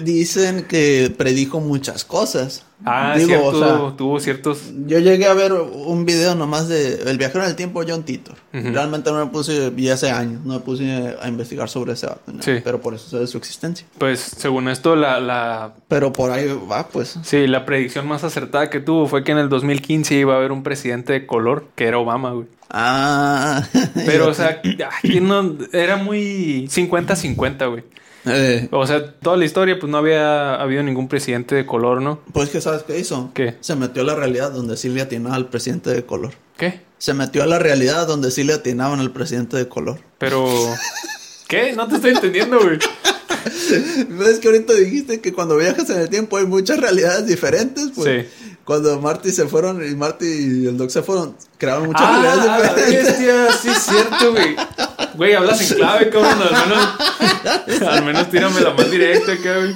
dicen 0.03 0.63
que 0.63 1.13
predijo 1.17 1.59
muchas 1.59 2.05
cosas. 2.05 2.63
Ah, 2.85 3.13
Digo, 3.17 3.27
cierto, 3.27 3.47
o 3.49 3.59
sea, 3.89 3.97
tuvo 3.97 4.19
ciertos... 4.21 4.59
yo 4.87 4.99
llegué 4.99 5.25
a 5.27 5.33
ver 5.33 5.51
un 5.51 6.05
video 6.05 6.33
nomás 6.35 6.69
de 6.69 7.01
El 7.11 7.17
viajero 7.17 7.43
en 7.43 7.49
el 7.49 7.57
tiempo 7.57 7.83
John 7.85 8.03
Titor. 8.03 8.35
Realmente 8.53 9.11
no 9.11 9.25
me 9.25 9.29
puse, 9.29 9.73
y 9.75 9.89
hace 9.89 10.11
años, 10.11 10.45
no 10.45 10.53
me 10.53 10.59
puse 10.61 11.17
a 11.21 11.27
investigar 11.27 11.67
sobre 11.67 11.91
ese 11.91 12.07
¿no? 12.27 12.41
Sí. 12.41 12.61
Pero 12.63 12.79
por 12.79 12.93
eso 12.93 13.09
sé 13.09 13.17
de 13.19 13.27
su 13.27 13.37
existencia. 13.37 13.85
Pues 13.97 14.21
según 14.21 14.69
esto, 14.69 14.95
la, 14.95 15.19
la, 15.19 15.73
Pero 15.89 16.13
por 16.13 16.31
ahí 16.31 16.47
va, 16.71 16.87
pues. 16.87 17.19
sí, 17.21 17.47
la 17.47 17.65
predicción 17.65 18.07
más 18.07 18.23
acertada 18.23 18.69
que 18.69 18.79
tuvo 18.79 19.07
fue 19.07 19.25
que 19.25 19.33
en 19.33 19.39
el 19.39 19.49
2015 19.49 20.15
iba 20.15 20.35
a 20.35 20.37
haber 20.37 20.53
un 20.53 20.63
presidente 20.63 21.11
de 21.11 21.27
color, 21.27 21.65
que 21.75 21.83
era 21.85 21.97
Obama, 21.97 22.31
güey. 22.31 22.47
Ah. 22.69 23.63
Pero, 24.05 24.27
o 24.27 24.33
sea, 24.33 24.61
aquí 24.97 25.19
no, 25.19 25.57
era 25.73 25.97
muy 25.97 26.67
50-50, 26.69 27.69
güey. 27.69 27.83
Eh, 28.25 28.67
O 28.71 28.85
sea, 28.85 29.13
toda 29.13 29.37
la 29.37 29.45
historia, 29.45 29.79
pues 29.79 29.89
no 29.89 29.97
había 29.97 30.55
habido 30.55 30.83
ningún 30.83 31.07
presidente 31.07 31.55
de 31.55 31.65
color, 31.65 32.01
¿no? 32.01 32.19
pues 32.33 32.49
que 32.49 32.61
sabes 32.61 32.83
qué 32.83 32.99
hizo. 32.99 33.31
¿Qué? 33.33 33.55
Se 33.61 33.75
metió 33.75 34.01
a 34.01 34.05
la 34.05 34.15
realidad 34.15 34.51
donde 34.51 34.75
sí 34.77 34.89
le 34.89 35.01
atinaba 35.01 35.35
al 35.35 35.47
presidente 35.47 35.89
de 35.91 36.05
color. 36.05 36.33
¿Qué? 36.57 36.81
Se 36.97 37.13
metió 37.13 37.43
a 37.43 37.45
la 37.47 37.59
realidad 37.59 38.07
donde 38.07 38.29
sí 38.29 38.43
le 38.43 38.53
atinaban 38.53 38.99
al 38.99 39.11
presidente 39.11 39.57
de 39.57 39.67
color. 39.67 39.99
Pero... 40.17 40.47
¿Qué? 41.47 41.73
No 41.73 41.87
te 41.87 41.95
estoy 41.95 42.11
entendiendo, 42.11 42.59
güey. 42.59 42.77
¿Ves 44.09 44.39
que 44.39 44.47
ahorita 44.47 44.73
dijiste 44.73 45.19
que 45.21 45.33
cuando 45.33 45.57
viajas 45.57 45.89
en 45.89 45.99
el 46.01 46.09
tiempo 46.09 46.37
hay 46.37 46.45
muchas 46.45 46.79
realidades 46.79 47.25
diferentes? 47.25 47.89
Pues 47.95 48.27
Sí. 48.27 48.48
Cuando 48.69 49.01
Marty 49.01 49.31
se 49.31 49.47
fueron 49.47 49.83
y 49.83 49.95
Marty 49.95 50.25
y 50.27 50.67
el 50.67 50.77
Doc 50.77 50.91
se 50.91 51.01
fueron, 51.01 51.35
crearon 51.57 51.87
muchas 51.87 52.03
Ah, 52.05 52.21
la 52.35 52.57
diferentes. 52.61 53.03
bestia, 53.17 53.47
sí 53.59 53.67
es 53.69 53.79
cierto, 53.79 54.31
güey. 54.31 54.55
Güey, 55.15 55.33
hablas 55.33 55.59
en 55.71 55.75
clave, 55.77 56.11
cabrón. 56.11 56.37
Al 56.39 57.65
menos, 57.65 57.81
al 57.81 58.05
menos 58.05 58.29
tírame 58.29 58.61
la 58.61 58.69
más 58.75 58.91
directa 58.91 59.31
güey. 59.55 59.75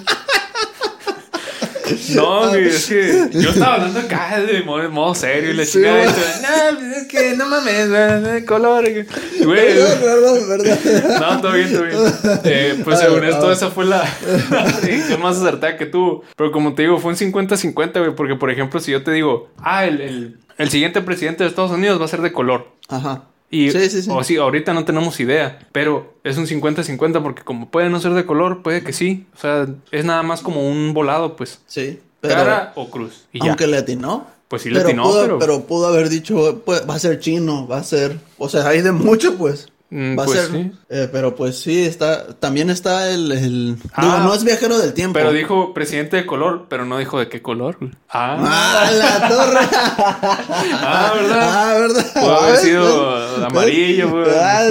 No, 2.16 2.50
güey, 2.50 2.68
es 2.68 2.86
que 2.88 3.30
yo 3.34 3.50
estaba 3.50 3.76
hablando 3.76 4.00
acá 4.00 4.40
de 4.40 4.64
modo, 4.64 4.90
modo 4.90 5.16
serio 5.16 5.52
y 5.52 5.54
la 5.54 5.66
Sí, 5.66 5.74
chingada. 5.74 6.06
No, 6.06 6.80
pues 6.80 6.98
es 6.98 7.08
que 7.08 7.36
no 7.36 7.46
mames, 7.48 7.90
güey, 7.90 8.46
color. 8.46 8.84
Güey, 8.84 9.74
verdad, 9.76 10.48
verdad. 10.48 11.20
no, 11.20 11.42
todo 11.42 11.54
bien, 11.54 11.72
todo 11.74 11.84
bien. 11.84 11.98
Eh, 12.44 12.82
pues 12.84 13.00
Ah, 13.00 13.04
según 13.06 13.24
esto, 13.26 13.50
ah. 13.50 13.54
esa 13.54 13.70
fue 13.72 13.86
la, 13.86 14.04
más 15.22 15.38
acertada 15.38 15.78
que 15.78 15.86
tuvo. 15.86 16.24
Pero 16.36 16.52
como 16.52 16.74
te 16.76 16.84
digo, 16.84 17.00
fue 17.00 17.12
un 17.12 17.18
50-50, 17.18 18.00
güey. 18.00 18.16
Porque, 18.16 18.36
por 18.36 18.52
ejemplo, 18.52 18.80
si 18.80 18.92
yo 18.92 19.04
te 19.04 19.12
digo, 19.12 19.50
ah, 19.58 19.86
el, 19.86 20.02
el, 20.02 20.38
el 20.58 20.70
siguiente 20.70 21.02
presidente 21.02 21.44
de 21.44 21.50
Estados 21.50 21.72
Unidos 21.72 22.00
va 22.00 22.06
a 22.06 22.10
ser 22.10 22.22
de 22.22 22.32
color. 22.32 22.68
Ajá. 22.90 23.26
Y, 23.54 23.70
Sí, 23.70 23.88
sí, 23.88 24.02
sí. 24.02 24.10
O 24.12 24.24
sí, 24.24 24.38
ahorita 24.38 24.74
no 24.74 24.84
tenemos 24.84 25.20
idea, 25.20 25.60
pero 25.72 26.16
es 26.24 26.38
un 26.38 26.48
50-50 26.48 27.22
porque 27.22 27.44
como 27.44 27.70
puede 27.70 27.88
no 27.92 28.00
ser 28.00 28.14
de 28.16 28.26
color, 28.26 28.64
puede 28.64 28.84
que 28.84 28.94
sí. 28.94 29.28
O 29.36 29.40
sea, 29.40 29.68
es 29.92 30.06
nada 30.06 30.24
más 30.24 30.42
como 30.42 30.68
un 30.68 30.94
volado, 30.96 31.36
pues. 31.36 31.62
Sí. 31.68 32.00
Pero, 32.20 32.34
Cara 32.36 32.72
o 32.76 32.90
cruz. 32.90 33.26
Y 33.32 33.40
ya. 33.44 33.50
aunque 33.50 33.68
le 33.68 33.78
atinó. 33.78 34.26
Pues 34.48 34.64
sí 34.64 34.72
le 34.72 34.80
atinó, 34.82 35.04
pudo, 35.04 35.38
pero- 35.40 35.62
pudo 35.66 35.88
haber 35.88 36.10
dicho, 36.10 36.62
pues, 36.66 36.88
va 36.90 36.96
a 36.96 37.00
ser 37.00 37.20
chino, 37.20 37.68
va 37.68 37.78
a 37.78 37.84
ser... 37.84 38.18
O 38.40 38.50
sea, 38.50 38.68
hay 38.68 38.82
de 38.82 38.92
mucho, 38.92 39.36
pues. 39.36 39.68
Mm, 39.96 40.18
Va 40.18 40.24
a 40.24 40.26
pues 40.26 40.40
ser... 40.40 40.52
sí. 40.52 40.72
eh, 40.90 41.08
pero 41.12 41.36
pues 41.36 41.60
sí, 41.60 41.86
está... 41.86 42.34
También 42.40 42.72
está 42.72 43.12
el... 43.12 43.32
el- 43.32 43.78
Ah. 43.94 44.02
digo, 44.02 44.18
no 44.20 44.34
es 44.34 44.44
viajero 44.44 44.80
del 44.80 44.94
tiempo. 44.94 45.14
Pero 45.14 45.32
dijo 45.32 45.72
presidente 45.74 46.18
de 46.18 46.26
color, 46.26 46.66
pero 46.68 46.84
no 46.86 46.98
dijo 46.98 47.20
de 47.20 47.30
qué 47.30 47.44
color. 47.44 47.78
Ah, 48.10 48.38
¡Ah, 48.40 48.92
la 48.92 49.30
torre! 49.30 49.60
Ah, 50.86 51.12
¿verdad? 51.16 51.40
Ah, 51.52 51.74
¿verdad? 51.80 52.14
Pudo 52.14 52.40
haber 52.40 52.58
sido 52.58 53.16
¿Ves? 53.38 53.46
amarillo. 53.46 54.24
Ah, 54.42 54.70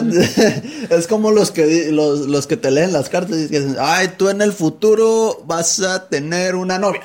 Es 0.91 1.07
como 1.07 1.31
los 1.31 1.51
que, 1.53 1.91
los, 1.93 2.20
los 2.27 2.47
que 2.47 2.57
te 2.57 2.70
leen 2.70 2.93
las 2.93 3.09
cartas 3.09 3.37
y 3.37 3.47
dicen, 3.47 3.77
ay, 3.81 4.14
tú 4.16 4.29
en 4.29 4.43
el 4.43 4.53
futuro 4.53 5.43
vas 5.47 5.81
a 5.81 6.09
tener 6.09 6.55
una 6.57 6.79
novia. 6.79 7.03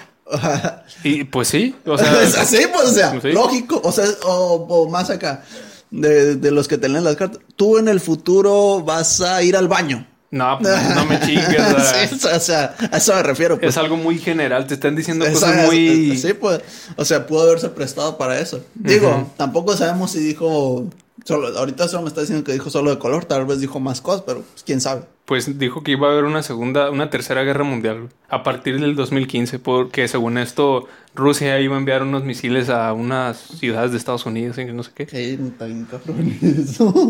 y 1.03 1.23
pues 1.23 1.47
sí, 1.47 1.73
o 1.85 1.97
sea, 1.97 2.21
es 2.21 2.35
así, 2.37 2.65
pues, 2.73 2.85
o 2.89 2.91
sea, 2.93 3.17
Sí. 3.21 3.31
lógico, 3.31 3.79
o 3.83 3.91
sea, 3.91 4.05
o, 4.25 4.65
o 4.67 4.89
más 4.89 5.09
acá. 5.09 5.43
De, 5.91 6.35
de 6.35 6.51
los 6.51 6.67
que 6.67 6.77
te 6.77 6.89
leen 6.89 7.03
las 7.03 7.15
cartas. 7.15 7.41
Tú 7.55 7.77
en 7.77 7.87
el 7.87 7.99
futuro 7.99 8.81
vas 8.83 9.21
a 9.21 9.41
ir 9.43 9.55
al 9.55 9.67
baño. 9.67 10.07
No, 10.29 10.57
pues, 10.61 10.95
no 10.95 11.05
me 11.05 11.19
chingues. 11.25 11.59
o 11.59 11.79
sea, 11.79 12.07
Sí, 12.07 12.27
o 12.35 12.39
sea, 12.39 12.75
a 12.91 12.97
eso 12.97 13.15
me 13.15 13.23
refiero. 13.23 13.57
Pues. 13.57 13.69
Es 13.69 13.77
algo 13.77 13.95
muy 13.95 14.19
general. 14.19 14.67
Te 14.67 14.73
están 14.73 14.95
diciendo 14.95 15.25
cosas 15.31 15.65
muy. 15.65 16.17
Sí, 16.17 16.33
pues. 16.33 16.61
O 16.95 17.05
sea, 17.05 17.25
pudo 17.25 17.43
haberse 17.43 17.69
prestado 17.69 18.17
para 18.17 18.39
eso. 18.39 18.61
Digo, 18.75 19.31
tampoco 19.37 19.75
sabemos 19.77 20.11
si 20.11 20.19
dijo. 20.19 20.85
Solo, 21.23 21.57
ahorita 21.57 21.87
solo 21.87 22.03
me 22.03 22.09
está 22.09 22.21
diciendo 22.21 22.43
que 22.45 22.53
dijo 22.53 22.69
solo 22.69 22.89
de 22.91 22.99
color, 22.99 23.25
tal 23.25 23.45
vez 23.45 23.59
dijo 23.59 23.79
más 23.81 23.99
cosas, 23.99 24.23
pero 24.25 24.43
pues, 24.43 24.63
quién 24.63 24.79
sabe. 24.79 25.01
Pues 25.27 25.59
dijo 25.59 25.83
que 25.83 25.91
iba 25.91 26.07
a 26.07 26.11
haber 26.13 26.23
una 26.23 26.41
segunda, 26.41 26.89
una 26.89 27.09
tercera 27.09 27.43
guerra 27.43 27.65
mundial 27.65 28.07
a 28.29 28.43
partir 28.43 28.79
del 28.79 28.95
2015, 28.95 29.59
porque 29.59 30.07
según 30.07 30.37
esto 30.37 30.87
Rusia 31.15 31.59
iba 31.59 31.75
a 31.75 31.79
enviar 31.79 32.01
unos 32.03 32.23
misiles 32.23 32.69
a 32.69 32.93
unas 32.93 33.37
ciudades 33.37 33.91
de 33.91 33.97
Estados 33.97 34.25
Unidos 34.25 34.57
y 34.57 34.63
no 34.65 34.83
sé 34.83 34.91
qué. 34.95 35.05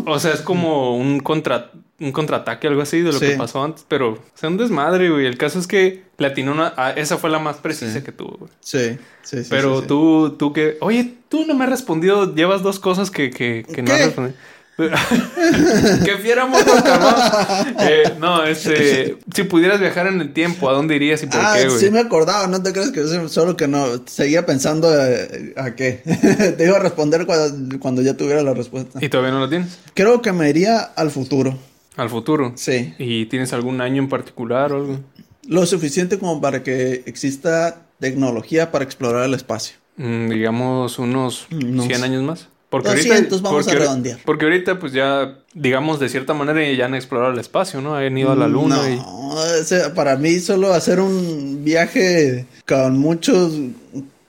O 0.06 0.18
sea, 0.18 0.32
es 0.32 0.40
como 0.40 0.96
un 0.96 1.20
contra 1.20 1.70
un 2.00 2.12
contraataque, 2.12 2.68
algo 2.68 2.82
así 2.82 2.98
de 3.00 3.12
lo 3.12 3.18
Sí. 3.18 3.26
que 3.26 3.36
pasó 3.36 3.62
antes, 3.62 3.84
pero 3.88 4.10
o 4.12 4.18
sea, 4.34 4.48
un 4.48 4.56
desmadre, 4.56 5.10
güey. 5.10 5.26
El 5.26 5.36
caso 5.36 5.58
es 5.58 5.66
que 5.66 6.04
le 6.16 6.26
atinó 6.28 6.52
una, 6.52 6.72
a- 6.76 6.92
esa 6.92 7.18
fue 7.18 7.28
la 7.30 7.38
más 7.40 7.56
precisa 7.56 7.92
Sí. 7.92 8.02
que 8.02 8.12
tuvo, 8.12 8.36
güey. 8.38 8.50
Sí, 8.60 8.98
sí, 9.22 9.42
sí. 9.42 9.48
Pero 9.50 9.80
sí, 9.80 9.86
tú, 9.88 10.36
tú 10.38 10.52
que, 10.52 10.76
oye, 10.80 11.14
tú 11.28 11.44
no 11.46 11.54
me 11.54 11.64
has 11.64 11.70
respondido, 11.70 12.34
llevas 12.34 12.62
dos 12.62 12.78
cosas 12.78 13.10
que, 13.10 13.30
que, 13.30 13.64
que 13.72 13.82
no 13.82 13.92
has 13.92 14.04
respondido. 14.06 14.36
que 16.04 16.16
fiera 16.22 16.46
morro, 16.46 16.72
cabrón. 16.84 17.74
Eh, 17.80 18.14
no, 18.20 18.44
este, 18.44 19.16
si 19.34 19.42
pudieras 19.44 19.80
viajar 19.80 20.06
en 20.06 20.20
el 20.20 20.32
tiempo, 20.32 20.70
¿a 20.70 20.72
dónde 20.72 20.94
irías 20.96 21.22
y 21.22 21.26
por 21.26 21.40
Ah, 21.40 21.54
qué, 21.56 21.66
güey? 21.68 21.80
sí 21.80 21.90
me 21.90 21.98
acordaba, 22.00 22.46
no 22.46 22.62
te 22.62 22.72
crees 22.72 22.90
que 22.92 23.28
solo 23.28 23.56
que 23.56 23.66
no, 23.66 23.84
seguía 24.06 24.46
pensando 24.46 24.88
eh, 24.94 25.52
a 25.56 25.74
qué. 25.74 26.02
te 26.56 26.64
iba 26.64 26.76
a 26.76 26.80
responder 26.80 27.26
cuando, 27.26 27.78
cuando 27.80 28.02
ya 28.02 28.16
tuviera 28.16 28.42
la 28.42 28.54
respuesta. 28.54 28.98
¿Y 29.02 29.08
todavía 29.08 29.32
no 29.32 29.40
lo 29.40 29.48
tienes? 29.48 29.78
Creo 29.94 30.22
que 30.22 30.32
me 30.32 30.48
iría 30.48 30.78
al 30.78 31.10
futuro, 31.10 31.58
Al 31.96 32.08
futuro. 32.10 32.52
sí. 32.56 32.94
¿Y 32.98 33.26
tienes 33.26 33.52
algún 33.52 33.80
año 33.80 34.00
en 34.02 34.08
particular 34.08 34.72
o 34.72 34.76
algo? 34.76 35.00
Lo 35.48 35.66
suficiente 35.66 36.18
como 36.18 36.40
para 36.40 36.62
que 36.62 37.02
exista 37.06 37.82
tecnología 37.98 38.70
para 38.70 38.84
explorar 38.84 39.24
el 39.24 39.34
espacio. 39.34 39.76
Mm, 39.96 40.28
digamos 40.28 41.00
unos 41.00 41.48
No 41.50 41.82
100 41.82 41.98
sé. 41.98 42.04
años 42.04 42.22
más. 42.22 42.48
Porque 42.70 42.90
200 42.90 43.40
vamos 43.40 43.64
porque 43.64 43.76
a 43.76 43.80
redondear. 43.80 44.18
Porque 44.24 44.44
ahorita, 44.44 44.78
pues 44.78 44.92
ya, 44.92 45.38
digamos, 45.54 46.00
de 46.00 46.08
cierta 46.08 46.34
manera 46.34 46.60
ya 46.72 46.84
han 46.84 46.94
explorado 46.94 47.32
el 47.32 47.38
espacio, 47.38 47.80
¿no? 47.80 47.94
Han 47.94 48.18
ido 48.18 48.30
a 48.30 48.36
la 48.36 48.46
luna 48.46 48.78
y... 48.90 49.00
O 49.00 49.64
sea, 49.64 49.94
para 49.94 50.16
mí 50.16 50.38
solo 50.38 50.74
hacer 50.74 51.00
un 51.00 51.64
viaje 51.64 52.46
con 52.66 52.98
muchos 52.98 53.54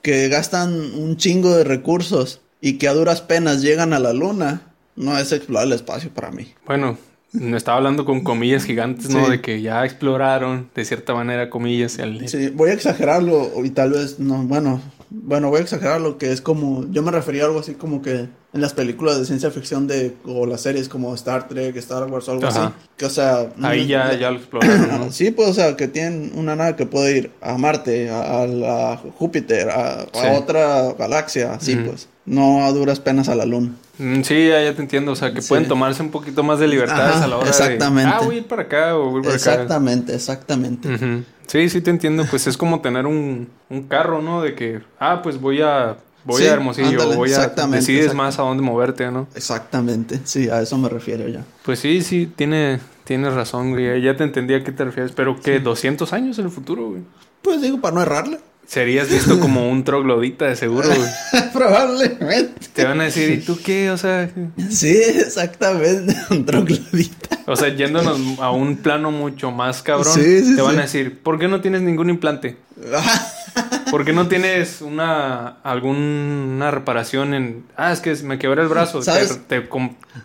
que 0.01 0.29
gastan 0.29 0.73
un 0.73 1.17
chingo 1.17 1.55
de 1.55 1.65
recursos 1.65 2.39
y 2.61 2.77
que 2.77 2.87
a 2.87 2.93
duras 2.93 3.21
penas 3.21 3.61
llegan 3.61 3.93
a 3.93 3.99
la 3.99 4.13
luna, 4.13 4.61
no 4.95 5.17
es 5.17 5.31
explorar 5.31 5.67
el 5.67 5.73
espacio 5.73 6.09
para 6.09 6.31
mí. 6.31 6.53
Bueno, 6.65 6.97
me 7.31 7.57
estaba 7.57 7.77
hablando 7.77 8.05
con 8.05 8.21
comillas 8.21 8.63
gigantes, 8.65 9.09
¿no? 9.09 9.25
Sí. 9.25 9.31
De 9.31 9.41
que 9.41 9.61
ya 9.61 9.85
exploraron, 9.85 10.69
de 10.73 10.85
cierta 10.85 11.13
manera, 11.13 11.49
comillas, 11.49 11.99
el... 11.99 12.27
Sí, 12.27 12.49
voy 12.49 12.71
a 12.71 12.73
exagerarlo 12.73 13.51
y 13.63 13.69
tal 13.69 13.91
vez 13.91 14.19
no, 14.19 14.43
bueno, 14.43 14.81
bueno, 15.11 15.49
voy 15.49 15.59
a 15.59 15.63
exagerarlo 15.63 16.17
que 16.17 16.31
es 16.31 16.41
como, 16.41 16.85
yo 16.91 17.03
me 17.03 17.11
refería 17.11 17.43
a 17.43 17.45
algo 17.47 17.59
así 17.59 17.73
como 17.75 18.01
que 18.01 18.27
en 18.51 18.61
las 18.61 18.73
películas 18.73 19.19
de 19.19 19.25
ciencia 19.25 19.51
ficción 19.51 19.85
de, 19.87 20.15
o 20.25 20.47
las 20.47 20.61
series 20.61 20.89
como 20.89 21.13
Star 21.13 21.47
Trek, 21.47 21.75
Star 21.77 22.11
Wars 22.11 22.27
o 22.29 22.31
algo 22.31 22.47
Ajá. 22.47 22.65
así, 22.65 22.73
que 22.97 23.05
o 23.05 23.09
sea... 23.09 23.47
Ahí 23.61 23.85
ya, 23.85 24.07
no- 24.07 24.17
ya 24.17 24.31
lo 24.31 24.37
exploraron, 24.37 24.87
¿no? 24.87 25.11
Sí, 25.11 25.29
pues, 25.29 25.49
o 25.49 25.53
sea, 25.53 25.77
que 25.77 25.87
tienen 25.87 26.31
una 26.35 26.55
nave 26.55 26.75
que 26.75 26.87
puede 26.87 27.17
ir 27.17 27.31
a 27.41 27.57
Marte, 27.57 28.09
a, 28.11 28.97
Júpiter, 29.17 29.69
a, 29.69 30.07
otra 30.35 30.93
galaxia, 30.93 31.53
así 31.53 31.75
pues. 31.75 32.07
No 32.25 32.65
a 32.65 32.71
duras 32.71 32.99
penas 32.99 33.29
a 33.29 33.35
la 33.35 33.45
Luna. 33.45 33.73
Mm, 33.99 34.21
Sí, 34.23 34.47
ya, 34.47 34.63
ya 34.63 34.73
te 34.73 34.81
entiendo. 34.81 35.11
O 35.11 35.15
sea, 35.15 35.33
que 35.33 35.41
Sí. 35.41 35.49
pueden 35.49 35.67
tomarse 35.67 36.01
un 36.01 36.09
poquito 36.09 36.41
más 36.41 36.57
de 36.59 36.67
libertades 36.67 37.17
Ajá, 37.17 37.25
a 37.25 37.27
la 37.27 37.37
hora 37.37 37.49
exactamente. 37.49 38.09
de... 38.09 38.15
Ah, 38.15 38.21
voy 38.25 38.35
a 38.35 38.37
ir 38.39 38.47
para 38.47 38.61
acá 38.63 38.95
o 38.95 39.09
voy 39.11 39.21
para 39.21 39.35
acá. 39.35 39.51
Exactamente, 39.53 40.15
exactamente. 40.15 41.23
Sí, 41.47 41.69
sí 41.69 41.81
te 41.81 41.89
entiendo. 41.91 42.25
Pues 42.29 42.47
es 42.47 42.57
como 42.57 42.79
tener 42.81 43.05
un, 43.05 43.49
un 43.69 43.83
carro, 43.83 44.21
¿no? 44.21 44.41
De 44.41 44.55
que, 44.55 44.81
ah, 44.99 45.21
pues 45.21 45.39
voy 45.39 45.61
a... 45.61 45.97
Voy 46.25 46.41
Sí, 46.41 46.47
a 46.47 46.53
Hermosillo, 46.53 46.89
ándale, 46.89 47.15
voy 47.15 47.29
a... 47.31 47.35
exactamente, 47.37 47.77
Decides 47.77 48.13
más 48.13 48.37
a 48.39 48.41
dónde 48.43 48.61
moverte, 48.61 49.09
¿no? 49.09 49.27
Exactamente, 49.35 50.19
sí, 50.25 50.49
a 50.49 50.61
eso 50.61 50.77
me 50.77 50.89
refiero 50.89 51.27
ya. 51.29 51.45
Pues 51.63 51.79
sí, 51.79 52.01
sí, 52.01 52.29
tiene, 52.35 52.79
tienes 53.05 53.33
razón, 53.33 53.71
güey. 53.71 54.01
Ya 54.01 54.15
te 54.17 54.25
entendí 54.25 54.53
a 54.53 54.63
qué 54.63 54.71
te 54.73 54.83
refieres. 54.83 55.13
Pero 55.13 55.39
que 55.39 55.59
200 55.59 56.11
años 56.13 56.37
en 56.37 56.45
el 56.45 56.51
futuro, 56.51 56.89
güey. 56.89 57.01
Pues 57.41 57.61
digo, 57.61 57.79
para 57.79 57.95
no 57.95 58.01
errarle. 58.01 58.39
Serías 58.69 59.09
visto 59.09 59.39
como 59.39 59.67
un 59.67 59.83
troglodita 59.83 60.45
de 60.45 60.55
seguro, 60.55 60.87
güey. 60.89 61.09
Probablemente. 61.53 62.67
Te 62.71 62.83
van 62.85 63.01
a 63.01 63.05
decir, 63.05 63.31
¿y 63.31 63.37
tú 63.39 63.57
qué? 63.63 63.89
O 63.89 63.97
sea, 63.97 64.29
Sí, 64.69 64.89
exactamente. 64.95 66.15
Un 66.29 66.45
troglodita. 66.45 67.39
o 67.47 67.55
sea, 67.55 67.69
yéndonos 67.75 68.19
a 68.39 68.51
un 68.51 68.77
plano 68.77 69.09
mucho 69.09 69.49
más 69.49 69.81
cabrón, 69.81 70.13
Sí, 70.13 70.43
sí, 70.45 70.55
te 70.55 70.61
van 70.61 70.73
sí. 70.73 70.77
a 70.79 70.81
decir, 70.83 71.19
¿por 71.19 71.39
qué 71.39 71.47
no 71.47 71.61
tienes 71.61 71.81
ningún 71.81 72.11
implante? 72.11 72.57
¿Por 73.89 74.05
qué 74.05 74.13
no 74.13 74.27
tienes 74.27 74.81
una 74.83 75.47
alguna 75.63 76.69
reparación 76.69 77.33
en 77.33 77.65
ah, 77.75 77.91
es 77.91 78.01
que 78.01 78.13
me 78.17 78.37
quebré 78.37 78.61
el 78.61 78.67
brazo? 78.67 79.01
¿Sabes? 79.01 79.39
Te- 79.47 79.67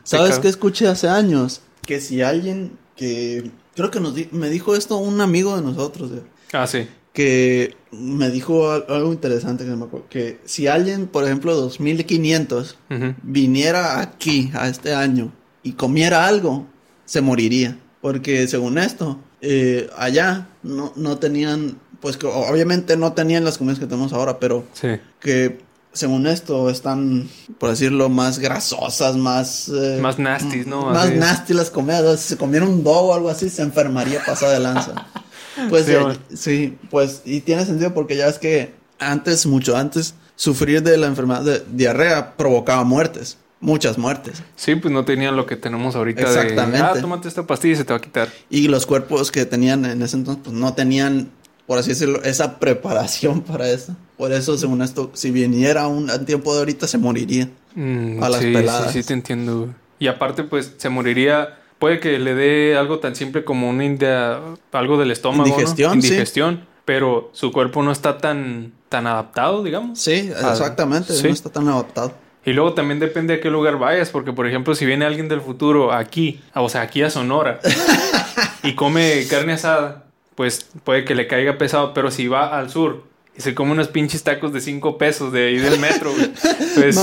¿Sabes 0.02 0.38
qué 0.38 0.48
escuché 0.48 0.86
hace 0.86 1.08
años? 1.08 1.62
Que 1.86 1.98
si 2.00 2.20
alguien 2.20 2.72
que... 2.94 3.50
Creo 3.74 3.90
que 3.90 4.00
nos 4.00 4.14
di- 4.14 4.28
me 4.32 4.50
dijo 4.50 4.76
esto 4.76 4.98
un 4.98 5.20
amigo 5.22 5.56
de 5.56 5.62
nosotros. 5.62 6.10
eh, 6.12 6.22
Ah, 6.52 6.66
sí. 6.66 6.86
Que 7.14 7.76
me 7.92 8.28
dijo 8.28 8.70
al- 8.70 8.84
algo 8.88 9.12
interesante 9.12 9.64
que 9.64 9.70
me 9.70 9.84
acuerdo, 9.86 10.06
que 10.10 10.40
si 10.44 10.66
alguien, 10.66 11.06
por 11.06 11.24
ejemplo, 11.24 11.54
2500 11.54 12.76
Ujú. 12.90 13.14
viniera 13.22 14.00
aquí 14.00 14.50
a 14.54 14.68
este 14.68 14.94
año 14.94 15.32
y 15.62 15.72
comiera 15.72 16.26
algo, 16.26 16.66
se 17.06 17.20
moriría, 17.22 17.78
porque 18.02 18.46
según 18.48 18.76
esto, 18.78 19.18
eh, 19.40 19.88
allá 19.96 20.48
no, 20.62 20.92
no 20.96 21.18
tenían, 21.18 21.78
pues 22.00 22.16
que 22.16 22.26
obviamente 22.26 22.96
no 22.96 23.12
tenían 23.12 23.44
las 23.44 23.58
comidas 23.58 23.78
que 23.78 23.86
tenemos 23.86 24.12
ahora, 24.12 24.38
pero 24.40 24.64
Sí. 24.72 24.88
que 25.20 25.60
según 25.92 26.26
esto 26.26 26.68
están, 26.70 27.28
por 27.58 27.70
decirlo, 27.70 28.08
más 28.08 28.40
grasosas, 28.40 29.16
más... 29.16 29.68
eh, 29.68 29.98
Más 30.02 30.18
nasties, 30.18 30.66
¿no? 30.66 30.86
Más 30.86 31.12
nasty 31.12 31.54
las 31.54 31.70
comidas. 31.70 32.18
Si 32.20 32.30
se 32.30 32.36
comiera 32.36 32.66
un 32.66 32.82
dogo 32.82 33.10
o 33.10 33.14
algo 33.14 33.28
así, 33.30 33.48
se 33.48 33.62
enfermaría 33.62 34.20
pasada 34.26 34.54
de 34.54 34.58
lanza. 34.60 35.06
Pues 35.68 35.86
Sí, 35.86 35.92
eh, 35.92 36.18
sí, 36.34 36.78
pues, 36.90 37.22
y 37.24 37.40
tiene 37.40 37.64
sentido 37.64 37.94
porque 37.94 38.16
ya 38.16 38.26
es 38.28 38.38
que 38.38 38.72
antes, 38.98 39.46
mucho 39.46 39.76
antes, 39.76 40.14
sufrir 40.36 40.82
de 40.82 40.96
la 40.96 41.06
enfermedad 41.06 41.42
de 41.42 41.62
diarrea 41.72 42.36
provocaba 42.36 42.84
muertes. 42.84 43.38
Muchas 43.60 43.96
muertes. 43.96 44.42
Sí, 44.56 44.74
pues 44.74 44.92
no 44.92 45.06
tenían 45.06 45.36
lo 45.36 45.46
que 45.46 45.56
tenemos 45.56 45.96
ahorita 45.96 46.20
Exactamente. 46.20 46.76
de 46.78 46.84
ah, 46.84 46.92
tómate 47.00 47.28
esta 47.28 47.46
pastilla 47.46 47.72
y 47.72 47.76
se 47.76 47.84
te 47.84 47.92
va 47.94 47.96
a 47.96 48.02
quitar. 48.02 48.28
Y 48.50 48.68
los 48.68 48.84
cuerpos 48.84 49.30
que 49.32 49.46
tenían 49.46 49.86
en 49.86 50.02
ese 50.02 50.16
entonces, 50.16 50.42
pues 50.44 50.54
no 50.54 50.74
tenían, 50.74 51.30
por 51.66 51.78
así 51.78 51.90
decirlo, 51.90 52.22
esa 52.24 52.58
preparación 52.58 53.40
para 53.42 53.68
eso. 53.70 53.96
Por 54.18 54.32
eso, 54.32 54.58
según 54.58 54.82
esto, 54.82 55.10
si 55.14 55.30
viniera 55.30 55.86
un 55.88 56.08
tiempo 56.26 56.52
de 56.52 56.58
ahorita, 56.58 56.86
se 56.86 56.98
moriría. 56.98 57.48
Mm, 57.74 58.22
A 58.22 58.28
las 58.28 58.40
sí, 58.42 58.52
peladas. 58.52 58.92
sí, 58.92 59.02
sí, 59.02 59.08
te 59.08 59.14
entiendo. 59.14 59.74
Y 59.98 60.08
aparte, 60.08 60.44
pues 60.44 60.74
se 60.76 60.88
moriría. 60.90 61.58
Puede 61.84 62.00
que 62.00 62.18
le 62.18 62.34
dé 62.34 62.78
algo 62.78 62.98
tan 62.98 63.14
simple 63.14 63.44
como 63.44 63.68
una 63.68 63.84
india, 63.84 64.40
algo 64.72 64.96
del 64.96 65.10
estómago. 65.10 65.42
¿no? 65.44 65.48
Indigestión, 65.50 66.00
sí. 66.00 66.08
Indigestión. 66.08 66.64
Pero 66.86 67.28
su 67.34 67.52
cuerpo 67.52 67.82
no 67.82 67.92
está 67.92 68.16
tan, 68.16 68.72
tan 68.88 69.06
adaptado, 69.06 69.62
digamos. 69.62 69.98
Sí, 69.98 70.30
Ah, 70.42 70.52
exactamente. 70.52 71.12
sí. 71.12 71.24
No 71.26 71.34
está 71.34 71.50
tan 71.50 71.68
adaptado. 71.68 72.14
Y 72.42 72.54
luego 72.54 72.72
también 72.72 73.00
depende 73.00 73.34
a 73.34 73.40
qué 73.42 73.50
lugar 73.50 73.78
vayas, 73.78 74.08
porque 74.08 74.32
por 74.32 74.46
ejemplo, 74.46 74.74
si 74.74 74.86
viene 74.86 75.04
alguien 75.04 75.28
del 75.28 75.42
futuro 75.42 75.92
aquí, 75.92 76.40
o 76.54 76.70
sea, 76.70 76.80
aquí 76.80 77.02
a 77.02 77.10
Sonora, 77.10 77.60
y 78.62 78.74
come 78.74 79.26
carne 79.28 79.52
asada, 79.52 80.04
pues 80.36 80.66
puede 80.84 81.04
que 81.04 81.14
le 81.14 81.26
caiga 81.26 81.58
pesado, 81.58 81.92
pero 81.92 82.10
si 82.10 82.28
va 82.28 82.58
al 82.58 82.70
sur 82.70 83.02
y 83.36 83.40
se 83.40 83.54
come 83.54 83.72
unos 83.72 83.88
pinches 83.88 84.22
tacos 84.22 84.52
de 84.52 84.60
5 84.60 84.96
pesos 84.98 85.32
de 85.32 85.48
ahí 85.48 85.58
del 85.58 85.78
metro, 85.80 86.12
güey, 86.12 86.30
pues 86.74 86.96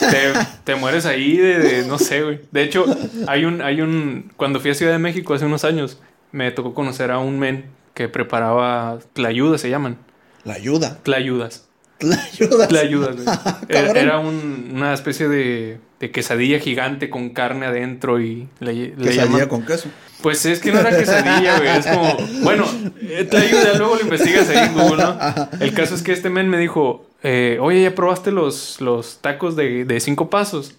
te, 0.00 0.32
te 0.64 0.74
mueres 0.76 1.04
ahí 1.06 1.36
de, 1.36 1.58
de- 1.58 1.86
no 1.86 1.98
sé, 1.98 2.22
güey. 2.22 2.40
De 2.52 2.62
hecho, 2.62 2.84
hay 3.26 3.44
un, 3.44 3.60
hay 3.62 3.80
un, 3.80 4.30
cuando 4.36 4.60
fui 4.60 4.70
a 4.70 4.74
Ciudad 4.74 4.92
de 4.92 4.98
México 4.98 5.34
hace 5.34 5.44
unos 5.46 5.64
años, 5.64 5.98
me 6.32 6.50
tocó 6.52 6.74
conocer 6.74 7.10
a 7.10 7.18
un 7.18 7.38
men 7.38 7.66
que 7.94 8.08
preparaba 8.08 8.98
tlayudas, 9.12 9.60
se 9.60 9.70
llaman, 9.70 9.98
La 10.44 10.54
ayuda. 10.54 10.98
tlayudas. 11.02 11.66
La 12.00 12.16
ayuda. 12.22 12.68
Le 12.70 12.78
ayudas, 12.80 13.16
güey. 13.16 13.26
Era, 13.68 13.86
Cabrón. 13.86 13.96
era 13.96 14.18
un- 14.18 14.72
una 14.74 14.92
especie 14.92 15.28
de, 15.28 15.78
de 16.00 16.10
quesadilla 16.10 16.58
gigante 16.58 17.08
con 17.08 17.30
carne 17.30 17.66
adentro 17.66 18.20
y 18.20 18.48
le, 18.60 18.72
le 18.72 18.90
Quesadilla 18.96 19.24
llaman- 19.24 19.48
con 19.48 19.64
queso. 19.64 19.88
Pues 20.20 20.44
es 20.46 20.58
que 20.60 20.72
no 20.72 20.80
era 20.80 20.90
quesadilla, 20.96 21.58
güey. 21.58 21.68
Es 21.78 21.86
como, 21.86 22.16
bueno, 22.42 22.64
eh, 23.02 23.26
te 23.30 23.36
ayuda, 23.36 23.74
luego 23.76 23.96
lo 23.96 24.00
investigas 24.02 24.48
ahí 24.48 24.68
en 24.68 24.72
Google, 24.74 25.02
¿no? 25.04 25.18
El 25.60 25.74
caso 25.74 25.94
es 25.94 26.02
que 26.02 26.12
este 26.12 26.30
men 26.30 26.48
me 26.48 26.56
dijo, 26.58 27.06
eh, 27.22 27.58
oye, 27.60 27.82
¿ya 27.82 27.94
probaste 27.94 28.30
los, 28.32 28.80
los 28.80 29.18
tacos 29.20 29.54
de, 29.54 29.84
de 29.84 30.00
cinco 30.00 30.30
pasos? 30.30 30.76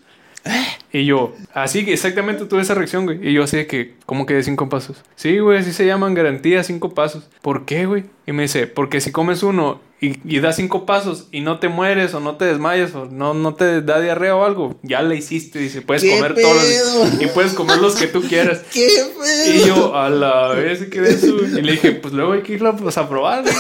Y 0.92 1.06
yo, 1.06 1.36
así 1.54 1.86
que 1.86 1.94
exactamente 1.94 2.46
tuve 2.46 2.62
esa 2.62 2.74
reacción, 2.76 3.06
güey. 3.06 3.28
Y 3.28 3.34
yo 3.34 3.44
así 3.44 3.58
de 3.58 3.68
que, 3.68 3.96
¿cómo 4.06 4.26
que 4.26 4.34
de 4.36 4.44
cinco 4.44 4.70
pasos? 4.70 5.04
Sí, 5.16 5.40
güey, 5.40 5.60
así 5.60 5.74
se 5.74 5.86
llaman 5.86 6.14
garantía 6.14 6.64
cinco 6.64 6.94
pasos. 6.94 7.28
¿Por 7.42 7.66
qué, 7.66 7.86
güey? 7.86 8.06
Y 8.28 8.32
me 8.32 8.44
dice, 8.44 8.68
porque 8.68 9.02
si 9.02 9.12
comes 9.12 9.44
uno 9.44 9.80
y, 10.02 10.16
y 10.26 10.40
das 10.42 10.58
cinco 10.58 10.86
pasos 10.86 11.28
y 11.32 11.40
no 11.42 11.60
te 11.60 11.70
mueres 11.70 12.14
o 12.14 12.20
no 12.20 12.36
te 12.36 12.46
desmayas 12.46 12.94
o 12.96 13.06
no, 13.06 13.34
no 13.34 13.56
te 13.56 13.82
da 13.82 14.00
diarrea 14.02 14.36
o 14.36 14.44
algo, 14.44 14.78
ya 14.84 15.02
le 15.02 15.16
hiciste. 15.16 15.58
Dice, 15.60 15.82
puedes 15.82 16.04
¿Qué 16.04 16.12
comer 16.16 16.36
todos 16.36 16.64
pedo? 16.64 17.06
Y 17.22 17.28
puedes 17.28 17.54
comer 17.54 17.78
los 17.80 17.96
que 17.96 18.08
tú 18.08 18.22
quieras. 18.22 18.60
¿Qué 18.74 18.88
pedo? 19.20 19.56
Y 19.56 19.68
yo, 19.68 19.96
a 19.96 20.10
la 20.10 20.50
vez, 20.50 20.86
¿qué 20.92 21.02
de 21.02 21.12
eso? 21.12 21.36
Y 21.46 21.62
le 21.62 21.74
dije, 21.74 21.92
pues 21.94 22.14
luego 22.14 22.34
hay 22.34 22.42
que 22.42 22.54
irlo 22.54 22.76
pues, 22.76 22.98
a 22.98 23.08
probar. 23.10 23.44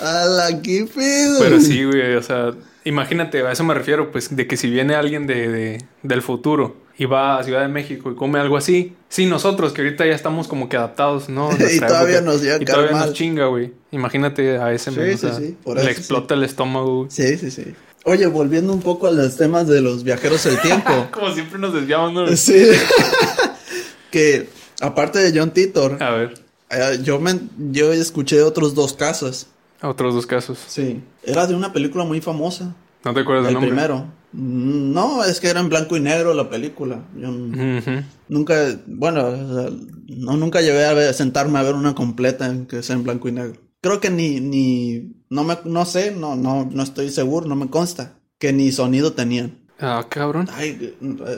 A 0.00 0.24
la 0.26 0.62
qué 0.62 0.86
pedo. 0.94 1.40
Pero 1.40 1.60
sí, 1.60 1.84
güey, 1.84 2.14
o 2.14 2.22
sea, 2.22 2.52
imagínate, 2.84 3.42
a 3.42 3.50
eso 3.52 3.64
me 3.64 3.74
refiero, 3.74 4.12
pues, 4.12 4.34
de 4.34 4.46
que 4.46 4.56
si 4.56 4.70
viene 4.70 4.94
alguien 4.94 5.26
de, 5.26 5.48
de- 5.48 5.84
del 6.02 6.22
futuro 6.22 6.76
y 6.98 7.04
va 7.06 7.38
a 7.38 7.44
Ciudad 7.44 7.62
de 7.62 7.68
México 7.68 8.10
y 8.10 8.16
come 8.16 8.38
algo 8.40 8.56
así, 8.56 8.94
sí, 9.08 9.24
nosotros 9.26 9.72
que 9.72 9.82
ahorita 9.82 10.04
ya 10.04 10.14
estamos 10.14 10.48
como 10.48 10.68
que 10.68 10.76
adaptados, 10.76 11.28
¿no? 11.28 11.48
Y 11.72 11.78
todavía 11.78 12.16
época, 12.18 12.32
nos 12.32 12.42
llega 12.42 12.56
a 12.56 12.62
Y 12.62 12.64
caer 12.64 12.76
todavía 12.76 12.96
mal. 12.96 13.06
nos 13.06 13.14
chinga, 13.14 13.46
güey. 13.46 13.72
Imagínate 13.92 14.58
a 14.58 14.72
ese 14.72 14.90
Sí, 14.90 14.98
o 15.00 15.04
sí, 15.04 15.16
sea, 15.16 15.34
sí, 15.34 15.56
por 15.62 15.76
le 15.82 15.90
explota 15.90 16.34
el 16.34 16.42
estómago, 16.44 16.96
güey. 16.98 17.10
Sí, 17.10 17.38
sí, 17.38 17.50
sí. 17.50 17.74
Oye, 18.04 18.26
volviendo 18.26 18.72
un 18.72 18.80
poco 18.80 19.06
a 19.06 19.10
los 19.12 19.36
temas 19.36 19.66
de 19.68 19.80
los 19.80 20.02
viajeros 20.02 20.42
del 20.44 20.60
tiempo. 20.60 20.90
Como 21.12 21.32
siempre 21.32 21.58
nos 21.58 21.72
desviamos, 21.72 22.12
¿no? 22.12 22.36
sí. 22.36 22.66
que 24.10 24.48
aparte 24.80 25.18
de 25.18 25.38
John 25.38 25.50
Titor, 25.50 26.02
A 26.02 26.10
ver, 26.10 26.34
eh, 26.70 26.98
yo 27.02 27.18
me 27.20 27.38
yo 27.70 27.92
escuché 27.92 28.42
otros 28.42 28.74
dos 28.74 28.92
casos. 28.94 29.46
otros 29.82 30.14
dos 30.14 30.26
casos. 30.26 30.58
Sí. 30.66 31.02
Era 31.22 31.46
de 31.46 31.54
una 31.54 31.72
película 31.72 32.04
muy 32.04 32.20
famosa. 32.20 32.74
¿No 33.04 33.14
te 33.14 33.20
acuerdas 33.20 33.44
del 33.44 33.50
El 33.50 33.54
nombre? 33.54 33.70
primero. 33.70 34.06
No, 34.32 35.24
es 35.24 35.40
que 35.40 35.48
era 35.48 35.60
en 35.60 35.68
blanco 35.68 35.96
y 35.96 36.00
negro 36.00 36.34
la 36.34 36.50
película. 36.50 37.06
Yo 37.16 37.28
nunca, 38.28 38.54
bueno, 38.86 39.26
o 39.26 39.54
sea, 39.62 39.70
no 40.08 40.36
nunca 40.36 40.60
llevé 40.60 40.84
a 40.84 40.94
ver- 40.94 41.14
sentarme 41.14 41.58
a 41.58 41.62
ver 41.62 41.74
una 41.74 41.94
completa 41.94 42.46
en 42.46 42.66
que 42.66 42.82
sea 42.82 42.96
en 42.96 43.04
blanco 43.04 43.28
y 43.28 43.32
negro. 43.32 43.60
Creo 43.80 44.00
que 44.00 44.10
ni, 44.10 44.40
ni, 44.40 45.12
no 45.30 45.44
me, 45.44 45.56
no 45.64 45.84
sé, 45.86 46.10
no, 46.10 46.36
no, 46.36 46.68
no 46.70 46.82
estoy 46.82 47.10
seguro, 47.10 47.46
no 47.46 47.56
me 47.56 47.68
consta 47.70 48.18
que 48.38 48.52
ni 48.52 48.70
sonido 48.72 49.12
tenían. 49.12 49.58
Ah, 49.80 50.04
cabrón. 50.08 50.48
Ay, 50.52 50.96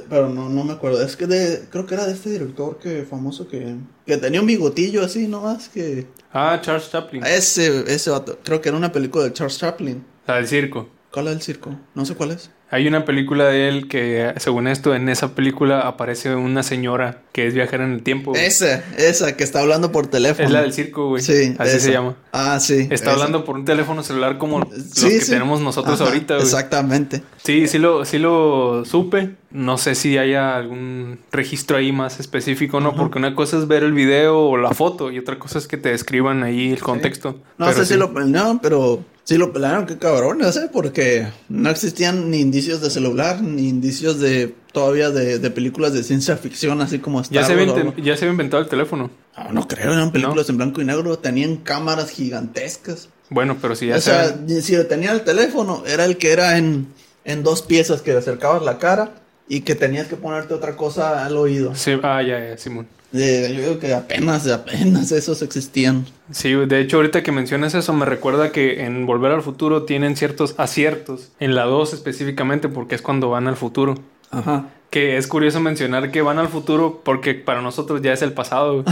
pero 0.08 0.30
no, 0.30 0.48
no 0.48 0.64
me 0.64 0.72
acuerdo. 0.72 1.02
Es 1.02 1.14
que 1.14 1.26
de, 1.26 1.66
creo 1.70 1.84
que 1.84 1.92
era 1.94 2.06
de 2.06 2.14
este 2.14 2.30
director 2.30 2.78
que 2.78 3.04
famoso 3.04 3.46
que, 3.46 3.76
que 4.06 4.16
tenía 4.16 4.40
un 4.40 4.46
bigotillo 4.46 5.04
así 5.04 5.28
nomás 5.28 5.68
que. 5.68 6.06
Ah, 6.32 6.58
Charles 6.62 6.90
Chaplin. 6.90 7.22
Ese, 7.24 7.84
ese 7.92 8.08
vato. 8.08 8.38
Creo 8.42 8.62
que 8.62 8.70
era 8.70 8.78
una 8.78 8.92
película 8.92 9.24
de 9.24 9.34
Charles 9.34 9.58
Chaplin. 9.58 10.02
La 10.26 10.36
del 10.36 10.48
circo. 10.48 10.88
¿Cuál 11.12 11.26
es 11.28 11.34
el 11.34 11.42
circo? 11.42 11.76
No 11.94 12.06
sé 12.06 12.14
cuál 12.14 12.30
es. 12.30 12.50
Hay 12.72 12.86
una 12.86 13.04
película 13.04 13.46
de 13.46 13.68
él 13.68 13.88
que, 13.88 14.32
según 14.36 14.68
esto, 14.68 14.94
en 14.94 15.08
esa 15.08 15.34
película 15.34 15.80
aparece 15.80 16.34
una 16.36 16.62
señora 16.62 17.22
que 17.32 17.46
es 17.46 17.54
viajera 17.54 17.84
en 17.84 17.92
el 17.92 18.02
tiempo. 18.02 18.30
güey. 18.30 18.44
Esa, 18.44 18.82
esa 18.96 19.36
que 19.36 19.42
está 19.44 19.60
hablando 19.60 19.90
por 19.90 20.06
teléfono. 20.06 20.46
Es 20.46 20.52
la 20.52 20.62
del 20.62 20.72
circo, 20.72 21.08
güey. 21.08 21.22
Sí, 21.22 21.54
Así 21.58 21.76
esa. 21.76 21.80
se 21.86 21.92
llama. 21.92 22.14
Ah, 22.32 22.60
sí. 22.60 22.86
Está 22.90 22.94
esa. 22.94 23.12
hablando 23.12 23.44
por 23.44 23.56
un 23.56 23.64
teléfono 23.64 24.02
celular 24.04 24.38
como 24.38 24.60
los 24.60 24.68
Sí, 24.92 25.08
que 25.08 25.20
sí. 25.20 25.30
tenemos 25.32 25.60
nosotros 25.60 26.00
Ajá, 26.00 26.10
ahorita, 26.10 26.34
güey. 26.34 26.44
Exactamente. 26.46 27.22
Sí, 27.42 27.66
sí 27.66 27.78
lo, 27.78 28.04
sí 28.04 28.18
lo 28.18 28.84
supe. 28.84 29.30
No 29.50 29.76
sé 29.76 29.96
si 29.96 30.16
haya 30.16 30.54
algún 30.56 31.18
registro 31.32 31.76
ahí 31.76 31.90
más 31.90 32.20
específico, 32.20 32.80
¿no? 32.80 32.94
Porque 32.94 33.18
una 33.18 33.34
cosa 33.34 33.58
es 33.58 33.66
ver 33.66 33.82
el 33.82 33.92
video 33.92 34.38
o 34.48 34.56
la 34.56 34.70
foto 34.74 35.10
y 35.10 35.18
otra 35.18 35.40
cosa 35.40 35.58
es 35.58 35.66
que 35.66 35.76
te 35.76 35.88
describan 35.88 36.44
ahí 36.44 36.70
el 36.72 36.80
contexto. 36.80 37.40
No 37.58 37.66
Pero 37.66 37.78
sé 37.78 37.86
si 37.86 37.98
lo 37.98 38.12
planearon, 38.12 38.60
pero 38.60 39.04
sí 39.30 39.38
lo 39.38 39.52
planearon, 39.52 39.86
qué 39.86 39.96
cabrón, 39.96 40.38
no 40.38 40.50
sé, 40.50 40.68
porque 40.72 41.28
no 41.48 41.70
existían 41.70 42.32
ni 42.32 42.40
indicios 42.40 42.80
de 42.80 42.90
celular, 42.90 43.40
ni 43.40 43.68
indicios 43.68 44.18
de 44.18 44.52
todavía 44.72 45.10
de, 45.10 45.38
de 45.38 45.50
películas 45.52 45.92
de 45.92 46.02
ciencia 46.02 46.36
ficción, 46.36 46.80
así 46.80 46.98
como 46.98 47.20
Star 47.20 47.42
Ya 47.42 47.46
se, 47.46 47.52
había 47.52 47.94
ya 47.98 48.16
se 48.16 48.24
había 48.24 48.32
inventado 48.32 48.60
el 48.60 48.68
teléfono. 48.68 49.08
No, 49.38 49.52
no 49.52 49.68
creo, 49.68 49.92
eran 49.92 50.10
películas 50.10 50.48
en 50.48 50.56
blanco 50.56 50.80
y 50.80 50.84
negro, 50.84 51.16
tenían 51.20 51.58
cámaras 51.58 52.10
gigantescas. 52.10 53.08
Bueno, 53.28 53.56
pero 53.62 53.76
si 53.76 53.86
ya 53.86 53.98
o 53.98 54.00
se 54.00 54.10
sea, 54.10 54.36
si 54.62 54.84
tenía 54.88 55.12
el 55.12 55.22
teléfono, 55.22 55.84
era 55.86 56.06
el 56.06 56.16
que 56.16 56.32
era 56.32 56.58
en, 56.58 56.88
en 57.24 57.44
dos 57.44 57.62
piezas 57.62 58.02
que 58.02 58.10
le 58.10 58.18
acercabas 58.18 58.64
la 58.64 58.78
cara 58.78 59.14
y 59.46 59.60
que 59.60 59.76
tenías 59.76 60.08
que 60.08 60.16
ponerte 60.16 60.54
otra 60.54 60.74
cosa 60.74 61.24
al 61.24 61.36
oído. 61.36 61.76
Sí, 61.76 61.92
ah, 62.02 62.20
ya, 62.20 62.48
ya, 62.48 62.58
Simón. 62.58 62.88
Eh, 63.12 63.52
yo 63.54 63.62
digo 63.62 63.78
que 63.78 63.92
apenas, 63.92 64.46
apenas 64.48 65.10
esos 65.12 65.42
existían. 65.42 66.06
Sí, 66.30 66.52
de 66.54 66.80
hecho, 66.80 66.98
ahorita 66.98 67.22
que 67.22 67.32
mencionas 67.32 67.74
eso, 67.74 67.92
me 67.92 68.06
recuerda 68.06 68.52
que 68.52 68.84
en 68.84 69.06
Volver 69.06 69.32
al 69.32 69.42
Futuro 69.42 69.84
tienen 69.84 70.16
ciertos 70.16 70.54
aciertos. 70.58 71.30
En 71.40 71.54
la 71.54 71.64
2 71.64 71.94
específicamente, 71.94 72.68
porque 72.68 72.94
es 72.94 73.02
cuando 73.02 73.30
van 73.30 73.48
al 73.48 73.56
futuro. 73.56 73.96
Ajá. 74.30 74.66
Que 74.90 75.16
es 75.16 75.28
curioso 75.28 75.60
mencionar 75.60 76.10
que 76.10 76.20
van 76.20 76.38
al 76.38 76.48
futuro 76.48 77.00
porque 77.04 77.34
para 77.34 77.62
nosotros 77.62 78.02
ya 78.02 78.12
es 78.12 78.22
el 78.22 78.32
pasado. 78.32 78.84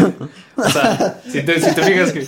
o 0.56 0.68
sea, 0.70 1.20
si 1.30 1.42
te, 1.42 1.60
si 1.60 1.74
te 1.74 1.82
fijas 1.82 2.12
que... 2.12 2.26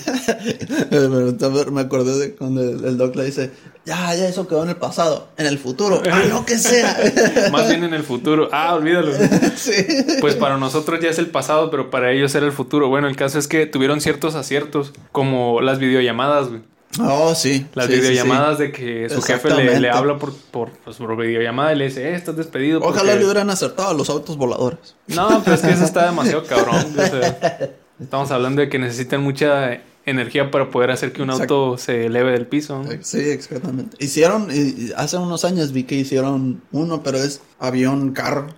Eh, 0.90 1.70
me 1.72 1.80
acordé 1.80 2.18
de 2.18 2.34
cuando 2.34 2.60
el, 2.62 2.84
el 2.84 2.98
doc 2.98 3.16
le 3.16 3.24
dice, 3.24 3.50
ya, 3.86 4.14
ya 4.14 4.26
eso 4.28 4.48
quedó 4.48 4.62
en 4.62 4.70
el 4.70 4.76
pasado, 4.76 5.28
en 5.36 5.44
el 5.44 5.58
futuro, 5.58 6.02
ah, 6.10 6.22
lo 6.26 6.46
que 6.46 6.56
sea. 6.56 6.96
Más 7.52 7.68
bien 7.68 7.84
en 7.84 7.92
el 7.92 8.02
futuro. 8.02 8.48
Ah, 8.50 8.74
olvídalo. 8.74 9.12
sí. 9.56 9.72
Pues 10.20 10.36
para 10.36 10.56
nosotros 10.56 11.00
ya 11.00 11.10
es 11.10 11.18
el 11.18 11.26
pasado, 11.26 11.70
pero 11.70 11.90
para 11.90 12.10
ellos 12.10 12.34
era 12.34 12.46
el 12.46 12.52
futuro. 12.52 12.88
Bueno, 12.88 13.08
el 13.08 13.16
caso 13.16 13.38
es 13.38 13.46
que 13.46 13.66
tuvieron 13.66 14.00
ciertos 14.00 14.36
aciertos, 14.36 14.94
como 15.12 15.60
las 15.60 15.78
videollamadas, 15.78 16.48
güey. 16.48 16.62
Oh, 17.00 17.34
sí. 17.34 17.66
Las 17.74 17.86
sí, 17.86 17.94
sí, 17.94 18.00
videollamadas 18.00 18.58
de 18.58 18.72
que 18.72 19.08
su 19.10 19.20
jefe 19.22 19.50
le, 19.50 19.80
le 19.80 19.90
habla 19.90 20.18
por, 20.18 20.34
por, 20.34 20.70
pues, 20.70 20.96
por 20.96 21.16
videollamada 21.16 21.72
y 21.72 21.76
le 21.78 21.84
dice, 21.86 22.08
eh, 22.10 22.14
estás 22.14 22.36
despedido. 22.36 22.80
Ojalá 22.80 22.98
porque-". 23.12 23.16
le 23.18 23.24
hubieran 23.24 23.50
acertado 23.50 23.88
a 23.90 23.94
los 23.94 24.08
autos 24.10 24.36
voladores. 24.36 24.94
No, 25.08 25.42
pero 25.44 25.54
es 25.56 25.62
que 25.62 25.70
eso 25.70 25.84
está 25.84 26.06
demasiado 26.10 26.44
cabrón. 26.44 26.86
o 26.96 27.00
sea, 27.06 27.70
estamos 28.00 28.30
hablando 28.30 28.60
de 28.62 28.68
que 28.68 28.78
necesitan 28.78 29.22
mucha 29.22 29.80
energía 30.06 30.50
para 30.50 30.70
poder 30.70 30.90
hacer 30.90 31.12
que 31.12 31.22
un 31.22 31.30
Exacto. 31.30 31.54
auto 31.72 31.78
se 31.78 32.06
eleve 32.06 32.32
del 32.32 32.46
piso. 32.46 32.82
¿no? 32.82 32.90
Sí, 33.02 33.20
exactamente. 33.20 33.96
Hicieron, 33.98 34.48
y- 34.50 34.58
y 34.88 34.92
hace 34.96 35.16
unos 35.16 35.44
años 35.46 35.72
vi 35.72 35.84
que 35.84 35.94
hicieron 35.94 36.62
uno, 36.72 37.02
pero 37.02 37.18
es 37.18 37.40
avión, 37.58 38.12
carro. 38.12 38.48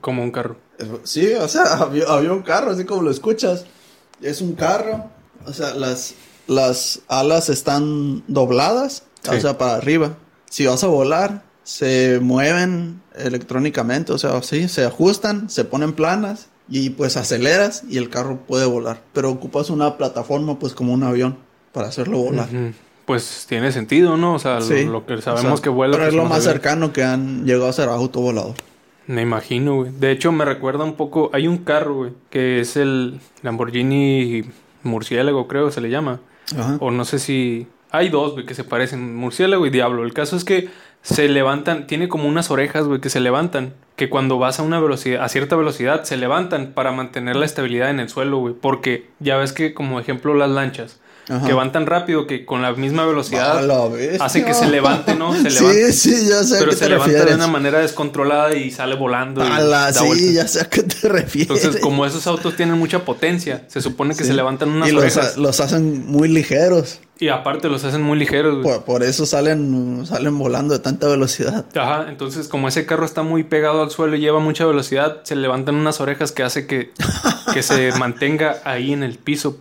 Como 0.00 0.22
un 0.24 0.32
carro. 0.32 0.56
Sí, 1.04 1.32
o 1.34 1.46
sea, 1.48 1.62
avión, 1.80 2.06
avión, 2.10 2.42
carro, 2.42 2.72
así 2.72 2.84
como 2.84 3.02
lo 3.02 3.10
escuchas. 3.10 3.64
Es 4.20 4.40
un 4.40 4.54
carro, 4.54 5.04
o 5.46 5.52
sea, 5.52 5.74
las, 5.74 6.14
las 6.46 7.00
alas 7.08 7.48
están 7.48 8.22
dobladas, 8.28 9.04
Sí. 9.22 9.30
o 9.36 9.40
sea, 9.40 9.58
para 9.58 9.74
arriba. 9.76 10.16
Si 10.48 10.66
vas 10.66 10.84
a 10.84 10.86
volar, 10.88 11.42
se 11.64 12.20
mueven 12.22 13.00
electrónicamente, 13.16 14.12
o 14.12 14.18
sea, 14.18 14.40
sí, 14.42 14.68
se 14.68 14.84
ajustan, 14.84 15.50
se 15.50 15.64
ponen 15.64 15.92
planas 15.92 16.48
y 16.68 16.90
pues 16.90 17.16
aceleras 17.16 17.82
y 17.88 17.98
el 17.98 18.08
carro 18.10 18.38
puede 18.46 18.66
volar. 18.66 19.02
Pero 19.12 19.30
ocupas 19.30 19.70
una 19.70 19.96
plataforma, 19.96 20.58
pues 20.58 20.74
como 20.74 20.92
un 20.92 21.02
avión, 21.02 21.38
para 21.72 21.88
hacerlo 21.88 22.18
volar. 22.18 22.48
Pues 23.04 23.46
tiene 23.48 23.70
sentido, 23.72 24.16
¿no? 24.16 24.34
O 24.34 24.38
sea, 24.38 24.56
lo- 24.60 24.66
Sí. 24.66 24.84
lo, 24.84 25.06
que 25.06 25.14
O 25.14 25.20
sabemos 25.22 25.58
sea, 25.60 25.62
que 25.64 25.68
vuela. 25.68 25.92
Pero 25.92 26.04
pues, 26.06 26.14
es 26.14 26.22
lo 26.22 26.28
más 26.28 26.42
cercano 26.44 26.92
que 26.92 27.04
han 27.04 27.44
llegado 27.44 27.68
a 27.68 27.72
ser 27.72 27.88
auto 27.88 28.20
volador. 28.20 28.54
Me 29.06 29.22
imagino, 29.22 29.76
güey. 29.76 29.92
De 29.98 30.10
hecho, 30.10 30.32
me 30.32 30.44
recuerda 30.44 30.82
un 30.84 30.94
poco. 30.94 31.30
Hay 31.32 31.46
un 31.46 31.58
carro, 31.58 31.94
güey, 31.96 32.12
que 32.30 32.60
es 32.60 32.76
el 32.76 33.20
Lamborghini 33.42 34.42
Murciélago, 34.82 35.46
creo 35.46 35.70
se 35.70 35.80
le 35.80 35.90
llama. 35.90 36.20
Ajá. 36.54 36.76
O 36.80 36.90
no 36.90 37.04
sé 37.04 37.18
si. 37.18 37.66
Hay 37.90 38.08
dos, 38.08 38.34
que 38.44 38.54
se 38.54 38.64
parecen: 38.64 39.16
Murciélago 39.16 39.66
y 39.66 39.70
Diablo. 39.70 40.04
El 40.04 40.12
caso 40.12 40.36
es 40.36 40.44
que 40.44 40.68
se 41.02 41.28
levantan. 41.28 41.86
Tiene 41.86 42.08
como 42.08 42.28
unas 42.28 42.50
orejas, 42.50 42.86
que 43.00 43.10
se 43.10 43.20
levantan. 43.20 43.74
Que 43.96 44.10
cuando 44.10 44.38
vas 44.38 44.60
a 44.60 44.62
una 44.62 44.80
velocidad, 44.80 45.24
a 45.24 45.28
cierta 45.28 45.56
velocidad, 45.56 46.04
se 46.04 46.16
levantan 46.16 46.72
para 46.74 46.92
mantener 46.92 47.36
la 47.36 47.46
estabilidad 47.46 47.90
en 47.90 48.00
el 48.00 48.08
suelo. 48.08 48.56
Porque 48.60 49.08
ya 49.20 49.36
ves 49.36 49.52
que, 49.52 49.72
como 49.72 50.00
ejemplo, 50.00 50.34
las 50.34 50.50
lanchas. 50.50 51.00
Ajá. 51.28 51.46
Que 51.46 51.52
van 51.52 51.72
tan 51.72 51.86
rápido 51.86 52.26
que 52.26 52.44
con 52.44 52.62
la 52.62 52.72
misma 52.74 53.02
A 53.02 53.06
velocidad 53.06 53.64
la 53.66 53.88
hace 54.24 54.44
que 54.44 54.54
se 54.54 54.66
levante, 54.68 55.14
¿no? 55.16 55.34
Se 55.34 55.50
sí, 55.50 55.58
levanta. 55.64 55.92
sí, 55.92 56.26
ya 56.28 56.44
sé 56.44 56.56
a 56.56 56.58
Pero 56.60 56.70
qué 56.70 56.76
se 56.76 56.84
te 56.84 56.90
levanta 56.90 57.06
refieres. 57.12 57.30
de 57.30 57.34
una 57.44 57.46
manera 57.48 57.78
descontrolada 57.80 58.54
y 58.54 58.70
sale 58.70 58.94
volando. 58.94 59.44
y 59.44 59.48
A 59.50 59.58
la, 59.60 59.92
sí, 59.92 60.04
vueltas. 60.06 60.32
ya 60.34 60.46
sé 60.48 60.60
a 60.60 60.64
qué 60.70 60.82
te 60.84 61.08
refieres. 61.08 61.50
Entonces, 61.50 61.80
como 61.80 62.06
esos 62.06 62.26
autos 62.26 62.54
tienen 62.56 62.78
mucha 62.78 63.04
potencia, 63.04 63.64
se 63.68 63.80
supone 63.80 64.14
que 64.14 64.22
Sí. 64.22 64.28
se 64.30 64.34
levantan 64.34 64.68
unas 64.70 64.88
y 64.88 64.92
los, 64.92 65.36
los 65.36 65.60
hacen 65.60 66.06
muy 66.06 66.28
ligeros. 66.28 67.00
Y 67.18 67.28
aparte 67.28 67.68
los 67.68 67.84
hacen 67.84 68.02
muy 68.02 68.18
ligeros. 68.18 68.62
güey. 68.62 68.62
Por, 68.76 68.84
por 68.84 69.02
eso 69.02 69.24
salen, 69.26 70.04
salen 70.06 70.38
volando 70.38 70.74
de 70.74 70.80
tanta 70.80 71.08
velocidad. 71.08 71.64
Ajá, 71.74 72.06
entonces 72.08 72.48
como 72.48 72.68
ese 72.68 72.84
carro 72.86 73.04
está 73.04 73.22
muy 73.22 73.42
pegado 73.44 73.82
al 73.82 73.90
suelo 73.90 74.16
y 74.16 74.20
lleva 74.20 74.38
mucha 74.40 74.66
velocidad, 74.66 75.20
se 75.24 75.36
levantan 75.36 75.74
unas 75.76 76.00
orejas 76.00 76.32
que 76.32 76.42
hace 76.42 76.66
que, 76.66 76.90
que 77.54 77.62
se 77.62 77.92
mantenga 77.98 78.56
ahí 78.64 78.92
en 78.92 79.02
el 79.02 79.18
piso, 79.18 79.58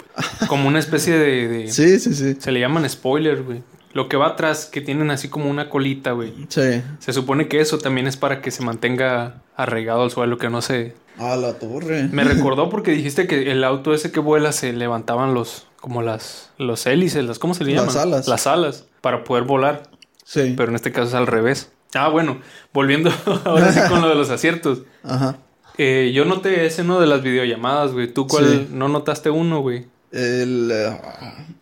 como 0.47 0.68
una 0.68 0.80
especie 0.80 1.18
de... 1.18 1.47
de- 1.47 1.72
Sí, 1.72 1.99
sí, 1.99 2.14
sí. 2.14 2.36
Se 2.39 2.51
le 2.51 2.60
llaman 2.60 2.89
spoilers, 2.89 3.43
güey. 3.45 3.64
Lo 3.93 4.10
que 4.10 4.18
va 4.18 4.28
atrás, 4.28 4.66
que 4.66 4.82
tienen 4.82 5.10
así 5.10 5.30
como 5.30 5.49
una 5.49 5.70
colita, 5.70 6.12
güey. 6.12 6.34
Sí. 6.49 6.82
Se 6.99 7.14
supone 7.14 7.47
que 7.47 7.62
eso 7.62 7.78
también 7.78 8.08
es 8.08 8.18
para 8.18 8.41
que 8.41 8.51
se 8.51 8.62
mantenga 8.62 9.41
arraigado 9.56 10.03
al 10.03 10.12
suelo, 10.12 10.38
que 10.38 10.49
no 10.49 10.62
se, 10.62 10.93
A 11.18 11.38
la 11.38 11.53
torre. 11.53 12.10
Me 12.12 12.24
recordó 12.26 12.70
porque 12.70 12.91
dijiste 12.91 13.26
que 13.26 13.49
el 13.53 13.64
auto 13.64 13.93
ese 13.93 14.12
que 14.12 14.20
vuela 14.20 14.51
se 14.51 14.74
levantaban 14.74 15.34
los 15.34 15.68
como 15.86 16.02
las 16.02 16.50
los 16.58 16.88
hélices, 16.88 17.24
las 17.26 17.38
¿cómo 17.38 17.54
se 17.54 17.64
le 17.64 17.76
Las 17.76 17.94
llaman? 17.94 18.08
alas. 18.08 18.28
Las 18.28 18.48
alas 18.48 18.86
para 19.02 19.24
poder 19.24 19.44
volar, 19.44 19.84
Sí. 20.24 20.56
pero 20.58 20.70
en 20.70 20.76
este 20.76 20.92
caso 20.92 21.10
es 21.10 21.14
al 21.14 21.28
revés. 21.28 21.70
Ah, 21.94 22.10
bueno, 22.10 22.42
volviendo 22.74 23.12
ahora 23.46 23.72
sí 23.72 23.80
con 23.88 24.02
lo 24.02 24.10
de 24.10 24.16
los 24.16 24.32
aciertos. 24.32 24.82
Ajá. 25.04 25.38
Eh, 25.78 26.12
yo 26.12 26.26
noté 26.26 26.66
ese 26.66 26.82
uno 26.82 27.00
de 27.00 27.06
las 27.06 27.22
videollamadas, 27.22 27.92
güey. 27.92 28.12
¿Tú 28.12 28.26
cuál 28.26 28.46
Sí. 28.48 28.68
no 28.72 28.88
notaste 28.88 29.30
uno, 29.30 29.62
güey? 29.62 29.86
el, 30.12 30.72
eh, 30.74 30.98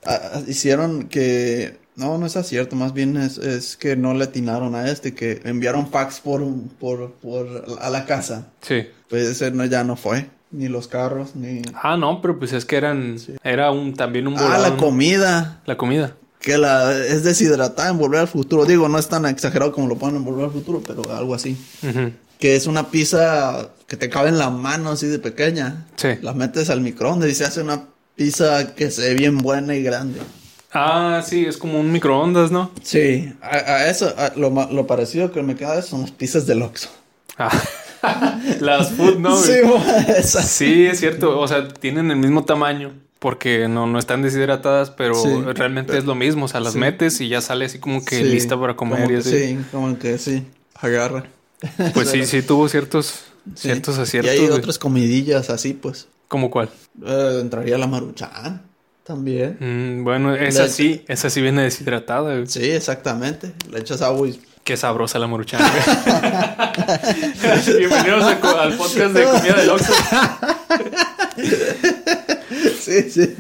ah, 0.06 0.40
hicieron 0.48 1.10
que... 1.10 1.80
No, 1.98 2.18
no 2.18 2.26
es 2.28 2.34
cierto, 2.48 2.78
más 2.78 2.94
bien 2.94 3.18
es, 3.18 3.38
es 3.38 3.76
que 3.76 3.98
no 3.98 4.14
le 4.14 4.24
atinaron 4.24 4.74
a 4.76 4.90
este, 4.90 5.14
que 5.14 5.42
enviaron 5.44 5.90
fax 5.92 6.22
por, 6.22 6.42
por, 6.80 7.12
por 7.16 7.66
a 7.82 7.90
la 7.90 8.06
casa. 8.06 8.48
Sí. 8.62 8.88
Pues 9.10 9.24
ese 9.28 9.52
no, 9.52 9.66
ya 9.66 9.84
no 9.84 9.96
fue, 9.98 10.30
ni 10.54 10.70
los 10.70 10.88
carros, 10.88 11.36
ni... 11.36 11.62
Ah, 11.74 11.98
no, 11.98 12.22
pero 12.22 12.40
pues 12.40 12.54
es 12.54 12.64
que 12.66 12.78
eran... 12.78 13.18
Era 13.44 13.72
un 13.72 13.94
también 13.94 14.28
un 14.28 14.36
Ah, 14.38 14.58
la 14.60 14.78
comida. 14.78 15.62
La 15.66 15.76
comida. 15.76 16.16
Que 16.40 16.58
la 16.58 16.92
es 16.96 17.24
deshidratada 17.24 17.90
en 17.90 17.98
Volver 17.98 18.22
al 18.22 18.28
Futuro. 18.28 18.66
Digo, 18.66 18.88
no 18.88 18.98
es 18.98 19.08
tan 19.10 19.26
exagerado 19.26 19.72
como 19.72 19.88
lo 19.88 19.98
ponen 19.98 20.18
en 20.18 20.26
Volver 20.26 20.46
al 20.46 20.52
Futuro, 20.52 20.82
pero 20.86 21.02
algo 21.16 21.34
así. 21.36 21.58
Que 22.40 22.56
es 22.56 22.68
una 22.68 22.90
pizza 22.90 23.70
que 23.88 23.98
te 23.98 24.10
cabe 24.10 24.30
en 24.30 24.38
la 24.38 24.50
mano 24.50 24.92
así 24.92 25.08
de 25.08 25.20
pequeña. 25.20 25.86
Sí. 25.96 26.10
La 26.22 26.34
metes 26.34 26.70
al 26.70 26.82
microondas 26.82 27.30
y 27.30 27.36
se 27.36 27.46
hace 27.46 27.62
una 27.62 27.84
pizza 28.16 28.76
que 28.76 28.92
se 28.92 29.10
ve 29.10 29.14
bien 29.16 29.38
buena 29.40 29.76
y 29.76 29.84
grande. 29.84 30.20
Ah, 30.74 31.24
sí, 31.26 31.46
es 31.46 31.58
como 31.58 31.80
un 31.80 31.92
microondas, 31.92 32.52
¿no? 32.52 32.72
Sí, 32.82 33.32
a, 33.42 33.48
a 33.56 33.90
eso, 33.90 34.14
a 34.18 34.34
lo, 34.36 34.50
lo 34.50 34.88
parecido 34.88 35.32
que 35.32 35.44
me 35.44 35.56
queda 35.56 35.82
son 35.84 36.02
las 36.02 36.12
pizzas 36.12 36.46
del 36.48 36.62
Oxxo. 36.64 36.90
Ah. 37.38 37.50
Las 38.60 38.92
food, 38.92 39.18
¿no? 39.20 39.36
Sí. 39.38 39.54
Sí, 40.24 40.86
es 40.86 41.00
cierto. 41.00 41.40
O 41.40 41.48
sea, 41.48 41.68
tienen 41.68 42.12
el 42.12 42.18
mismo 42.18 42.44
tamaño. 42.46 42.94
Porque 43.20 43.70
no, 43.70 43.88
no 43.88 44.00
están 44.00 44.22
deshidratadas, 44.22 44.92
pero 44.92 45.16
Sí. 45.16 45.30
realmente 45.54 45.98
es 45.98 46.04
lo 46.04 46.14
mismo. 46.14 46.46
O 46.46 46.48
sea, 46.50 46.60
las 46.60 46.74
Sí. 46.74 46.80
metes 46.80 47.22
y 47.22 47.30
ya 47.30 47.40
sale 47.40 47.66
así 47.66 47.80
como 47.80 48.04
que 48.04 48.18
Sí, 48.18 48.24
lista 48.26 48.60
para 48.60 48.76
comer 48.76 49.10
y 49.12 49.16
así. 49.16 49.30
Sí, 49.30 49.58
como 49.72 49.98
que 49.98 50.18
sí, 50.18 50.46
agarra. 50.76 51.24
Pues 51.94 52.10
sí, 52.10 52.26
sí 52.26 52.42
tuvo 52.42 52.68
ciertos, 52.68 53.22
ciertos 53.56 53.98
Y 53.98 54.02
aciertos. 54.02 54.32
hay 54.34 54.40
güey. 54.40 54.52
otras 54.52 54.78
comidillas 54.78 55.50
así, 55.50 55.74
pues. 55.74 56.08
¿Cómo 56.28 56.52
cuál? 56.52 56.70
Eh, 57.06 57.38
entraría 57.42 57.78
la 57.78 57.88
maruchan 57.88 58.62
también. 59.06 59.58
Mm, 59.60 60.04
bueno, 60.04 60.36
esa 60.36 60.68
sí, 60.68 61.06
esa 61.08 61.30
sí 61.30 61.42
viene 61.42 61.62
deshidratada. 61.64 62.34
güey. 62.34 62.48
Sí, 62.48 62.70
exactamente. 62.72 63.54
Le 63.72 63.80
echas 63.80 64.02
agua 64.02 64.28
y... 64.28 64.38
Qué 64.64 64.78
sabrosa 64.78 65.20
la 65.20 65.28
maruchan. 65.28 65.60
Bienvenidos 67.78 68.24
a 68.24 68.62
al 68.62 68.78
podcast 68.78 69.14
de 69.14 69.24
comida 69.26 69.56
del 69.56 69.70
Oxxo. 69.72 69.94
sí, 72.80 73.10
sí. 73.10 73.36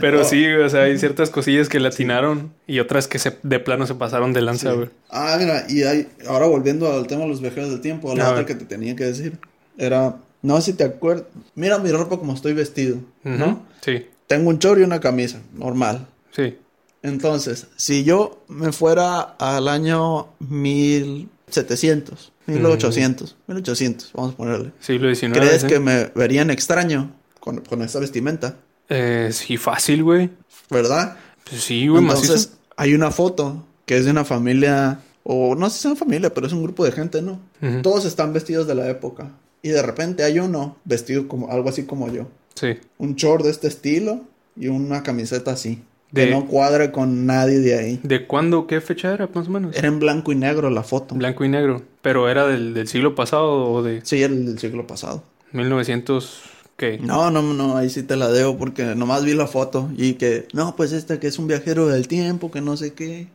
Pero 0.00 0.22
sí, 0.24 0.46
o 0.46 0.68
sea, 0.68 0.82
hay 0.82 0.98
ciertas 0.98 1.30
cosillas 1.30 1.68
que 1.68 1.80
le 1.80 1.88
atinaron 1.88 2.52
y 2.68 2.78
otras 2.78 3.08
que 3.08 3.18
se, 3.18 3.36
de 3.42 3.58
plano 3.58 3.88
se 3.88 3.96
pasaron 3.96 4.32
de 4.32 4.42
lanza, 4.42 4.72
güey. 4.72 4.88
Ah, 5.10 5.36
mira, 5.40 5.64
y 5.68 5.82
hay, 5.82 6.06
ahora 6.28 6.46
volviendo 6.46 6.92
al 6.92 7.08
tema 7.08 7.22
de 7.22 7.28
los 7.30 7.40
viajeros 7.40 7.70
del 7.70 7.80
tiempo, 7.80 8.14
la 8.14 8.22
A 8.26 8.28
otra 8.28 8.36
ver. 8.38 8.46
que 8.46 8.54
te 8.54 8.64
tenía 8.64 8.94
que 8.94 9.04
decir 9.04 9.38
era, 9.78 10.16
no 10.42 10.60
sé 10.60 10.70
si 10.72 10.76
te 10.76 10.84
acuerdas, 10.84 11.24
mira 11.56 11.78
mi 11.78 11.90
ropa 11.90 12.18
como 12.18 12.34
estoy 12.34 12.52
vestido, 12.52 12.98
¿no? 13.24 13.62
Sí, 13.80 14.06
Tengo 14.28 14.48
un 14.50 14.60
chor 14.60 14.78
y 14.78 14.82
una 14.84 15.00
camisa, 15.00 15.40
normal. 15.54 16.06
sí. 16.30 16.56
Entonces, 17.02 17.66
si 17.76 18.04
yo 18.04 18.44
me 18.48 18.72
fuera 18.72 19.20
al 19.20 19.68
año 19.68 20.28
1700, 20.38 22.32
1800, 22.46 23.36
1800, 23.48 24.12
vamos 24.14 24.34
a 24.34 24.36
ponerle. 24.36 24.72
Siglo 24.80 25.12
XIX. 25.14 25.32
¿Crees 25.32 25.64
que 25.64 25.80
me 25.80 26.06
verían 26.14 26.50
extraño 26.50 27.12
con, 27.40 27.60
con 27.60 27.82
esta 27.82 27.98
vestimenta? 27.98 28.56
Eh, 28.88 29.30
sí, 29.32 29.56
fácil, 29.56 30.04
güey. 30.04 30.30
¿Verdad? 30.70 31.16
Pues 31.48 31.62
sí, 31.62 31.88
güey, 31.88 32.02
macizo. 32.02 32.34
Entonces, 32.34 32.52
hay 32.76 32.94
una 32.94 33.10
foto 33.10 33.64
que 33.84 33.96
es 33.96 34.04
de 34.04 34.12
una 34.12 34.24
familia, 34.24 35.00
o 35.24 35.54
no 35.54 35.68
sé 35.68 35.74
si 35.74 35.80
es 35.80 35.84
una 35.86 35.96
familia, 35.96 36.32
pero 36.32 36.46
es 36.46 36.52
un 36.52 36.62
grupo 36.62 36.84
de 36.84 36.92
gente, 36.92 37.20
¿no? 37.20 37.40
Todos 37.82 38.04
están 38.04 38.32
vestidos 38.32 38.66
de 38.66 38.74
la 38.74 38.88
época. 38.88 39.30
Y 39.62 39.68
de 39.70 39.82
repente 39.82 40.24
hay 40.24 40.38
uno 40.38 40.76
vestido 40.84 41.28
como 41.28 41.50
algo 41.50 41.68
así 41.68 41.84
como 41.84 42.12
yo. 42.12 42.28
Sí. 42.54 42.78
Un 42.98 43.14
short 43.14 43.44
de 43.44 43.50
este 43.50 43.68
estilo 43.68 44.22
y 44.56 44.68
una 44.68 45.02
camiseta 45.02 45.52
así. 45.52 45.82
De- 46.12 46.26
Que 46.26 46.30
no 46.30 46.46
cuadra 46.46 46.92
con 46.92 47.26
nadie 47.26 47.58
de 47.58 47.78
ahí. 47.78 48.00
¿De 48.02 48.26
cuándo? 48.26 48.66
¿Qué 48.66 48.80
fecha 48.80 49.12
era, 49.12 49.28
más 49.34 49.48
o 49.48 49.50
menos? 49.50 49.74
Era 49.74 49.88
en 49.88 49.98
blanco 49.98 50.30
y 50.30 50.34
negro 50.36 50.70
la 50.70 50.82
foto. 50.82 51.14
Blanco 51.14 51.44
y 51.44 51.48
negro. 51.48 51.82
Pero 52.02 52.28
era 52.28 52.46
del, 52.46 52.74
del 52.74 52.86
siglo 52.86 53.14
pasado 53.14 53.50
o 53.72 53.82
de 53.82 54.00
Sí, 54.04 54.22
era 54.22 54.32
el 54.32 54.44
del 54.46 54.58
siglo 54.58 54.86
pasado. 54.86 55.24
1900. 55.52 56.42
¿Qué? 56.76 56.98
No, 56.98 57.30
no, 57.30 57.42
no, 57.42 57.76
ahí 57.76 57.90
sí 57.90 58.02
te 58.02 58.16
la 58.16 58.28
debo 58.30 58.56
porque 58.58 58.84
nomás 58.96 59.24
vi 59.24 59.34
la 59.34 59.46
foto 59.46 59.90
y 59.96 60.14
que, 60.14 60.48
no, 60.52 60.74
pues 60.74 60.92
este 60.92 61.18
que 61.18 61.28
es 61.28 61.38
un 61.38 61.46
viajero 61.46 61.86
del 61.86 62.08
tiempo, 62.08 62.50
que 62.50 62.60
no 62.60 62.76
sé 62.76 62.92
qué. 62.94 63.28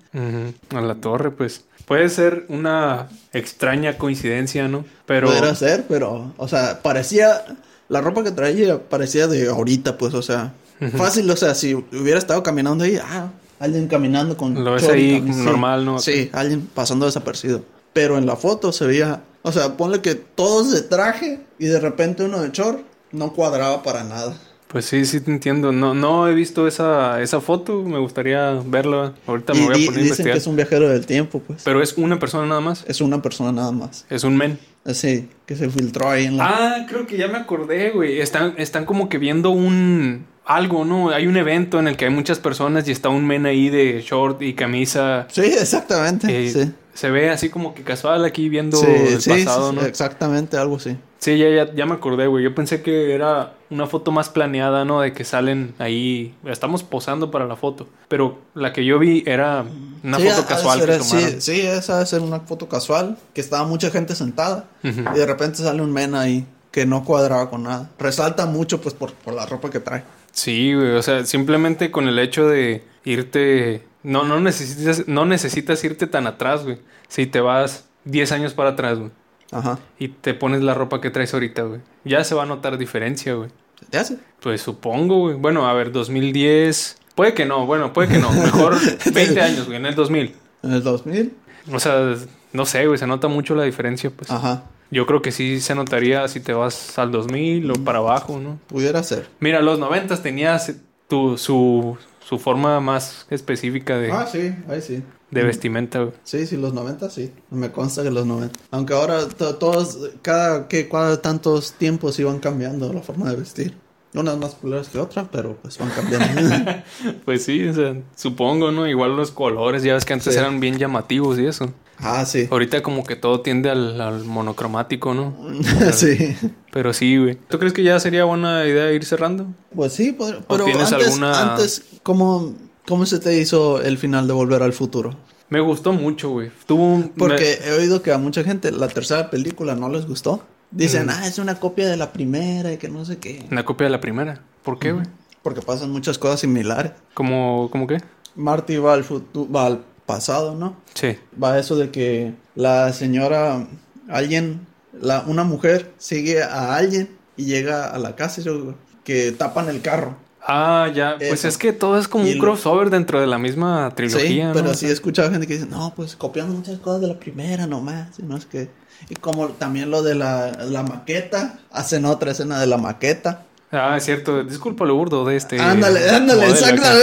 A 0.76 0.82
la 0.82 0.96
torre, 0.96 1.32
pues. 1.32 1.64
Puede 1.86 2.10
ser 2.10 2.46
una 2.50 3.08
extraña 3.34 3.98
coincidencia, 3.98 4.68
¿no? 4.68 4.84
Pero. 5.06 5.28
Podría 5.30 5.56
ser, 5.56 5.86
pero, 5.88 6.34
o 6.38 6.48
sea, 6.48 6.82
parecía, 6.82 7.44
la 7.90 8.02
ropa 8.02 8.24
que 8.24 8.32
traía 8.32 8.80
parecía 8.90 9.28
de 9.28 9.48
ahorita, 9.48 9.98
pues, 9.98 10.14
o 10.14 10.22
sea, 10.22 10.54
fácil, 10.96 11.30
o 11.30 11.36
sea, 11.36 11.56
si 11.56 11.74
hubiera 11.74 12.20
estado 12.20 12.44
caminando 12.44 12.84
ahí, 12.84 12.98
ah, 13.02 13.32
alguien 13.60 13.88
caminando 13.88 14.38
con... 14.38 14.64
Lo 14.64 14.74
ves 14.74 14.88
ahí 14.88 15.20
camisa. 15.20 15.44
normal, 15.44 15.86
¿no? 15.86 16.00
Sí, 16.00 16.30
alguien 16.34 16.68
pasando 16.74 17.06
desapercibido. 17.06 17.64
Pero 17.94 18.18
en 18.18 18.26
la 18.26 18.36
foto 18.36 18.72
se 18.72 18.86
veía, 18.86 19.24
o 19.42 19.52
sea, 19.52 19.76
ponle 19.78 20.02
que 20.02 20.16
todos 20.16 20.72
de 20.72 20.82
traje 20.84 21.40
y 21.58 21.66
de 21.68 21.80
repente 21.80 22.24
uno 22.24 22.42
de 22.42 22.52
short, 22.52 22.82
no 23.12 23.34
cuadraba 23.34 23.82
para 23.84 24.04
nada. 24.04 24.38
Pues 24.68 24.84
sí, 24.86 25.06
sí 25.06 25.22
te 25.22 25.32
entiendo. 25.32 25.72
No, 25.72 25.94
no 25.94 26.28
he 26.28 26.34
visto 26.34 26.68
esa, 26.68 27.22
esa 27.22 27.40
foto. 27.40 27.84
Me 27.84 28.00
gustaría 28.00 28.62
verla. 28.66 29.14
Ahorita 29.26 29.54
me 29.54 29.62
Y 29.62 29.64
voy 29.64 29.72
a 29.72 29.74
poner 29.74 29.80
a 29.80 29.86
dicen 29.86 30.04
investigar. 30.04 30.34
que 30.34 30.38
es 30.40 30.48
un 30.48 30.56
viajero 30.58 30.90
del 30.90 31.06
tiempo, 31.06 31.40
pues. 31.40 31.62
Pero 31.64 31.82
es 31.82 31.98
una 31.98 32.20
persona 32.20 32.46
nada 32.46 32.60
más. 32.60 32.84
Es 32.86 33.00
una 33.00 33.22
persona 33.22 33.54
nada 33.54 33.72
más. 33.72 34.06
Es 34.10 34.26
un 34.26 34.36
men. 34.36 34.60
Así, 34.84 35.30
que 35.46 35.56
se 35.56 35.70
filtró 35.70 36.10
ahí 36.10 36.26
en 36.26 36.36
la... 36.38 36.48
Ah, 36.50 36.86
creo 36.88 37.08
que 37.08 37.16
ya 37.18 37.30
me 37.30 37.38
acordé, 37.38 37.92
güey. 37.92 38.20
Están, 38.20 38.56
están 38.58 38.84
como 38.86 39.08
que 39.08 39.18
viendo 39.18 39.52
un 39.52 40.26
algo, 40.48 40.86
¿no? 40.86 41.10
Hay 41.10 41.28
un 41.28 41.38
evento 41.38 41.80
en 41.80 41.88
el 41.88 41.98
que 41.98 42.06
hay 42.06 42.12
muchas 42.12 42.40
personas 42.40 42.88
y 42.88 42.92
está 42.92 43.10
un 43.10 43.26
men 43.28 43.46
ahí 43.46 43.70
de 43.70 44.02
short 44.02 44.42
y 44.42 44.54
camisa. 44.54 45.28
Sí, 45.32 45.42
exactamente, 45.42 46.46
Eh, 46.48 46.50
sí. 46.50 46.72
Se 46.94 47.12
ve 47.12 47.30
así 47.30 47.50
como 47.50 47.76
que 47.76 47.84
casual 47.84 48.26
aquí 48.26 48.50
viendo 48.50 48.78
Sí, 48.78 48.88
el 48.88 49.22
sí, 49.22 49.30
pasado, 49.30 49.70
sí, 49.70 49.76
¿no? 49.76 49.82
Exactamente, 49.86 50.58
algo 50.58 50.78
así. 50.78 50.98
Sí, 51.20 51.38
ya, 51.38 51.48
ya, 51.50 51.72
ya 51.76 51.86
me 51.86 51.94
acordé, 51.94 52.26
güey. 52.26 52.44
Yo 52.44 52.56
pensé 52.56 52.82
que 52.82 53.14
era 53.14 53.54
una 53.70 53.86
foto 53.86 54.12
más 54.12 54.30
planeada, 54.30 54.84
¿no? 54.84 55.02
De 55.02 55.14
que 55.14 55.24
salen 55.24 55.76
ahí. 55.78 56.34
Estamos 56.46 56.82
posando 56.82 57.30
para 57.30 57.46
la 57.46 57.56
foto. 57.56 57.88
Pero 58.08 58.40
la 58.56 58.74
que 58.74 58.84
yo 58.84 58.98
vi 58.98 59.22
era 59.28 59.64
una 60.04 60.18
Sí, 60.18 60.28
foto 60.28 60.48
casual 60.48 60.80
ser- 60.80 60.90
que 60.90 60.98
tomaron. 60.98 61.30
Sí, 61.30 61.42
sí, 61.42 61.62
esa 61.62 61.96
debe 61.96 62.06
ser 62.08 62.22
una 62.22 62.40
foto 62.40 62.68
casual, 62.68 63.18
que 63.34 63.42
estaba 63.42 63.68
mucha 63.68 63.92
gente 63.92 64.16
sentada 64.16 64.66
y 64.82 64.90
de 64.92 65.26
repente 65.28 65.58
sale 65.58 65.84
un 65.84 65.92
men 65.94 66.16
ahí 66.16 66.48
que 66.72 66.88
no 66.88 67.04
cuadraba 67.04 67.50
con 67.52 67.62
nada. 67.64 67.92
Resalta 68.00 68.48
mucho 68.48 68.82
pues 68.82 68.96
por, 68.96 69.14
por 69.14 69.36
la 69.36 69.46
ropa 69.46 69.70
que 69.70 69.80
trae. 69.80 70.04
Sí, 70.38 70.76
güey. 70.76 70.92
O 70.92 71.02
sea, 71.02 71.26
simplemente 71.26 71.90
con 71.90 72.08
el 72.08 72.20
hecho 72.20 72.48
de 72.48 72.84
irte. 73.04 73.82
No, 74.04 74.24
no 74.24 74.40
necesitas, 74.40 75.08
no 75.08 75.26
necesitas 75.26 75.84
irte 75.84 76.06
tan 76.06 76.28
atrás, 76.28 76.64
güey. 76.64 76.78
Si 77.08 77.26
te 77.26 77.40
vas 77.40 77.86
10 78.06 78.32
años 78.34 78.54
para 78.54 78.72
atrás, 78.72 79.00
güey. 79.00 79.10
Ajá. 79.52 79.80
Y 79.98 80.10
te 80.10 80.36
pones 80.36 80.62
la 80.62 80.76
ropa 80.76 81.02
que 81.02 81.10
traes 81.10 81.34
ahorita, 81.34 81.64
güey. 81.64 81.82
Ya 82.04 82.24
se 82.24 82.36
va 82.36 82.44
a 82.44 82.46
notar 82.46 82.78
diferencia, 82.78 83.34
güey. 83.34 83.50
¿Se 83.80 83.86
te 83.88 83.98
hace? 83.98 84.18
Pues 84.40 84.62
supongo, 84.62 85.22
güey. 85.22 85.36
Bueno, 85.36 85.68
a 85.68 85.74
ver, 85.74 85.92
2010. 85.92 86.98
Puede 87.16 87.34
que 87.34 87.48
no, 87.48 87.66
bueno, 87.66 87.92
puede 87.92 88.08
que 88.08 88.20
no. 88.20 88.32
Mejor 88.44 88.78
20 89.12 89.42
años, 89.42 89.66
güey, 89.66 89.78
en 89.78 89.88
el 89.88 89.96
2000. 89.96 90.36
En 90.62 90.72
el 90.72 90.84
2000. 90.84 91.34
O 91.74 91.80
sea, 91.80 92.16
no 92.54 92.66
sé, 92.68 92.86
güey, 92.86 93.00
se 93.00 93.08
nota 93.08 93.28
mucho 93.28 93.56
la 93.56 93.64
diferencia, 93.64 94.12
pues. 94.12 94.30
Ajá. 94.30 94.66
Yo 94.92 95.06
creo 95.06 95.22
que 95.22 95.32
sí 95.32 95.60
se 95.60 95.76
notaría 95.76 96.28
si 96.28 96.40
te 96.40 96.54
vas 96.54 96.98
al 96.98 97.12
2000 97.12 97.72
o 97.72 97.74
para 97.76 98.00
abajo, 98.00 98.40
¿no? 98.40 98.60
Pudiera 98.68 99.04
ser. 99.04 99.28
Mira, 99.40 99.62
los 99.62 99.80
90 99.80 100.22
tenías 100.22 100.74
tu, 101.08 101.38
su, 101.38 101.98
su 102.26 102.40
forma 102.40 102.80
más 102.80 103.26
específica 103.30 103.98
de, 103.98 104.12
Ah, 104.12 104.26
sí, 104.32 104.54
ahí 104.70 104.82
sí. 104.82 105.04
de 105.32 105.44
vestimenta. 105.44 106.10
Sí, 106.24 106.46
sí, 106.48 106.56
los 106.58 106.74
90 106.74 107.10
sí. 107.10 107.32
Me 107.50 107.72
consta 107.72 108.04
que 108.04 108.12
los 108.12 108.26
90. 108.26 108.58
Aunque 108.72 108.94
ahora 108.94 109.28
to- 109.28 109.56
todos, 109.56 109.98
cada, 110.22 110.68
que, 110.68 110.88
cada 110.88 111.22
tantos 111.22 111.74
tiempos 111.74 112.18
iban 112.20 112.40
cambiando 112.40 112.92
la 112.94 113.02
forma 113.02 113.30
de 113.30 113.36
vestir. 113.38 113.78
Unas 114.14 114.38
más 114.38 114.56
populares 114.56 114.88
que 114.88 115.00
otras, 115.00 115.28
pero 115.32 115.58
pues 115.62 115.78
van 115.78 115.90
cambiando. 115.90 116.56
Pues 117.26 117.44
sí, 117.44 117.68
o 117.68 117.74
sea, 117.74 117.94
supongo, 118.16 118.72
¿no? 118.72 118.88
Igual 118.88 119.16
los 119.18 119.32
colores, 119.32 119.84
ya 119.84 119.94
ves 119.96 120.06
que 120.06 120.14
antes 120.14 120.34
Sí. 120.34 120.40
eran 120.40 120.60
bien 120.62 120.78
llamativos 120.78 121.38
y 121.40 121.46
eso. 121.46 121.72
Ah, 122.00 122.26
sí. 122.26 122.48
Ahorita 122.52 122.82
como 122.82 123.04
que 123.04 123.16
todo 123.16 123.42
tiende 123.42 123.70
al, 123.70 124.00
al 124.02 124.24
monocromático, 124.24 125.14
¿no? 125.14 125.36
sí. 125.94 126.36
Pero 126.72 126.94
sí, 126.94 127.18
güey. 127.18 127.36
¿Tú 127.50 127.60
crees 127.60 127.74
que 127.74 127.84
ya 127.84 128.00
sería 128.00 128.26
buena 128.26 128.66
idea 128.66 128.92
ir 128.92 129.04
cerrando? 129.06 129.48
Pues 129.76 129.94
sí, 129.94 130.12
podría- 130.12 130.42
pero 130.48 130.66
tienes 130.66 130.92
antes, 130.92 131.08
alguna- 131.08 131.54
antes 131.54 131.84
¿cómo, 132.04 132.54
¿cómo 132.88 133.06
se 133.06 133.20
te 133.20 133.38
hizo 133.40 133.82
el 133.82 133.98
final 133.98 134.28
de 134.28 134.34
Volver 134.34 134.64
al 134.64 134.74
Futuro? 134.74 135.16
Me 135.50 135.60
gustó 135.62 135.94
mucho, 135.94 136.30
güey. 136.30 136.52
Tuvo 136.66 136.84
un... 136.94 137.10
Porque 137.10 137.60
he 137.66 137.72
oído 137.72 138.02
que 138.02 138.12
a 138.12 138.18
mucha 138.18 138.44
gente 138.44 138.72
la 138.72 138.88
tercera 138.90 139.30
película 139.30 139.76
no 139.76 139.88
les 139.90 140.06
gustó. 140.06 140.44
Dicen, 140.72 141.06
Mm. 141.06 141.10
ah, 141.12 141.28
es 141.28 141.40
una 141.40 141.56
copia 141.60 141.88
de 141.88 141.96
la 141.96 142.12
primera 142.12 142.74
y 142.74 142.78
que 142.78 142.90
no 142.90 143.06
sé 143.06 143.18
qué. 143.20 143.46
Una 143.50 143.64
copia 143.64 143.86
de 143.86 143.92
la 143.92 144.02
primera. 144.02 144.42
¿Por 144.64 144.78
qué, 144.78 144.92
güey? 144.92 145.06
Porque 145.42 145.62
pasan 145.62 145.90
muchas 145.92 146.18
cosas 146.18 146.42
similares. 146.42 146.92
¿Cómo, 147.14 147.70
¿Cómo 147.72 147.88
qué? 147.88 148.02
Marty 148.36 148.76
va 148.76 148.94
al 148.94 149.06
futuro, 149.06 149.50
va 149.50 149.68
al 149.68 149.82
pasado, 150.08 150.56
¿no? 150.56 150.76
Sí. 150.96 151.20
Va 151.42 151.60
eso 151.60 151.76
de 151.76 151.92
que 151.92 152.34
la 152.56 152.92
señora, 152.94 153.68
alguien, 154.10 154.66
la, 155.00 155.22
una 155.28 155.44
mujer 155.44 155.92
sigue 156.00 156.42
a 156.42 156.76
alguien 156.76 157.16
y 157.36 157.46
llega 157.46 157.92
a 157.92 158.00
la 158.00 158.16
casa 158.16 158.42
y 158.42 158.46
yo- 158.46 158.74
que 159.04 159.32
tapan 159.32 159.70
el 159.70 159.82
carro. 159.82 160.16
Ah, 160.50 160.90
ya. 160.94 161.16
Pues 161.18 161.32
Eso. 161.40 161.48
es 161.50 161.58
que 161.58 161.74
todo 161.74 162.00
es 162.00 162.08
como 162.08 162.26
Y 162.26 162.32
un 162.32 162.38
lo- 162.38 162.44
crossover 162.44 162.90
dentro 162.90 163.20
de 163.22 163.28
la 163.28 163.38
misma 163.38 163.90
Sí, 163.90 163.96
trilogía, 163.98 164.52
pero 164.54 164.68
¿no? 164.70 164.74
sí 164.74 164.86
he 164.88 164.92
escuchado 164.92 165.30
gente 165.30 165.46
que 165.46 165.54
dice, 165.56 165.66
no, 165.68 165.94
pues 165.96 166.16
copiando 166.16 166.54
muchas 166.56 166.80
cosas 166.80 167.02
de 167.02 167.08
la 167.08 167.20
primera 167.20 167.68
nomás, 167.68 168.18
y 168.18 168.24
no 168.24 168.36
es 168.38 168.46
que... 168.46 168.70
Y 169.10 169.16
como 169.16 169.50
también 169.50 169.92
lo 169.92 170.02
de 170.04 170.16
la, 170.16 170.52
la 170.66 170.82
maqueta, 170.84 171.60
hacen 171.72 172.06
otra 172.06 172.32
escena 172.32 172.60
de 172.60 172.66
la 172.68 172.78
maqueta. 172.78 173.44
Ah, 173.72 173.96
es 173.98 174.06
cierto. 174.06 174.44
Disculpa 174.44 174.86
lo 174.86 174.96
burdo 174.96 175.24
de 175.26 175.36
este. 175.36 175.60
ándale, 175.60 176.10
ándale, 176.10 176.46
acá. 176.48 176.94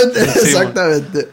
exactamente, 0.43 1.29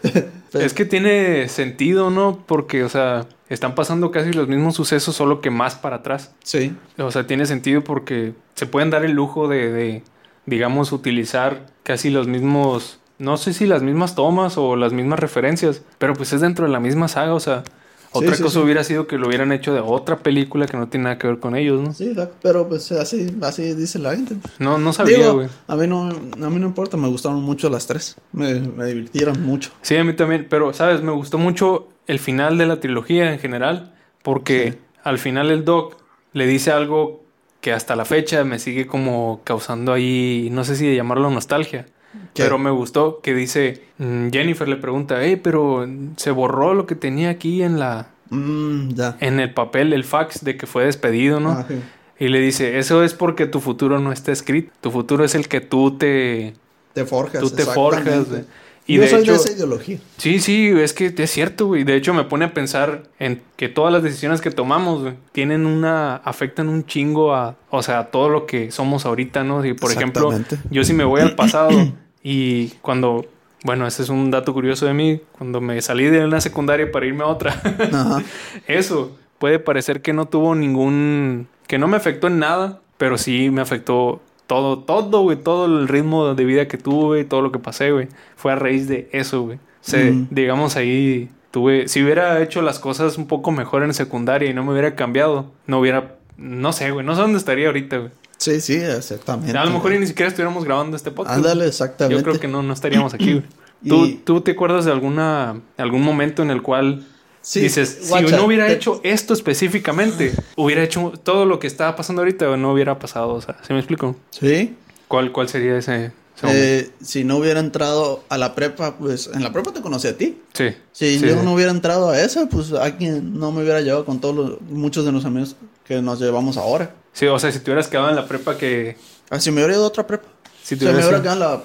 Es 0.54 0.74
que 0.74 0.86
tiene 0.86 1.48
sentido, 1.48 2.10
¿no? 2.10 2.44
Porque, 2.46 2.84
o 2.84 2.90
sea, 2.90 3.26
están 3.48 3.76
pasando 3.76 4.12
casi 4.12 4.34
los 4.34 4.48
mismos 4.48 4.76
sucesos, 4.76 5.16
solo 5.16 5.42
que 5.42 5.50
más 5.50 5.76
para 5.76 5.98
atrás. 5.98 6.34
Sí, 6.44 6.76
O 6.98 7.12
sea, 7.12 7.26
tiene 7.26 7.46
sentido 7.46 7.84
porque 7.84 8.34
se 8.56 8.66
pueden 8.66 8.90
dar 8.90 9.06
el 9.06 9.14
lujo 9.14 9.48
de, 9.48 9.72
de, 9.72 10.04
digamos, 10.46 10.92
utilizar 10.92 11.66
casi 11.84 12.10
los 12.10 12.28
mismos, 12.28 13.00
no 13.18 13.38
sé 13.38 13.54
si 13.54 13.66
las 13.66 13.82
mismas 13.82 14.16
tomas 14.16 14.58
o 14.58 14.76
las 14.76 14.94
mismas 14.94 15.20
referencias, 15.20 15.84
pero 15.98 16.14
pues 16.14 16.34
es 16.34 16.42
dentro 16.42 16.66
de 16.66 16.72
la 16.72 16.80
misma 16.80 17.08
saga, 17.08 17.34
o 17.34 17.40
sea, 17.40 17.64
otra 18.12 18.36
sí, 18.36 18.44
cosa 18.44 18.60
sí. 18.60 18.66
hubiera 18.66 18.84
sido 18.84 19.08
que 19.08 19.18
lo 19.18 19.28
hubieran 19.28 19.52
hecho 19.52 19.74
de 19.74 19.80
otra 19.80 20.20
película 20.20 20.68
que 20.68 20.78
no 20.78 20.90
tiene 20.90 21.06
nada 21.06 21.18
que 21.18 21.28
ver 21.28 21.40
con 21.40 21.56
ellos, 21.56 21.82
¿no? 21.82 21.94
sí, 21.94 22.14
pero 22.42 22.68
pues 22.68 22.92
así, 22.92 23.34
así 23.42 23.74
dice 23.74 24.00
la 24.00 24.16
gente. 24.16 24.36
No, 24.60 24.78
no 24.78 24.94
sabía, 24.94 25.30
güey. 25.30 25.48
a 25.68 25.76
mí 25.76 25.88
no, 25.88 26.10
a 26.10 26.50
mí 26.50 26.60
no 26.60 26.68
importa, 26.68 26.98
me 26.98 27.08
gustaron 27.08 27.42
mucho 27.42 27.70
las 27.70 27.88
tres, 27.88 28.18
me, 28.34 28.60
me 28.60 28.86
divirtieron 28.86 29.42
mucho. 29.42 29.72
Sí, 29.82 29.96
a 29.96 30.04
mí 30.04 30.14
también, 30.14 30.48
pero, 30.50 30.74
¿sabes? 30.74 31.02
Me 31.02 31.12
gustó 31.12 31.38
mucho 31.38 31.88
el 32.08 32.20
final 32.20 32.58
de 32.58 32.66
la 32.66 32.80
trilogía 32.80 33.32
en 33.32 33.40
general, 33.40 33.94
porque 34.24 34.78
al 35.04 35.18
final 35.18 35.50
el 35.50 35.64
Doc 35.64 35.98
le 36.34 36.46
dice 36.48 36.72
algo 36.72 37.24
que 37.62 37.72
hasta 37.72 37.96
la 37.96 38.06
fecha 38.06 38.44
me 38.44 38.60
sigue 38.60 38.88
como 38.88 39.42
causando 39.44 39.94
ahí, 39.94 40.50
no 40.52 40.64
sé 40.64 40.76
si 40.76 40.96
llamarlo 40.96 41.30
nostalgia, 41.30 41.86
¿Qué? 42.34 42.44
pero 42.44 42.58
me 42.58 42.72
gustó 42.72 43.20
que 43.22 43.34
dice, 43.34 43.84
mm, 43.98 44.30
Jennifer 44.32 44.68
le 44.68 44.76
pregunta, 44.78 45.18
hey, 45.22 45.40
pero 45.42 45.88
se 46.18 46.32
borró 46.32 46.74
lo 46.74 46.86
que 46.86 46.96
tenía 46.96 47.30
aquí 47.30 47.64
en 47.64 47.80
la, 47.80 48.08
Mm, 48.30 48.90
ya. 48.94 49.18
en 49.20 49.40
el 49.40 49.54
papel, 49.54 49.92
el 49.94 50.04
fax 50.06 50.44
de 50.44 50.56
que 50.58 50.66
fue 50.66 50.86
despedido, 50.86 51.40
¿no? 51.40 51.52
Ah, 51.52 51.66
sí. 51.68 51.76
Y 52.20 52.28
le 52.30 52.40
dice, 52.40 52.78
eso 52.80 53.04
es 53.04 53.14
porque 53.14 53.46
tu 53.48 53.60
futuro 53.60 54.00
no 54.00 54.12
está 54.12 54.32
escrito, 54.32 54.72
tu 54.80 54.92
futuro 54.92 55.26
es 55.26 55.36
el 55.36 55.48
que 55.48 55.60
tú 55.60 55.98
te, 55.98 56.54
Te 56.94 57.04
forjas. 57.06 57.42
tú 57.42 57.50
te 57.50 57.64
forjas. 57.66 58.30
güey. 58.30 58.44
Y 58.88 58.96
Yo 58.96 59.02
de 59.04 59.08
soy 59.10 59.22
hecho, 59.22 59.32
de 59.34 59.38
esa 59.38 59.52
ideología. 59.54 59.98
Sí, 60.18 60.40
sí, 60.40 60.68
es 60.76 60.94
que 60.94 61.14
es 61.16 61.32
cierto, 61.32 61.68
güey. 61.68 61.84
De 61.84 61.96
hecho, 61.96 62.14
me 62.14 62.24
pone 62.24 62.46
a 62.46 62.54
pensar 62.54 63.04
en 63.20 63.42
que 63.56 63.70
todas 63.70 63.94
las 63.94 64.02
decisiones 64.04 64.42
que 64.42 64.50
tomamos, 64.52 65.02
güey, 65.02 65.14
tienen 65.32 65.66
una, 65.66 66.16
afectan 66.18 66.68
un 66.68 66.86
chingo 66.86 67.34
a, 67.36 67.56
o 67.70 67.84
sea, 67.84 68.00
a 68.00 68.06
todo 68.12 68.30
lo 68.30 68.46
que 68.48 68.72
somos 68.72 69.06
ahorita, 69.06 69.44
¿no? 69.44 69.64
Y 69.66 69.74
por 69.74 69.92
ejemplo, 69.92 70.32
yo 70.72 70.84
si 70.84 70.94
me 70.94 71.04
voy 71.04 71.22
al 71.22 71.36
pasado 71.36 71.70
y 72.24 72.70
cuando, 72.82 73.26
bueno, 73.64 73.88
ese 73.88 74.04
es 74.04 74.10
un 74.10 74.32
dato 74.32 74.54
curioso 74.54 74.86
de 74.86 74.94
mí, 74.94 75.22
cuando 75.38 75.62
me 75.62 75.82
salí 75.82 76.06
de 76.06 76.24
una 76.26 76.42
secundaria 76.42 76.92
para 76.92 77.06
irme 77.06 77.24
a 77.24 77.28
otra, 77.28 77.52
Ajá. 77.94 78.22
eso 78.68 79.18
puede 79.40 79.60
parecer 79.60 80.02
que 80.02 80.14
no 80.14 80.26
tuvo 80.28 80.54
ningún, 80.56 81.48
que 81.68 81.78
no 81.78 81.88
me 81.88 81.98
afectó 81.98 82.28
en 82.28 82.40
nada, 82.40 82.80
pero 82.98 83.18
sí 83.18 83.50
me 83.50 83.62
afectó 83.62 84.22
todo, 84.48 84.80
todo, 84.80 85.22
güey, 85.22 85.38
todo 85.38 85.66
el 85.66 85.88
ritmo 85.88 86.36
de 86.36 86.46
vida 86.46 86.68
que 86.68 86.78
tuve, 86.78 87.24
todo 87.24 87.42
lo 87.42 87.52
que 87.52 87.60
pasé, 87.60 87.92
güey, 87.92 88.08
fue 88.36 88.52
a 88.52 88.56
raíz 88.56 88.88
de 88.88 89.10
eso, 89.14 89.44
güey. 89.44 89.58
O 89.58 89.60
sea, 89.82 90.12
Mm. 90.12 90.28
digamos 90.30 90.76
ahí 90.76 91.30
tuve, 91.50 91.88
si 91.88 92.04
hubiera 92.04 92.42
hecho 92.42 92.62
las 92.62 92.78
cosas 92.80 93.18
un 93.18 93.28
poco 93.28 93.52
mejor 93.52 93.84
en 93.84 93.94
secundaria 93.94 94.50
y 94.50 94.54
no 94.54 94.64
me 94.64 94.72
hubiera 94.74 94.96
cambiado, 94.96 95.52
no 95.68 95.80
hubiera, 95.80 96.16
no 96.38 96.72
sé, 96.74 96.92
güey, 96.92 97.06
no 97.06 97.16
sé 97.16 97.22
dónde 97.22 97.38
estaría 97.40 97.68
ahorita, 97.68 97.98
güey. 97.98 98.12
Sí, 98.42 98.60
sí, 98.60 98.74
exactamente. 98.74 99.56
A 99.56 99.66
lo 99.66 99.72
mejor 99.72 99.92
ni 99.92 100.08
siquiera 100.08 100.30
estuviéramos 100.30 100.66
grabando 100.66 100.98
este 100.98 101.12
podcast. 101.12 101.38
Ándale, 101.38 101.68
exactamente. 101.68 102.18
Yo 102.20 102.24
creo 102.28 102.40
que 102.40 102.48
no, 102.48 102.64
no 102.64 102.74
estaríamos 102.74 103.14
aquí, 103.14 103.34
güey. 103.34 103.46
¿Tú, 103.88 104.06
Y- 104.06 104.14
¿Tú 104.16 104.42
te 104.42 104.52
acuerdas 104.52 104.86
de 104.86 104.92
alguna, 104.92 105.62
algún 105.78 106.02
momento 106.02 106.42
en 106.42 106.50
el 106.50 106.64
cual 106.64 107.06
Sí, 107.42 107.60
dices, 107.62 108.00
si 108.04 108.14
no 108.32 108.46
hubiera 108.46 108.66
te- 108.66 108.74
hecho 108.74 109.00
esto 109.04 109.34
específicamente, 109.36 110.34
hubiera 110.56 110.84
hecho 110.84 111.14
todo 111.24 111.46
lo 111.46 111.60
que 111.60 111.68
estaba 111.68 111.96
pasando 111.96 112.24
ahorita 112.24 112.58
no 112.58 112.72
hubiera 112.74 112.98
pasado? 112.98 113.30
O 113.34 113.42
sea, 113.42 113.58
¿sí 113.66 113.74
me 113.74 113.80
explico? 113.80 114.16
Sí. 114.32 114.76
¿Cuál, 115.08 115.32
cuál 115.32 115.48
sería 115.48 115.78
ese? 115.78 116.12
Eh, 116.44 116.90
si 117.04 117.24
no 117.24 117.38
hubiera 117.38 117.60
entrado 117.60 118.24
a 118.30 118.38
la 118.40 118.56
prepa, 118.56 118.98
pues 118.98 119.30
en 119.32 119.44
la 119.44 119.52
prepa 119.54 119.72
te 119.72 119.82
conocí 119.82 120.08
a 120.08 120.18
ti. 120.18 120.40
Sí. 120.54 120.70
Si 120.92 121.20
sí, 121.20 121.28
yo 121.28 121.44
no 121.44 121.54
hubiera 121.54 121.70
entrado 121.72 122.10
a 122.10 122.20
esa, 122.20 122.48
pues 122.48 122.72
alguien 122.74 123.38
no 123.38 123.52
me 123.52 123.62
hubiera 123.62 123.82
llevado 123.82 124.06
con 124.06 124.20
todos 124.20 124.36
los, 124.36 124.62
muchos 124.62 125.06
de 125.06 125.12
los 125.12 125.26
amigos 125.26 125.56
que 125.96 126.02
nos 126.02 126.20
llevamos 126.22 126.56
ahora. 126.58 126.92
Sí, 127.12 127.26
o 127.28 127.38
sea, 127.38 127.52
si 127.52 127.60
te 127.60 127.70
hubieras 127.70 127.88
quedado 127.90 128.10
en 128.10 128.16
la 128.16 128.26
prepa 128.26 128.58
que... 128.58 128.96
Ah, 129.30 129.40
si 129.42 129.52
me 129.52 129.58
hubiera 129.58 129.74
ido 129.74 129.84
a 129.84 129.88
otra 129.88 130.08
prepa. 130.08 130.28
Si 130.64 130.78
te 130.78 130.86
me 130.86 130.92
hubiera 130.94 131.22
quedado 131.22 131.34
en 131.34 131.40
la, 131.40 131.62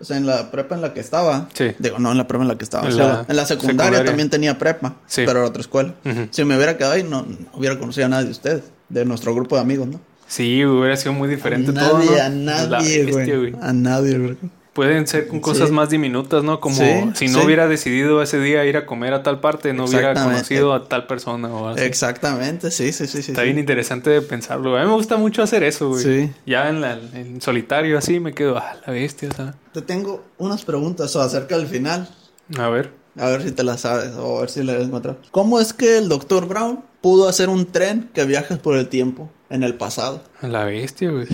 o 0.00 0.04
sea, 0.04 0.16
en 0.16 0.26
la 0.26 0.50
prepa 0.52 0.76
en 0.76 0.80
la 0.82 0.94
que 0.94 1.00
estaba. 1.00 1.48
Sí. 1.54 1.72
Digo, 1.78 1.98
no 1.98 2.12
en 2.12 2.18
la 2.18 2.28
prepa 2.28 2.42
en 2.42 2.48
la 2.48 2.56
que 2.56 2.62
estaba. 2.64 2.86
En 2.86 2.92
o 2.92 2.96
sea, 2.96 3.06
la 3.06 3.24
en 3.28 3.36
la 3.36 3.46
secundaria, 3.46 3.84
secundaria. 3.84 4.04
también 4.04 4.30
tenía 4.30 4.58
prepa, 4.58 4.94
Sí. 5.06 5.22
pero 5.26 5.40
era 5.40 5.48
otra 5.48 5.60
escuela. 5.60 5.94
Si 6.30 6.44
me 6.44 6.54
hubiera 6.56 6.76
quedado 6.76 6.94
ahí, 6.94 7.02
no, 7.02 7.22
no 7.22 7.36
hubiera 7.54 7.78
conocido 7.80 8.06
a 8.06 8.10
nadie 8.10 8.26
de 8.26 8.30
ustedes, 8.30 8.62
de 8.88 9.04
nuestro 9.04 9.34
grupo 9.34 9.56
de 9.56 9.62
amigos, 9.62 9.88
¿no? 9.88 10.00
Sí, 10.28 10.64
hubiera 10.64 10.96
sido 10.96 11.14
muy 11.14 11.28
diferente 11.28 11.72
a 11.72 11.74
todo, 11.74 11.98
nadie, 11.98 12.16
¿no? 12.16 12.22
a 12.22 12.28
nadie, 12.28 13.10
güey. 13.10 13.54
A 13.60 13.72
nadie, 13.72 14.18
güey. 14.18 14.36
Pueden 14.78 15.08
ser 15.08 15.26
con 15.26 15.40
cosas 15.40 15.70
Sí. 15.70 15.74
más 15.74 15.90
diminutas, 15.90 16.44
¿no? 16.44 16.60
Como 16.60 16.76
Sí, 16.76 16.84
si 17.14 17.26
no 17.26 17.40
sí. 17.40 17.44
hubiera 17.46 17.66
decidido 17.66 18.22
ese 18.22 18.38
día 18.38 18.64
ir 18.64 18.76
a 18.76 18.86
comer 18.86 19.12
a 19.12 19.24
tal 19.24 19.40
parte, 19.40 19.72
no 19.72 19.86
hubiera 19.86 20.14
conocido 20.14 20.72
a 20.72 20.84
tal 20.84 21.08
persona 21.08 21.48
o 21.48 21.66
así. 21.70 21.82
Exactamente, 21.82 22.70
sí, 22.70 22.92
sí, 22.92 23.08
sí. 23.08 23.18
Está 23.18 23.42
bien 23.42 23.58
interesante 23.58 24.08
de 24.10 24.22
pensarlo. 24.22 24.76
A 24.76 24.80
mí 24.82 24.86
me 24.86 24.94
gusta 24.94 25.16
mucho 25.16 25.42
hacer 25.42 25.64
eso, 25.64 25.88
güey. 25.88 26.04
Sí. 26.04 26.32
Ya 26.46 26.68
en, 26.68 26.80
la, 26.80 26.92
en 27.14 27.40
solitario 27.40 27.98
así 27.98 28.20
me 28.20 28.32
quedo, 28.34 28.56
ah, 28.56 28.76
la 28.86 28.92
bestia, 28.92 29.32
sea. 29.32 29.56
Te 29.72 29.82
tengo 29.82 30.22
unas 30.38 30.64
preguntas 30.64 31.16
acerca 31.16 31.58
del 31.58 31.66
final. 31.66 32.08
A 32.56 32.68
ver. 32.68 32.92
A 33.18 33.30
ver 33.30 33.42
si 33.42 33.50
te 33.50 33.64
las 33.64 33.80
sabes 33.80 34.12
o 34.14 34.38
a 34.38 34.40
ver 34.42 34.50
si 34.50 34.62
las 34.62 34.80
encuentras. 34.80 35.16
¿Cómo 35.32 35.58
es 35.58 35.72
que 35.72 35.98
el 35.98 36.08
Dr. 36.08 36.46
Brown 36.46 36.84
pudo 37.00 37.28
hacer 37.28 37.48
un 37.48 37.66
tren 37.66 38.10
que 38.14 38.24
viaje 38.24 38.54
por 38.58 38.76
el 38.76 38.86
tiempo 38.88 39.28
en 39.50 39.62
el 39.62 39.74
pasado? 39.74 40.22
La 40.42 40.64
bestia, 40.64 41.10
güey. 41.10 41.26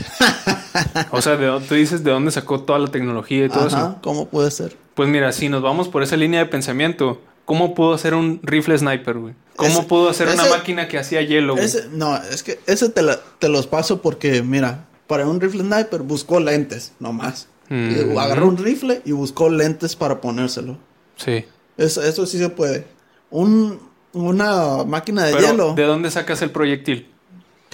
o 1.11 1.21
sea, 1.23 1.37
¿de 1.37 1.47
dónde, 1.47 1.69
tú 1.69 1.75
dices 1.75 2.05
de 2.05 2.11
dónde 2.11 2.31
sacó 2.31 2.61
toda 2.61 2.79
la 2.79 2.89
tecnología 2.89 3.47
y 3.47 3.49
todo 3.49 3.67
Ajá, 3.67 3.67
eso. 3.79 3.99
¿cómo 4.03 4.27
puede 4.29 4.51
ser? 4.51 4.77
Pues 4.95 5.09
mira, 5.09 5.33
si 5.33 5.49
nos 5.49 5.63
vamos 5.63 5.89
por 5.89 6.03
esa 6.03 6.17
línea 6.17 6.41
de 6.41 6.47
pensamiento, 6.47 7.21
¿cómo 7.45 7.75
pudo 7.75 7.95
hacer 7.95 8.15
un 8.15 8.41
rifle 8.43 8.77
sniper, 8.79 9.19
güey? 9.19 9.35
¿Cómo 9.57 9.71
Ese- 9.71 9.83
pudo 9.83 10.09
hacer 10.09 10.29
una 10.29 10.45
máquina 10.47 10.89
que 10.89 10.99
hacía 10.99 11.23
hielo, 11.23 11.55
güey? 11.55 11.65
Ese, 11.65 11.89
no, 11.93 12.17
es 12.17 12.43
que 12.43 12.61
ese 12.67 12.89
te, 12.89 13.03
la- 13.03 13.21
te 13.39 13.49
los 13.49 13.67
paso 13.67 14.01
porque, 14.03 14.43
mira, 14.43 14.87
para 15.07 15.27
un 15.27 15.41
rifle 15.41 15.63
sniper 15.63 16.03
buscó 16.03 16.41
lentes, 16.41 16.93
nomás. 17.01 17.49
Mm. 17.69 18.17
Agarró 18.19 18.49
un 18.49 18.57
rifle 18.59 19.01
y 19.05 19.13
buscó 19.13 19.49
lentes 19.49 19.97
para 19.97 20.21
ponérselo. 20.21 20.77
Sí. 21.17 21.45
Eso, 21.77 22.03
eso 22.03 22.27
sí 22.27 22.39
se 22.39 22.49
puede. 22.51 22.87
Un, 23.31 23.81
una 24.13 24.85
máquina 24.85 25.25
de 25.25 25.33
Pero, 25.35 25.47
hielo. 25.49 25.75
¿de 25.75 25.83
dónde 25.85 26.11
sacas 26.11 26.43
el 26.43 26.51
proyectil? 26.51 27.09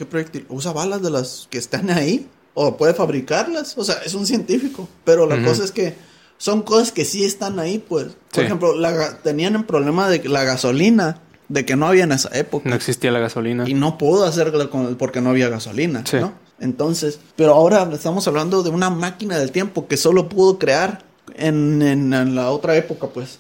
¿Qué 0.00 0.06
proyectil? 0.06 0.46
¿Usa 0.48 0.72
balas 0.72 1.02
de 1.02 1.10
las 1.10 1.46
que 1.50 1.58
están 1.58 1.90
ahí? 1.90 2.26
¿O 2.54 2.74
puede 2.78 2.94
fabricarlas? 2.94 3.76
O 3.76 3.84
sea, 3.84 3.96
es 4.06 4.14
un 4.14 4.24
científico. 4.26 4.88
Pero 5.04 5.26
la 5.26 5.44
cosa 5.44 5.62
es 5.62 5.72
que 5.72 5.94
son 6.38 6.62
cosas 6.62 6.90
que 6.90 7.04
sí 7.04 7.22
están 7.22 7.58
ahí, 7.58 7.84
pues. 7.86 8.06
Por 8.06 8.16
Sí. 8.32 8.40
ejemplo, 8.40 8.74
la 8.74 9.18
tenían 9.18 9.56
el 9.56 9.66
problema 9.66 10.08
de 10.08 10.26
la 10.26 10.42
gasolina, 10.44 11.20
de 11.50 11.66
que 11.66 11.76
no 11.76 11.86
había 11.86 12.04
en 12.04 12.12
esa 12.12 12.30
época. 12.32 12.66
No 12.66 12.74
existía 12.76 13.10
la 13.10 13.18
gasolina. 13.18 13.68
Y 13.68 13.74
no 13.74 13.98
pudo 13.98 14.24
hacerla 14.24 14.68
con, 14.70 14.94
porque 14.96 15.20
no 15.20 15.28
había 15.28 15.50
gasolina, 15.50 16.02
Sí. 16.06 16.16
¿no? 16.16 16.32
Entonces, 16.60 17.20
pero 17.36 17.52
ahora 17.52 17.86
estamos 17.92 18.26
hablando 18.26 18.62
de 18.62 18.70
una 18.70 18.88
máquina 18.88 19.38
del 19.38 19.52
tiempo 19.52 19.86
que 19.86 19.98
solo 19.98 20.30
pudo 20.30 20.58
crear 20.58 21.04
en, 21.34 21.82
en- 21.82 22.14
en 22.14 22.34
la 22.34 22.50
otra 22.52 22.74
época, 22.74 23.08
pues. 23.08 23.38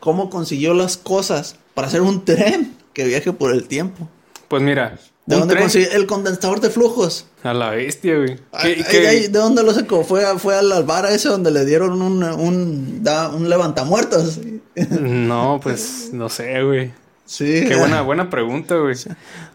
¿Cómo 0.00 0.28
consiguió 0.28 0.74
las 0.74 0.98
cosas 0.98 1.56
para 1.72 1.86
hacer 1.88 2.02
un 2.02 2.26
tren 2.26 2.76
que 2.92 3.04
viaje 3.04 3.32
por 3.32 3.52
el 3.54 3.66
tiempo? 3.68 4.06
Pues 4.48 4.62
mira, 4.62 4.98
¿De 5.26 5.36
dónde 5.36 5.56
consiguió 5.56 5.90
el 5.92 6.06
condensador 6.06 6.60
de 6.60 6.70
flujos? 6.70 7.26
a 7.42 7.52
la 7.54 7.70
bestia, 7.70 8.16
güey. 8.16 8.36
Ay, 8.52 8.74
¿Qué- 8.74 8.80
ay, 8.80 8.84
qué- 8.90 9.08
ay, 9.08 9.20
¿De 9.28 9.38
dónde 9.38 9.62
lo 9.62 9.72
sacó? 9.74 10.02
Fue, 10.04 10.22
fue 10.38 10.56
al 10.56 10.70
albar 10.72 11.06
ese 11.06 11.28
donde 11.28 11.50
le 11.50 11.64
dieron 11.64 12.00
un, 12.02 12.22
un, 12.22 13.02
da- 13.02 13.28
un 13.30 13.48
levantamuertos. 13.48 14.40
No, 14.90 15.60
pues 15.62 16.10
no 16.12 16.28
sé, 16.28 16.62
güey. 16.62 16.90
Sí. 17.26 17.64
Qué 17.68 17.76
buena, 17.78 18.02
buena 18.02 18.28
pregunta, 18.28 18.74
güey. 18.76 18.94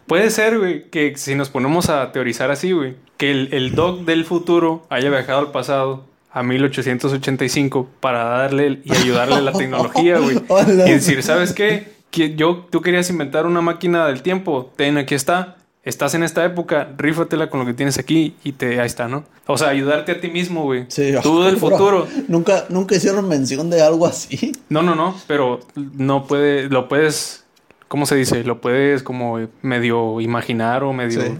Puede 0.06 0.30
ser, 0.30 0.58
güey, 0.58 0.88
que 0.90 1.14
si 1.16 1.34
nos 1.34 1.50
ponemos 1.50 1.88
a 1.90 2.10
teorizar 2.12 2.50
así, 2.50 2.72
güey, 2.72 2.96
que 3.16 3.30
el, 3.30 3.48
el 3.52 3.74
Doc 3.74 4.00
del 4.04 4.24
futuro 4.24 4.86
haya 4.88 5.10
viajado 5.10 5.38
al 5.40 5.50
pasado 5.52 6.04
a 6.32 6.42
1885 6.42 7.88
para 8.00 8.24
darle 8.24 8.80
y 8.84 8.92
ayudarle 8.94 9.40
la 9.42 9.52
tecnología, 9.58 10.18
güey. 10.18 10.40
Y 10.86 10.90
decir, 10.92 11.22
¿sabes 11.22 11.52
qué? 11.52 11.92
Que 12.10 12.34
yo, 12.34 12.66
tú 12.70 12.80
querías 12.82 13.08
inventar 13.10 13.46
una 13.46 13.60
máquina 13.60 14.06
del 14.06 14.22
tiempo. 14.22 14.72
Ten, 14.76 14.98
aquí 14.98 15.14
está. 15.14 15.56
Estás 15.82 16.12
en 16.14 16.22
esta 16.22 16.44
época, 16.44 16.92
rífatela 16.98 17.48
con 17.48 17.60
lo 17.60 17.66
que 17.66 17.72
tienes 17.72 17.98
aquí 17.98 18.36
y 18.44 18.52
te, 18.52 18.80
ahí 18.80 18.86
está, 18.86 19.08
¿no? 19.08 19.24
O 19.46 19.56
sea, 19.56 19.68
ayudarte 19.68 20.12
a 20.12 20.20
ti 20.20 20.28
mismo, 20.28 20.64
güey. 20.64 20.84
Sí, 20.88 21.12
Tú 21.22 21.42
del 21.42 21.56
bro, 21.56 21.70
futuro. 21.70 22.06
Nunca, 22.28 22.66
nunca 22.68 22.94
hicieron 22.96 23.26
mención 23.26 23.70
de 23.70 23.80
algo 23.80 24.06
así. 24.06 24.52
No, 24.68 24.82
no, 24.82 24.94
no, 24.94 25.16
pero 25.26 25.60
no 25.74 26.26
puede, 26.26 26.68
lo 26.68 26.86
puedes, 26.86 27.44
¿cómo 27.88 28.04
se 28.04 28.14
dice? 28.16 28.44
Lo 28.44 28.60
puedes 28.60 29.02
como 29.02 29.38
medio 29.62 30.20
imaginar 30.20 30.84
o 30.84 30.92
medio... 30.92 31.22
Sí. 31.22 31.38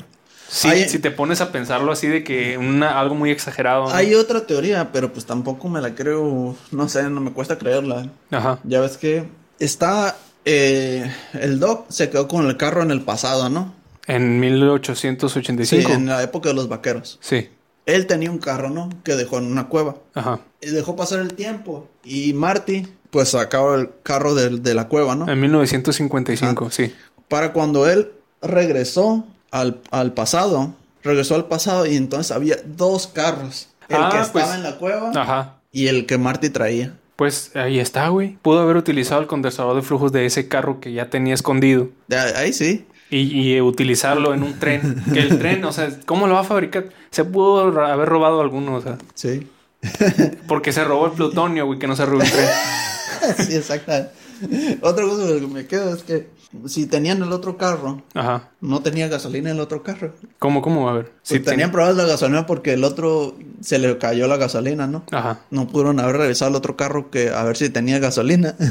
Sí, 0.49 0.67
Hay- 0.69 0.89
si 0.89 0.99
te 0.99 1.13
pones 1.13 1.41
a 1.41 1.53
pensarlo 1.53 1.93
así 1.93 2.09
de 2.09 2.25
que 2.25 2.59
una, 2.59 2.99
algo 2.99 3.15
muy 3.15 3.31
exagerado. 3.31 3.85
¿no? 3.85 3.91
Hay 3.95 4.17
otra 4.17 4.47
teoría, 4.49 4.91
pero 4.91 5.13
pues 5.13 5.25
tampoco 5.25 5.69
me 5.69 5.81
la 5.81 5.95
creo, 5.95 6.57
no 6.73 6.89
sé, 6.89 7.05
no 7.09 7.21
me 7.21 7.31
cuesta 7.33 7.57
creerla. 7.57 8.09
Ajá. 8.33 8.59
Ya 8.65 8.81
ves 8.81 8.97
que 8.97 9.29
está, 9.61 10.17
eh, 10.45 11.09
el 11.35 11.61
Doc 11.61 11.85
se 11.91 12.11
quedó 12.11 12.27
con 12.27 12.47
el 12.49 12.57
carro 12.57 12.83
en 12.83 12.91
el 12.91 13.03
pasado, 13.03 13.49
¿no? 13.49 13.79
En 14.07 14.41
1885. 14.41 15.89
Sí, 15.89 15.93
en 15.95 16.07
la 16.07 16.23
época 16.23 16.49
de 16.51 16.55
los 16.55 16.69
vaqueros. 16.69 17.19
Sí. 17.21 17.49
Él 17.87 18.07
tenía 18.07 18.31
un 18.31 18.39
carro, 18.39 18.71
¿no? 18.71 18.89
Que 19.05 19.15
dejó 19.17 19.39
en 19.39 19.47
una 19.47 19.69
cueva. 19.69 19.97
Ajá. 20.15 20.41
Y 20.61 20.71
dejó 20.71 20.97
pasar 20.97 21.21
el 21.21 21.35
tiempo. 21.35 21.89
Y 22.05 22.33
Marty, 22.35 22.87
pues 23.11 23.31
sacaba 23.31 23.75
el 23.77 23.91
carro 24.03 24.35
del- 24.35 24.63
de, 24.63 24.75
la 24.75 24.89
cueva, 24.89 25.15
¿no? 25.17 25.31
En 25.31 25.41
1955, 25.41 26.67
Ah. 26.69 26.73
sí. 26.73 26.95
Para 27.29 27.53
cuando 27.53 27.89
él 27.89 28.11
regresó 28.43 29.27
al, 29.51 29.81
al 29.91 30.13
pasado, 30.13 30.75
regresó 31.03 31.35
al 31.35 31.47
pasado 31.47 31.87
y 31.87 31.97
entonces 31.97 32.31
había 32.33 32.57
dos 32.65 33.07
carros. 33.07 33.69
El 33.89 33.97
Ah, 33.97 34.09
que 34.13 34.21
estaba 34.21 34.45
pues- 34.47 34.55
en 34.57 34.63
la 34.63 34.77
cueva 34.79 35.11
Ajá. 35.15 35.57
y 35.73 35.89
el 35.89 36.07
que 36.07 36.19
Marty 36.19 36.51
traía. 36.51 36.95
Pues 37.17 37.55
ahí 37.55 37.79
está, 37.79 38.09
güey. 38.09 38.39
Pudo 38.41 38.61
haber 38.61 38.77
utilizado 38.77 39.21
el 39.21 39.27
condensador 39.27 39.77
de 39.77 39.83
flujos 39.83 40.11
de 40.11 40.25
ese 40.25 40.49
carro 40.49 40.81
que 40.81 40.93
ya 40.93 41.11
tenía 41.11 41.35
escondido. 41.35 41.91
De 42.09 42.19
ahí 42.19 42.53
sí. 42.55 42.87
Y, 43.11 43.55
y, 43.55 43.61
utilizarlo 43.61 44.33
en 44.35 44.43
un 44.43 44.59
tren. 44.59 45.03
Que 45.13 45.21
el 45.21 45.39
tren, 45.39 45.65
o 45.65 45.73
sea, 45.73 45.91
¿cómo 46.07 46.27
lo 46.27 46.35
va 46.35 46.41
a 46.41 46.45
fabricar? 46.45 46.91
Se 47.11 47.25
pudo 47.25 47.61
haber 47.61 48.09
robado 48.09 48.41
alguno, 48.41 48.77
o 48.77 48.81
sea. 48.81 48.99
Sí. 49.15 49.49
Porque 50.47 50.73
se 50.73 50.85
robó 50.85 51.07
el 51.07 51.13
plutonio, 51.13 51.67
güey, 51.67 51.79
que 51.79 51.87
no 51.87 51.97
se 51.97 52.07
robó 52.07 52.23
el 52.23 52.31
tren. 52.31 52.49
sí, 53.47 53.57
exactamente. 53.57 54.13
Otra 54.81 55.05
cosa 55.05 55.27
que 55.27 55.47
me 55.47 55.67
queda 55.67 55.95
es 55.95 56.03
que 56.03 56.29
si 56.67 56.87
tenían 56.87 57.23
el 57.23 57.33
otro 57.33 57.57
carro, 57.57 58.03
Ajá. 58.15 58.51
no 58.61 58.81
tenía 58.81 59.09
gasolina 59.09 59.51
el 59.51 59.61
otro 59.61 59.83
carro. 59.83 60.15
¿Cómo, 60.39 60.63
cómo? 60.63 60.89
A 60.89 60.95
ver. 60.95 61.05
Pues 61.07 61.19
Sí, 61.23 61.41
tenían 61.41 61.71
problemas 61.71 61.97
la 61.97 62.07
gasolina 62.07 62.47
porque 62.47 62.73
el 62.73 62.83
otro 62.83 63.37
se 63.61 63.79
le 63.79 63.99
cayó 63.99 64.27
la 64.27 64.37
gasolina, 64.37 64.87
¿no? 64.87 65.05
Ajá. 65.13 65.41
No 65.51 65.69
pudieron 65.69 66.01
haber 66.01 66.17
revisado 66.17 66.51
el 66.51 66.57
otro 66.57 66.77
carro 66.77 67.11
que 67.11 67.31
a 67.31 67.45
ver 67.45 67.57
si 67.57 67.71
tenía 67.71 67.99
gasolina. 67.99 68.57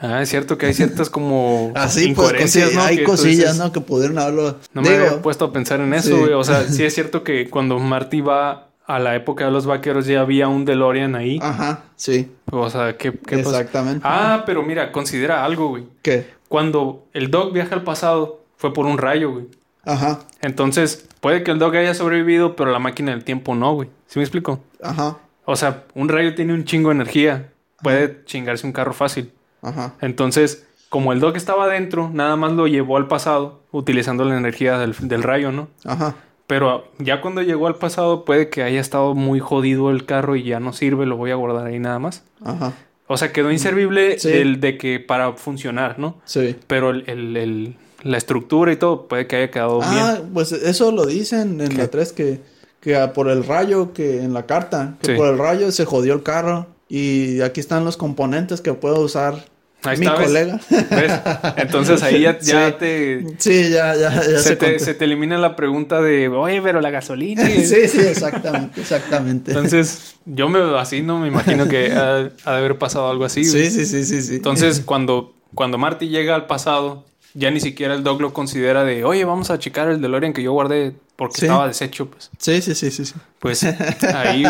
Ah, 0.00 0.22
es 0.22 0.28
cierto 0.28 0.56
que 0.58 0.66
hay 0.66 0.74
ciertas 0.74 1.10
como 1.10 1.72
Así 1.74 2.00
pues 2.00 2.28
incoherencias, 2.28 2.70
cosi- 2.70 2.74
¿no? 2.74 2.82
hay 2.82 2.96
Que 2.98 3.04
cosillas, 3.04 3.36
dices, 3.36 3.56
¿no? 3.58 3.72
Que 3.72 3.80
pudieron 3.80 4.18
haberlo. 4.18 4.56
No 4.72 4.82
me 4.82 4.90
había 4.90 5.20
puesto 5.22 5.46
a 5.46 5.52
pensar 5.52 5.80
en 5.80 5.92
eso, 5.94 6.08
Sí. 6.10 6.14
güey. 6.20 6.32
O 6.34 6.44
sea, 6.44 6.64
sí 6.68 6.84
es 6.84 6.94
cierto 6.94 7.24
que 7.24 7.50
cuando 7.50 7.78
Marty 7.78 8.20
va 8.20 8.68
a 8.86 8.98
la 8.98 9.14
época 9.16 9.44
de 9.44 9.50
los 9.50 9.66
vaqueros 9.66 10.06
ya 10.06 10.20
había 10.20 10.48
un 10.48 10.64
DeLorean 10.64 11.14
ahí. 11.14 11.38
Ajá, 11.42 11.84
sí. 11.96 12.30
O 12.50 12.70
sea, 12.70 12.96
¿qué? 12.96 13.12
Exactamente. 13.30 14.00
Ah, 14.08 14.44
pero 14.46 14.62
mira, 14.62 14.92
considera 14.92 15.44
algo, 15.44 15.68
güey. 15.68 15.84
¿Qué? 16.02 16.26
Cuando 16.48 17.06
el 17.12 17.30
Doc 17.30 17.52
viaja 17.52 17.74
al 17.74 17.82
pasado, 17.82 18.42
fue 18.56 18.72
por 18.72 18.86
un 18.86 18.96
rayo, 18.98 19.30
güey. 19.32 19.46
Ajá, 19.84 20.20
Entonces, 20.42 21.06
puede 21.20 21.42
que 21.42 21.50
el 21.50 21.58
Doc 21.58 21.74
haya 21.74 21.94
sobrevivido, 21.94 22.56
pero 22.56 22.70
la 22.72 22.78
máquina 22.78 23.10
del 23.12 23.24
tiempo 23.24 23.54
no, 23.54 23.74
güey. 23.74 23.88
¿Sí 24.06 24.18
me 24.18 24.22
explico? 24.24 24.60
ajá, 24.82 25.18
O 25.44 25.56
sea, 25.56 25.84
un 25.94 26.08
rayo 26.08 26.34
tiene 26.34 26.52
un 26.54 26.64
chingo 26.64 26.88
de 26.90 26.94
energía. 26.96 27.50
Puede 27.82 28.22
chingarse 28.26 28.66
un 28.66 28.72
carro 28.72 28.92
fácil. 28.92 29.32
Ajá. 29.62 29.94
Entonces, 30.00 30.66
como 30.88 31.12
el 31.12 31.20
Doc 31.20 31.36
estaba 31.36 31.64
adentro, 31.64 32.10
nada 32.12 32.36
más 32.36 32.52
lo 32.52 32.66
llevó 32.66 32.96
al 32.96 33.08
pasado, 33.08 33.60
utilizando 33.72 34.24
la 34.24 34.36
energía 34.38 34.78
del, 34.78 34.94
del 35.00 35.22
rayo, 35.22 35.52
¿no? 35.52 35.68
Ajá. 35.84 36.14
Pero 36.46 36.88
ya 36.98 37.20
cuando 37.20 37.42
llegó 37.42 37.66
al 37.66 37.74
pasado, 37.74 38.24
puede 38.24 38.48
que 38.48 38.62
haya 38.62 38.80
estado 38.80 39.14
muy 39.14 39.38
jodido 39.38 39.90
el 39.90 40.06
carro 40.06 40.34
y 40.34 40.44
ya 40.44 40.60
no 40.60 40.72
sirve, 40.72 41.04
lo 41.04 41.16
voy 41.18 41.30
a 41.30 41.34
guardar 41.34 41.66
ahí 41.66 41.78
nada 41.78 41.98
más. 41.98 42.24
Ajá. 42.42 42.72
O 43.06 43.16
sea, 43.18 43.32
quedó 43.32 43.50
inservible 43.52 44.18
Sí. 44.18 44.30
el 44.32 44.60
de 44.60 44.78
que 44.78 44.98
para 45.00 45.32
funcionar, 45.34 45.98
¿no? 45.98 46.16
Sí. 46.24 46.56
Pero 46.66 46.90
el, 46.90 47.04
el- 47.06 47.36
el- 47.36 47.76
la 48.02 48.16
estructura 48.16 48.72
y 48.72 48.76
todo 48.76 49.08
puede 49.08 49.26
que 49.26 49.36
haya 49.36 49.50
quedado 49.50 49.80
Ah, 49.82 50.14
bien. 50.18 50.30
pues 50.32 50.52
eso 50.52 50.92
lo 50.92 51.04
dicen 51.04 51.60
en 51.60 51.68
¿Qué? 51.68 51.78
la 51.78 51.88
3 51.88 52.12
que, 52.12 52.40
que 52.80 52.96
ah, 52.96 53.12
por 53.12 53.28
el 53.28 53.44
rayo 53.44 53.92
que 53.92 54.22
en 54.22 54.32
la 54.32 54.46
carta, 54.46 54.94
que 55.02 55.12
Sí. 55.12 55.16
por 55.18 55.28
el 55.28 55.36
rayo 55.36 55.70
se 55.72 55.84
jodió 55.84 56.14
el 56.14 56.22
carro 56.22 56.66
y 56.88 57.40
aquí 57.42 57.60
están 57.60 57.84
los 57.84 57.96
componentes 57.96 58.60
que 58.60 58.72
puedo 58.74 59.00
usar 59.00 59.44
Ahí 59.84 59.96
mi 59.96 60.08
colega. 60.08 60.60
¿Ves? 60.70 61.12
Entonces 61.56 62.02
ahí 62.02 62.22
ya, 62.22 62.38
ya 62.40 62.70
Sí. 62.70 62.74
te, 62.80 63.26
Sí, 63.38 63.70
ya, 63.70 63.94
ya, 63.94 64.12
ya 64.12 64.22
se, 64.22 64.38
se, 64.40 64.56
te, 64.56 64.78
se 64.80 64.94
te 64.94 65.04
elimina 65.04 65.38
la 65.38 65.54
pregunta 65.54 66.00
de, 66.00 66.28
oye, 66.28 66.60
pero 66.60 66.80
la 66.80 66.90
gasolina. 66.90 67.44
Sí, 67.48 67.86
sí, 67.86 68.00
exactamente, 68.00 68.80
exactamente. 68.80 69.52
Entonces, 69.52 70.16
yo 70.24 70.48
me 70.48 70.58
así 70.78 71.02
no 71.02 71.20
me 71.20 71.28
imagino 71.28 71.68
que 71.68 71.92
ha, 71.92 72.30
ha 72.44 72.52
de 72.52 72.58
haber 72.58 72.76
pasado 72.78 73.08
algo 73.08 73.24
así. 73.24 73.44
sí, 73.44 73.70
sí, 73.70 73.86
sí, 73.86 74.04
sí. 74.04 74.34
Entonces, 74.34 74.80
cuando, 74.84 75.34
cuando 75.54 75.78
Marty 75.78 76.08
llega 76.08 76.34
al 76.34 76.46
pasado, 76.46 77.04
ya 77.34 77.50
ni 77.52 77.60
siquiera 77.60 77.94
el 77.94 78.02
Doc 78.02 78.20
lo 78.20 78.32
considera 78.32 78.82
de, 78.82 79.04
oye, 79.04 79.24
vamos 79.24 79.50
a 79.50 79.58
checar 79.60 79.88
el 79.88 80.00
DeLorean 80.00 80.32
que 80.32 80.42
yo 80.42 80.52
guardé 80.52 80.96
porque 81.18 81.40
Sí. 81.40 81.46
estaba 81.46 81.66
deshecho, 81.66 82.08
pues. 82.08 82.30
Sí, 82.38 82.62
sí, 82.62 82.76
sí, 82.76 82.92
sí, 82.92 83.04
sí. 83.04 83.14
Pues 83.40 83.64
ahí 84.14 84.44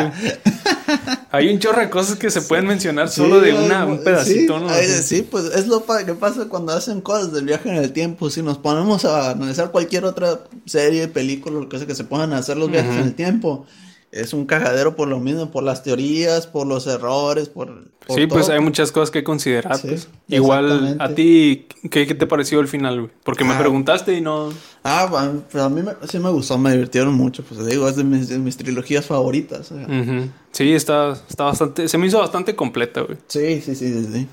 hay 1.31 1.49
un 1.49 1.59
chorro 1.59 1.81
de 1.81 1.89
cosas 1.89 2.19
que 2.19 2.31
se 2.31 2.43
pueden 2.43 2.67
mencionar 2.67 3.09
solo 3.09 3.41
de 3.41 3.55
una, 3.55 3.87
un 3.87 4.05
pedacito, 4.05 4.59
sí, 4.59 4.65
¿no? 4.65 5.03
sí, 5.03 5.23
pues 5.23 5.47
es 5.47 5.67
lo 5.67 5.83
que 6.05 6.13
pasa 6.13 6.45
cuando 6.51 6.73
hacen 6.75 7.01
cosas 7.01 7.33
del 7.33 7.47
viaje 7.47 7.71
en 7.71 7.77
el 7.77 7.91
tiempo. 7.93 8.29
Si 8.29 8.43
nos 8.43 8.59
ponemos 8.59 9.07
a 9.07 9.31
analizar 9.31 9.71
cualquier 9.71 10.05
otra 10.05 10.41
serie, 10.67 11.09
película, 11.09 11.59
lo 11.59 11.71
que 11.71 11.79
sea 11.79 11.87
que 11.87 11.95
se 11.95 12.05
puedan 12.05 12.35
hacer 12.35 12.59
los 12.59 12.71
viajes 12.71 12.97
en 12.97 13.03
el 13.03 13.15
tiempo, 13.15 13.65
es 14.13 14.33
un 14.33 14.47
cajadero 14.47 14.97
por 14.97 15.07
lo 15.09 15.21
mismo, 15.21 15.51
por 15.51 15.63
las 15.63 15.83
teorías, 15.83 16.47
por 16.47 16.67
los 16.67 16.87
errores, 16.87 17.49
por. 17.49 17.69
por 18.07 18.17
Sí, 18.19 18.27
pues 18.27 18.49
hay 18.49 18.61
muchas 18.61 18.91
cosas 18.91 19.11
que 19.11 19.23
considerar. 19.23 19.77
Sí, 19.79 19.89
pues. 19.89 20.09
Igual 20.29 20.97
a 20.99 21.11
ti, 21.15 21.67
¿qué, 21.91 22.07
qué 22.07 22.15
te 22.15 22.27
pareció 22.27 22.61
el 22.61 22.69
final, 22.69 23.01
güey? 23.01 23.13
Porque 23.25 23.45
me 23.45 23.55
Ah. 23.55 23.59
preguntaste 23.59 24.15
y 24.15 24.21
no... 24.21 24.49
Ah, 24.83 25.29
mí- 25.33 25.41
pues 25.51 25.63
a 25.63 25.69
mí 25.69 25.83
me- 25.83 25.95
sí 26.09 26.19
me 26.19 26.31
gustó, 26.31 26.57
me 26.57 26.71
divirtieron 26.73 27.13
mucho. 27.15 27.43
Pues 27.43 27.67
digo, 27.67 27.87
es 27.89 27.97
de 27.97 28.05
mis, 28.05 28.29
de 28.29 28.39
mis 28.39 28.57
trilogías 28.57 29.05
favoritas. 29.07 29.71
o 29.73 29.77
sea. 29.77 29.85
Ujú. 29.87 30.29
Sí, 30.53 30.73
está, 30.73 31.13
está 31.29 31.45
bastante... 31.45 31.89
Se 31.89 31.99
me 31.99 32.07
hizo 32.07 32.19
bastante 32.19 32.55
completa, 32.57 33.03
güey. 33.03 33.19
Sí, 33.27 33.61
sí, 33.61 33.75
sí, 33.75 33.93
sí, 33.93 34.09
sí. 34.13 34.27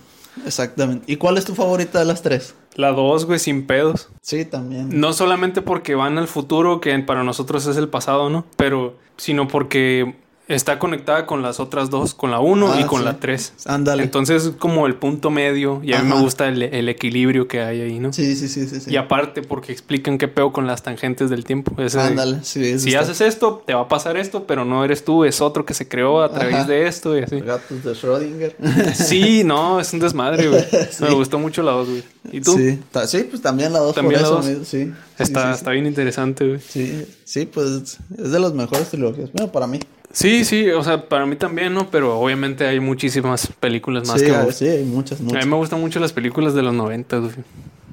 Exactamente. 0.46 1.06
¿Y 1.12 1.16
cuál 1.18 1.38
es 1.38 1.46
tu 1.46 1.56
favorita 1.56 2.00
de 2.00 2.06
las 2.06 2.22
tres? 2.22 2.56
La 2.76 2.92
dos, 2.92 3.26
güey, 3.26 3.40
sin 3.40 3.66
pedos. 3.68 4.10
Sí, 4.22 4.44
también. 4.46 4.90
No 5.00 5.14
solamente 5.14 5.62
porque 5.62 5.96
van 5.96 6.18
al 6.18 6.28
futuro, 6.28 6.82
que 6.82 6.98
para 7.00 7.24
nosotros 7.24 7.66
es 7.68 7.78
el 7.78 7.88
pasado, 7.88 8.30
¿no? 8.30 8.46
Pero, 8.58 8.95
sino 9.18 9.48
porque 9.48 10.16
está 10.48 10.78
conectada 10.80 11.26
con 11.26 11.42
las 11.42 11.60
otras 11.60 11.90
dos, 11.90 12.14
con 12.14 12.30
la 12.32 12.40
1 12.40 12.74
Ah, 12.74 12.82
y 12.82 12.84
con 12.86 13.00
sí. 13.00 13.06
la 13.06 13.18
3. 13.20 13.54
Ándale. 13.66 14.04
Entonces 14.04 14.46
es 14.46 14.52
como 14.58 14.86
el 14.88 14.96
punto 14.96 15.32
medio 15.32 15.82
y 15.84 15.94
a 15.94 16.00
mí 16.02 16.08
me 16.10 16.14
Ajá. 16.14 16.22
gusta 16.24 16.48
el, 16.48 16.62
el 16.62 16.88
equilibrio 16.90 17.48
que 17.48 17.62
hay 17.62 17.82
ahí, 17.82 18.00
¿no? 18.00 18.14
sí, 18.14 18.36
sí, 18.36 18.48
sí, 18.48 18.68
sí. 18.68 18.80
sí. 18.82 18.92
Y 18.92 18.98
aparte 18.98 19.42
porque 19.42 19.72
explican 19.72 20.18
qué 20.18 20.28
peo 20.28 20.54
con 20.54 20.68
las 20.68 20.84
tangentes 20.84 21.30
del 21.30 21.46
tiempo. 21.46 21.82
Ese 21.82 22.00
Ándale, 22.00 22.40
sí. 22.44 22.64
eso 22.64 22.80
si 22.84 22.90
está- 22.90 23.02
haces 23.02 23.22
esto, 23.22 23.64
te 23.66 23.74
va 23.74 23.82
a 23.82 23.88
pasar 23.88 24.18
esto, 24.18 24.46
pero 24.46 24.66
no 24.66 24.84
eres 24.86 25.04
tú, 25.04 25.24
es 25.26 25.42
otro 25.42 25.66
que 25.66 25.74
se 25.74 25.88
creó 25.88 26.22
a 26.22 26.32
través 26.32 26.56
Ajá. 26.56 26.66
de 26.66 26.88
esto 26.88 27.18
y 27.18 27.24
así. 27.24 27.40
Gatos 27.42 27.84
de 27.84 27.92
Schrödinger. 27.94 28.56
Sí, 28.94 29.44
no, 29.44 29.80
es 29.80 29.92
un 29.94 30.00
desmadre, 30.00 30.48
güey. 30.48 30.64
Sí. 30.92 31.04
Me 31.04 31.14
gustó 31.14 31.40
mucho 31.40 31.64
la 31.64 31.72
dos, 31.72 31.90
güey. 31.90 32.04
¿Y 32.32 32.42
tú? 32.42 32.56
Sí, 32.56 32.80
sí, 33.08 33.24
pues 33.30 33.42
también 33.42 33.74
la 33.74 33.80
dos 33.80 33.96
También 33.96 34.22
por 34.22 34.22
la 34.22 34.28
eso 34.28 34.36
dos. 34.38 34.46
mismo, 34.46 34.64
sí. 34.66 34.92
Está, 35.18 35.54
está 35.54 35.72
bien 35.72 35.86
interesante, 35.88 36.46
güey. 36.48 36.60
sí, 36.60 36.88
sí, 36.88 37.06
sí, 37.24 37.46
pues 37.46 37.98
es 38.18 38.32
de 38.32 38.40
las 38.40 38.54
mejores 38.54 38.90
trilogías. 38.90 39.32
Bueno, 39.34 39.52
para 39.52 39.66
mí. 39.68 39.80
Sí, 40.16 40.46
sí, 40.46 40.70
o 40.70 40.82
sea, 40.82 41.10
para 41.10 41.26
mí 41.26 41.36
también, 41.36 41.74
¿no? 41.74 41.92
Pero 41.92 42.18
obviamente 42.18 42.66
hay 42.66 42.80
muchísimas 42.80 43.48
películas 43.60 44.08
más 44.08 44.22
sí, 44.22 44.28
que 44.28 44.32
a- 44.34 44.50
sí, 44.54 44.66
hay 44.66 44.86
muchas, 44.86 45.20
A 45.20 45.24
muchas. 45.24 45.44
mí 45.44 45.52
me 45.52 45.58
gustan 45.58 45.82
mucho 45.82 46.00
las 46.00 46.14
películas 46.14 46.54
de 46.54 46.62
los 46.62 46.74
90, 46.74 47.18
güey. 47.18 47.32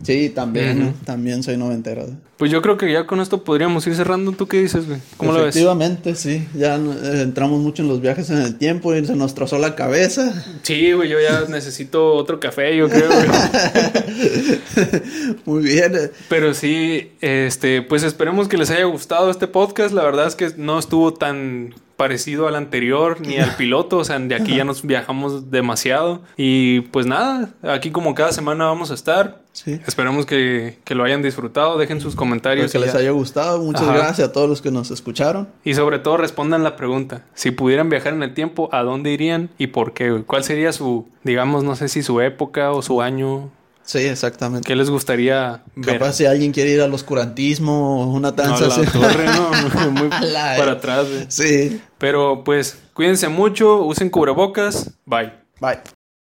Sí, 0.05 0.31
también, 0.31 0.83
Ujú. 0.83 0.93
también 1.05 1.43
soy 1.45 1.57
noventero. 1.57 2.07
Pues 2.37 2.51
yo 2.51 2.61
creo 2.61 2.77
que 2.77 2.93
ya 2.93 3.07
con 3.07 3.21
esto 3.21 3.45
podríamos 3.45 3.87
ir 3.87 3.95
cerrando. 3.95 4.33
¿Tú 4.33 4.49
qué 4.49 4.61
dices, 4.61 4.87
güey? 4.89 4.99
¿Cómo 5.17 5.31
lo 5.33 5.39
ves? 5.39 5.51
Efectivamente, 5.55 6.17
sí. 6.17 6.47
Ya 6.55 6.75
eh, 6.77 7.23
entramos 7.23 7.61
mucho 7.61 7.83
en 7.83 7.89
los 7.89 8.01
viajes 8.01 8.29
en 8.31 8.39
el 8.39 8.57
tiempo 8.59 8.93
y 8.97 9.05
se 9.07 9.15
nos 9.15 9.35
trozó 9.35 9.59
la 9.59 9.77
cabeza. 9.77 10.45
Sí, 10.63 10.91
güey, 10.93 11.09
yo 11.09 11.19
ya 11.21 11.45
necesito 11.49 12.15
otro 12.15 12.41
café, 12.41 12.77
yo 12.77 12.89
creo, 12.89 13.11
güey. 13.13 13.29
Muy 15.45 15.63
bien. 15.63 15.95
eh. 15.97 16.11
Pero 16.29 16.53
sí, 16.55 17.13
este, 17.21 17.83
pues 17.83 18.03
esperemos 18.03 18.49
que 18.49 18.57
les 18.57 18.71
haya 18.71 18.85
gustado 18.85 19.31
este 19.31 19.47
podcast. 19.47 19.95
La 19.95 20.03
verdad 20.03 20.27
es 20.27 20.35
que 20.35 20.51
no 20.57 20.81
estuvo 20.81 21.15
tan 21.15 21.75
parecido 21.97 22.49
al 22.49 22.57
anterior 22.57 23.21
ni 23.21 23.39
al 23.39 23.57
piloto, 23.57 23.99
o 23.99 24.05
sea, 24.05 24.19
de 24.19 24.35
aquí 24.35 24.57
ya 24.57 24.65
nos 24.65 24.83
viajamos 24.83 25.51
demasiado. 25.51 26.23
Y 26.37 26.81
pues 26.81 27.07
nada, 27.07 27.51
aquí 27.63 27.91
como 27.91 28.15
cada 28.15 28.33
semana 28.33 28.67
vamos 28.67 28.91
a 28.91 28.95
estar. 28.95 29.41
Sí. 29.53 29.79
Esperemos 29.87 30.25
que, 30.25 30.79
que 30.85 30.95
lo 30.95 31.05
hayan 31.05 31.23
disfrutado, 31.23 31.77
dejen 31.77 32.01
sus 32.01 32.17
comentarios. 32.17 32.73
Que 32.73 32.79
les 32.79 32.95
ya. 32.95 33.01
haya 33.01 33.11
gustado. 33.11 33.63
Muchas 33.63 33.83
Ajá. 33.83 33.93
gracias 33.93 34.29
a 34.29 34.33
todos 34.33 34.49
los 34.49 34.63
que 34.63 34.71
nos 34.71 34.91
escucharon. 34.91 35.49
Y 35.63 35.75
sobre 35.75 35.99
todo 35.99 36.17
respondan 36.17 36.65
la 36.65 36.75
pregunta. 36.77 37.27
Si 37.35 37.51
pudieran 37.51 37.91
viajar 37.91 38.15
en 38.15 38.23
el 38.23 38.33
tiempo, 38.33 38.71
¿a 38.73 38.83
dónde 38.83 39.13
irían 39.13 39.51
y 39.59 39.69
por 39.69 39.93
qué? 39.93 40.23
¿Cuál 40.27 40.45
sería 40.45 40.73
su, 40.73 41.07
digamos, 41.23 41.65
no 41.65 41.77
sé 41.77 41.89
si 41.89 42.03
su 42.03 42.21
época 42.21 42.73
o 42.73 42.81
su 42.81 43.03
año? 43.03 43.51
Sí, 43.85 43.99
exactamente. 43.99 44.67
¿Qué 44.67 44.77
les 44.77 44.89
gustaría 44.91 45.63
ver? 45.75 45.99
Capaz 45.99 46.13
si 46.15 46.25
alguien 46.27 46.53
quiere 46.53 46.71
ir 46.71 46.81
al 46.81 46.93
oscurantismo 46.95 48.03
o 48.03 48.07
una 48.13 48.31
No, 48.31 48.37
danza 48.37 48.69
la 48.69 48.75
así. 48.77 48.87
torre, 48.93 49.27
¿no? 49.27 49.91
Muy 49.91 50.09
La- 50.21 50.55
para 50.57 50.73
atrás. 50.73 51.07
Sí. 51.29 51.81
Pero 51.99 52.43
pues 52.45 52.79
cuídense 52.95 53.29
mucho, 53.29 53.83
usen 53.85 54.09
cubrebocas. 54.11 54.91
Bye. 55.05 55.33
Bye. 55.61 55.79